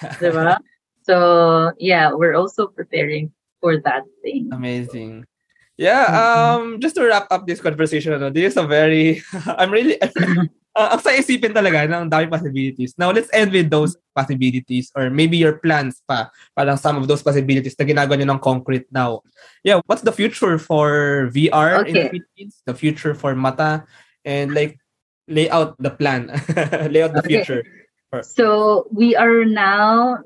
so 1.03 1.71
yeah, 1.79 2.11
we're 2.13 2.35
also 2.35 2.67
preparing 2.67 3.31
for 3.61 3.77
that 3.79 4.03
thing. 4.21 4.49
Amazing. 4.51 5.25
Yeah, 5.79 6.05
mm-hmm. 6.05 6.75
um, 6.75 6.79
just 6.81 6.95
to 6.95 7.07
wrap 7.07 7.27
up 7.31 7.47
this 7.47 7.61
conversation, 7.61 8.11
this 8.33 8.51
is 8.51 8.57
a 8.57 8.67
very, 8.67 9.23
I'm 9.47 9.71
really, 9.71 9.97
uh, 10.75 10.93
ang 10.93 11.01
sa 11.01 11.15
isipin 11.15 11.53
talaga 11.53 11.87
ng 11.87 12.09
dami 12.09 12.29
possibilities. 12.29 12.93
Now, 12.97 13.11
let's 13.11 13.29
end 13.33 13.51
with 13.51 13.69
those 13.69 13.97
possibilities 14.13 14.91
or 14.95 15.09
maybe 15.09 15.37
your 15.37 15.57
plans 15.57 16.01
pa, 16.05 16.29
parang 16.55 16.77
some 16.77 16.97
of 16.97 17.07
those 17.07 17.23
possibilities 17.23 17.75
na 17.79 17.85
ginagawa 17.85 18.19
nyo 18.19 18.35
ng 18.35 18.43
concrete 18.43 18.85
now. 18.91 19.21
Yeah, 19.63 19.81
what's 19.85 20.03
the 20.03 20.13
future 20.13 20.59
for 20.59 21.29
VR 21.33 21.83
okay. 21.83 21.89
in 21.89 21.93
the 21.93 22.05
Philippines? 22.09 22.55
The 22.65 22.75
future 22.75 23.13
for 23.13 23.35
Mata? 23.35 23.85
And 24.25 24.53
like, 24.53 24.77
lay 25.27 25.49
out 25.49 25.77
the 25.79 25.91
plan, 25.93 26.27
lay 26.89 27.01
out 27.01 27.13
the 27.13 27.25
okay. 27.25 27.41
future. 27.41 27.63
So, 28.23 28.87
we 28.89 29.15
are 29.15 29.45
now 29.45 30.25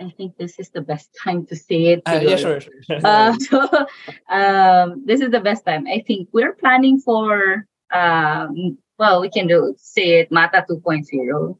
I 0.00 0.08
think 0.16 0.38
this 0.38 0.58
is 0.58 0.70
the 0.70 0.80
best 0.80 1.10
time 1.22 1.44
to 1.46 1.56
say 1.56 1.92
it. 1.92 2.02
Uh, 2.06 2.20
yeah, 2.22 2.36
sure. 2.36 2.60
sure. 2.60 3.00
uh, 3.04 3.36
so, 3.36 3.68
um, 4.30 5.04
this 5.04 5.20
is 5.20 5.30
the 5.30 5.40
best 5.40 5.66
time. 5.66 5.86
I 5.86 6.02
think 6.06 6.28
we're 6.32 6.54
planning 6.54 6.98
for 6.98 7.66
um, 7.92 8.78
well, 9.00 9.22
we 9.22 9.30
can 9.30 9.48
do 9.48 9.74
say 9.78 10.20
it 10.20 10.30
Mata 10.30 10.62
2.0. 10.68 11.56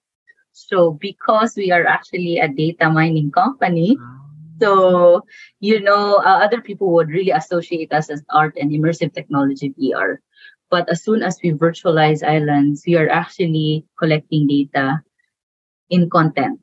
So 0.53 0.93
because 0.93 1.57
we 1.57 1.73
are 1.73 1.87
actually 1.87 2.39
a 2.39 2.47
data 2.47 2.91
mining 2.91 3.33
company, 3.33 3.97
so 4.61 5.25
you 5.59 5.81
know 5.81 6.21
uh, 6.21 6.45
other 6.45 6.61
people 6.61 6.93
would 6.93 7.09
really 7.09 7.33
associate 7.33 7.95
us 7.97 8.11
as 8.11 8.23
art 8.29 8.55
and 8.61 8.71
immersive 8.71 9.15
technology 9.15 9.73
VR. 9.73 10.19
But 10.69 10.91
as 10.93 11.03
soon 11.03 11.23
as 11.23 11.41
we 11.43 11.57
virtualize 11.57 12.23
islands, 12.23 12.85
we 12.87 12.95
are 13.01 13.09
actually 13.09 13.87
collecting 13.99 14.47
data 14.47 15.01
in 15.89 16.11
content, 16.11 16.61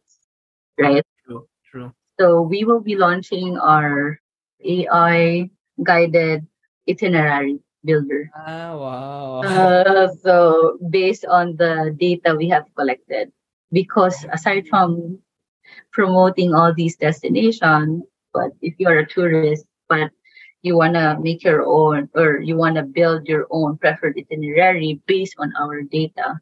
right? 0.77 1.03
True. 1.25 1.49
True. 1.71 1.91
So 2.21 2.41
we 2.41 2.63
will 2.65 2.81
be 2.81 2.95
launching 2.95 3.57
our 3.57 4.21
AI 4.61 5.49
guided 5.81 6.45
itinerary 6.87 7.59
builder. 7.83 8.29
Ah, 8.35 8.75
wow. 8.75 9.41
Uh, 9.47 10.07
so 10.23 10.77
based 10.89 11.25
on 11.25 11.55
the 11.57 11.95
data 11.99 12.35
we 12.35 12.49
have 12.49 12.65
collected, 12.75 13.31
because 13.71 14.25
aside 14.31 14.67
from 14.67 15.19
promoting 15.91 16.53
all 16.53 16.73
these 16.73 16.95
destinations, 16.95 18.03
but 18.33 18.51
if 18.61 18.73
you 18.77 18.87
are 18.87 18.99
a 18.99 19.07
tourist, 19.07 19.65
but 19.89 20.11
you 20.61 20.75
want 20.75 20.93
to 20.93 21.17
make 21.19 21.43
your 21.43 21.65
own 21.65 22.09
or 22.15 22.39
you 22.41 22.57
want 22.57 22.75
to 22.75 22.83
build 22.83 23.27
your 23.27 23.47
own 23.51 23.77
preferred 23.77 24.17
itinerary 24.17 25.01
based 25.05 25.35
on 25.37 25.53
our 25.59 25.81
data, 25.81 26.39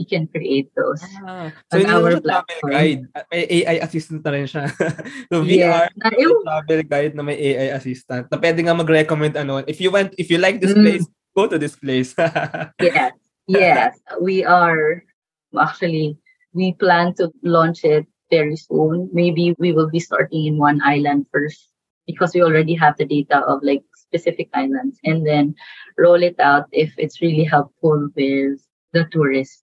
you 0.00 0.08
can 0.08 0.24
create 0.32 0.72
those. 0.72 1.04
Ah, 1.28 1.52
so 1.68 1.76
on 1.76 1.92
our 1.92 2.16
platform. 2.24 2.72
guide. 2.72 3.04
May 3.28 3.44
AI 3.60 3.84
assistant 3.84 4.24
na 4.24 4.32
rin 4.32 4.48
siya. 4.48 4.72
so 5.28 5.44
VR, 5.44 5.92
yeah. 5.92 6.32
travel 6.40 6.80
guide 6.88 7.12
na 7.12 7.20
may 7.20 7.36
AI 7.36 7.76
assistant. 7.76 8.32
Na 8.32 8.40
pwede 8.40 8.64
nga 8.64 8.72
mag-recommend 8.72 9.36
ano, 9.36 9.60
if 9.68 9.76
you 9.76 9.92
want, 9.92 10.16
if 10.16 10.32
you 10.32 10.40
like 10.40 10.64
this 10.64 10.72
mm. 10.72 10.80
place, 10.80 11.04
go 11.36 11.44
to 11.44 11.60
this 11.60 11.76
place. 11.76 12.16
yes. 12.80 13.12
Yes. 13.44 14.00
We 14.24 14.40
are 14.40 15.04
actually 15.52 16.16
we 16.56 16.72
plan 16.80 17.12
to 17.20 17.28
launch 17.44 17.84
it 17.84 18.08
very 18.32 18.56
soon. 18.56 19.12
Maybe 19.12 19.52
we 19.60 19.76
will 19.76 19.92
be 19.92 20.00
starting 20.00 20.48
in 20.48 20.56
one 20.56 20.80
island 20.80 21.28
first 21.28 21.68
because 22.08 22.32
we 22.32 22.40
already 22.40 22.72
have 22.74 22.96
the 22.96 23.04
data 23.04 23.44
of 23.44 23.60
like 23.60 23.84
specific 23.94 24.48
islands 24.54 24.96
and 25.04 25.26
then 25.26 25.54
roll 25.98 26.22
it 26.22 26.40
out 26.40 26.66
if 26.72 26.94
it's 26.96 27.20
really 27.20 27.44
helpful 27.44 28.08
with 28.16 28.58
the 28.92 29.06
tourists 29.12 29.62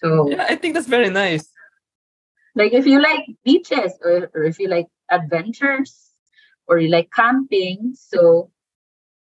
so 0.00 0.30
yeah, 0.30 0.46
I 0.48 0.56
think 0.56 0.74
that's 0.74 0.86
very 0.86 1.10
nice. 1.10 1.48
Like 2.54 2.72
if 2.72 2.86
you 2.86 3.00
like 3.00 3.26
beaches 3.44 3.92
or, 4.02 4.30
or 4.34 4.44
if 4.44 4.58
you 4.58 4.68
like 4.68 4.86
adventures 5.10 6.10
or 6.66 6.78
you 6.78 6.88
like 6.88 7.10
camping, 7.14 7.94
so 7.94 8.50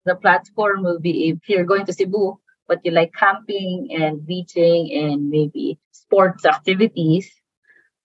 the 0.05 0.15
platform 0.15 0.83
will 0.83 0.99
be 0.99 1.29
if 1.29 1.49
you're 1.49 1.65
going 1.65 1.85
to 1.85 1.93
Cebu, 1.93 2.39
but 2.67 2.79
you 2.83 2.91
like 2.91 3.13
camping 3.13 3.89
and 3.91 4.25
beaching 4.25 4.91
and 4.93 5.29
maybe 5.29 5.79
sports 5.91 6.45
activities, 6.45 7.29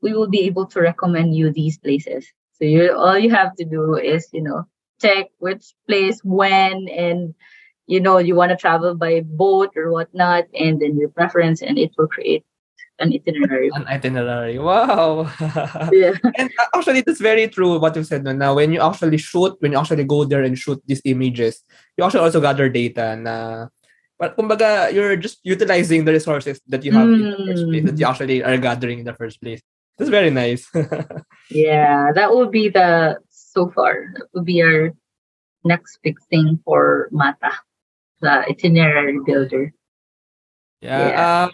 we 0.02 0.12
will 0.12 0.28
be 0.28 0.44
able 0.44 0.66
to 0.66 0.80
recommend 0.80 1.34
you 1.34 1.52
these 1.52 1.78
places. 1.78 2.26
So 2.58 2.64
you 2.64 2.94
all 2.94 3.18
you 3.18 3.30
have 3.30 3.54
to 3.56 3.64
do 3.64 3.96
is, 3.96 4.28
you 4.32 4.42
know, 4.42 4.64
check 5.00 5.26
which 5.38 5.74
place 5.86 6.20
when 6.22 6.88
and 6.88 7.34
you 7.86 8.00
know 8.00 8.18
you 8.18 8.34
want 8.34 8.50
to 8.50 8.56
travel 8.56 8.94
by 8.94 9.20
boat 9.20 9.70
or 9.76 9.92
whatnot 9.92 10.44
and 10.54 10.80
then 10.80 10.96
your 10.96 11.08
preference 11.08 11.62
and 11.62 11.78
it 11.78 11.92
will 11.98 12.08
create 12.08 12.44
an 12.98 13.12
itinerary. 13.12 13.70
An 13.74 13.86
itinerary. 13.86 14.58
Wow. 14.58 15.30
yeah. 15.92 16.14
And 16.38 16.50
actually, 16.74 17.02
that's 17.02 17.20
very 17.20 17.48
true 17.48 17.78
what 17.78 17.96
you 17.96 18.04
said. 18.04 18.24
Now, 18.24 18.54
when 18.54 18.72
you 18.72 18.80
actually 18.80 19.18
shoot, 19.18 19.56
when 19.60 19.72
you 19.72 19.78
actually 19.78 20.04
go 20.04 20.24
there 20.24 20.42
and 20.42 20.58
shoot 20.58 20.82
these 20.86 21.02
images, 21.04 21.62
you 21.96 22.04
actually 22.04 22.20
also 22.20 22.40
gather 22.40 22.68
data 22.68 23.16
na 23.16 23.66
but 24.18 24.36
kumbaga, 24.36 24.92
you're 24.94 25.16
just 25.16 25.40
utilizing 25.42 26.04
the 26.04 26.12
resources 26.12 26.60
that 26.68 26.84
you 26.84 26.92
have 26.92 27.08
mm. 27.08 27.14
in 27.14 27.22
the 27.22 27.46
first 27.46 27.66
place, 27.66 27.84
that 27.84 27.98
you 27.98 28.06
mm. 28.06 28.10
actually 28.10 28.42
are 28.44 28.58
gathering 28.58 28.98
in 29.00 29.04
the 29.04 29.14
first 29.14 29.40
place. 29.42 29.60
That's 29.98 30.10
very 30.10 30.30
nice. 30.30 30.70
yeah, 31.50 32.12
that 32.14 32.34
would 32.34 32.50
be 32.50 32.68
the, 32.68 33.18
so 33.28 33.70
far, 33.70 34.14
that 34.14 34.26
would 34.32 34.44
be 34.44 34.62
our 34.62 34.94
next 35.64 35.98
big 36.02 36.16
thing 36.30 36.60
for 36.64 37.08
Mata, 37.10 37.52
the 38.20 38.46
itinerary 38.48 39.18
builder. 39.24 39.72
Yeah. 40.84 41.08
Yeah. 41.08 41.48
Um, 41.48 41.50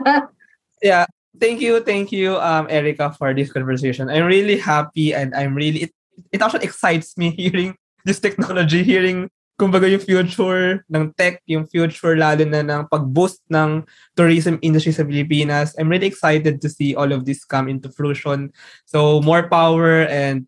yeah. 0.82 1.04
Thank 1.34 1.60
you, 1.60 1.82
thank 1.82 2.14
you, 2.14 2.38
um, 2.38 2.70
Erica, 2.70 3.10
for 3.18 3.34
this 3.34 3.50
conversation. 3.52 4.08
I'm 4.08 4.24
really 4.24 4.56
happy 4.56 5.12
and 5.12 5.34
I'm 5.34 5.54
really 5.54 5.90
it, 5.90 5.92
it 6.30 6.40
also 6.40 6.58
excites 6.58 7.18
me 7.18 7.30
hearing 7.36 7.74
this 8.06 8.20
technology, 8.22 8.82
hearing 8.86 9.28
kumbaga 9.58 9.90
yung 9.90 10.02
future 10.02 10.82
ng 10.90 11.14
tech, 11.14 11.42
yung 11.46 11.66
future 11.66 12.14
lalo 12.14 12.42
na 12.46 12.62
ng 12.62 12.86
pag-boost 12.90 13.42
ng 13.50 13.82
tourism 14.14 14.58
industry 14.62 14.94
sa 14.94 15.06
Pilipinas. 15.06 15.74
I'm 15.78 15.90
really 15.90 16.10
excited 16.10 16.62
to 16.62 16.68
see 16.70 16.94
all 16.94 17.10
of 17.10 17.26
this 17.26 17.42
come 17.44 17.66
into 17.66 17.90
fruition. 17.90 18.50
So 18.86 19.22
more 19.22 19.46
power 19.50 20.06
and 20.06 20.46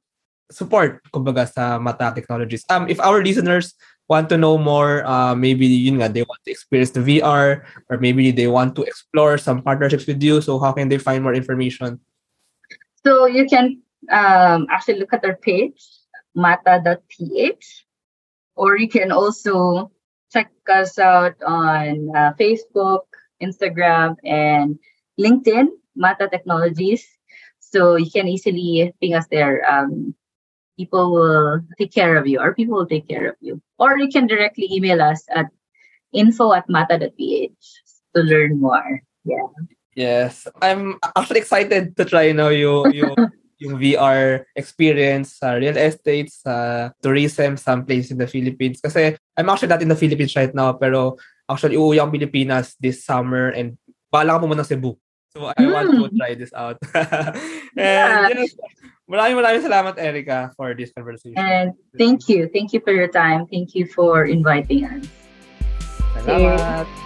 support 0.51 1.03
kumbaga 1.11 1.51
sa 1.51 1.83
Mata 1.83 2.15
Technologies. 2.15 2.63
Um 2.71 2.87
if 2.87 3.03
our 3.03 3.23
listeners 3.23 3.75
want 4.09 4.29
to 4.31 4.37
know 4.39 4.57
more, 4.59 5.05
uh, 5.07 5.35
maybe 5.35 5.67
yun 5.67 5.99
nga, 5.99 6.09
they 6.09 6.23
want 6.23 6.41
to 6.45 6.51
experience 6.51 6.91
the 6.91 7.01
VR 7.01 7.65
or 7.91 7.99
maybe 7.99 8.31
they 8.31 8.47
want 8.47 8.77
to 8.77 8.83
explore 8.83 9.39
some 9.39 9.63
partnerships 9.63 10.07
with 10.07 10.23
you. 10.23 10.41
So 10.41 10.59
how 10.59 10.73
can 10.73 10.89
they 10.89 10.99
find 10.99 11.23
more 11.23 11.35
information? 11.35 12.01
So 13.05 13.27
you 13.27 13.47
can 13.47 13.83
um, 14.11 14.67
actually 14.71 14.99
look 14.99 15.13
at 15.13 15.25
our 15.25 15.37
page, 15.37 15.83
mata.ph, 16.35 17.87
or 18.55 18.79
you 18.79 18.89
can 18.89 19.11
also 19.11 19.91
check 20.33 20.51
us 20.69 20.99
out 20.99 21.35
on 21.43 22.11
uh, 22.15 22.33
Facebook, 22.39 23.07
Instagram, 23.43 24.17
and 24.25 24.79
LinkedIn, 25.19 25.69
Mata 25.95 26.29
Technologies. 26.29 27.07
So 27.61 27.97
you 27.97 28.11
can 28.11 28.29
easily 28.29 28.93
ping 29.01 29.15
us 29.15 29.27
there. 29.31 29.63
Um, 29.69 30.15
people 30.77 31.13
will 31.13 31.61
take 31.79 31.93
care 31.93 32.17
of 32.17 32.27
you 32.27 32.41
or 32.41 32.55
people 32.55 32.77
will 32.77 32.89
take 32.89 33.09
care 33.09 33.29
of 33.31 33.37
you. 33.41 33.61
Or 33.79 33.99
you 33.99 34.09
can 34.09 34.27
directly 34.27 34.69
email 34.71 35.01
us 35.01 35.25
at 35.33 35.47
info 36.13 36.53
at 36.53 36.69
mata.ph 36.69 37.57
to 38.15 38.21
learn 38.23 38.61
more. 38.61 39.03
Yeah. 39.25 39.49
Yes. 39.97 40.47
I'm 40.61 41.01
actually 41.17 41.41
excited 41.41 41.97
to 41.97 42.05
try 42.05 42.33
know 42.33 42.53
you 42.53 42.85
you 42.93 43.09
yung 43.59 43.81
VR 43.81 44.45
experience 44.53 45.41
sa 45.41 45.57
real 45.57 45.77
estate, 45.81 46.29
sa 46.29 46.89
tourism, 47.01 47.57
some 47.57 47.89
place 47.89 48.13
in 48.13 48.21
the 48.21 48.29
Philippines. 48.29 48.85
Kasi 48.85 49.17
I'm 49.37 49.49
actually 49.49 49.73
not 49.73 49.81
in 49.81 49.89
the 49.89 49.97
Philippines 49.97 50.37
right 50.37 50.53
now, 50.53 50.77
pero 50.77 51.17
actually 51.49 51.81
uuwi 51.81 51.97
akong 51.97 52.13
Pilipinas 52.13 52.77
this 52.77 53.01
summer 53.01 53.57
and 53.57 53.81
bala 54.13 54.37
ko 54.37 54.45
pumunta 54.45 54.65
ng 54.65 54.71
Cebu. 54.77 54.93
So 55.33 55.53
I 55.53 55.61
mm. 55.61 55.73
want 55.73 55.89
to 55.93 56.05
hmm. 56.09 56.17
try 56.17 56.33
this 56.33 56.53
out. 56.57 56.81
and 56.97 57.37
yeah. 57.77 58.29
yes, 58.33 58.57
Maraming 59.07 59.39
maraming 59.39 59.63
salamat, 59.63 59.95
Erica, 60.03 60.51
for 60.59 60.75
this 60.75 60.91
conversation. 60.91 61.39
And 61.39 61.79
thank 61.95 62.27
you. 62.27 62.51
Thank 62.51 62.75
you 62.75 62.83
for 62.83 62.91
your 62.91 63.07
time. 63.07 63.47
Thank 63.47 63.79
you 63.79 63.87
for 63.87 64.27
inviting 64.27 64.83
us. 64.83 65.07
Salamat. 66.27 66.91
Okay. 66.91 67.06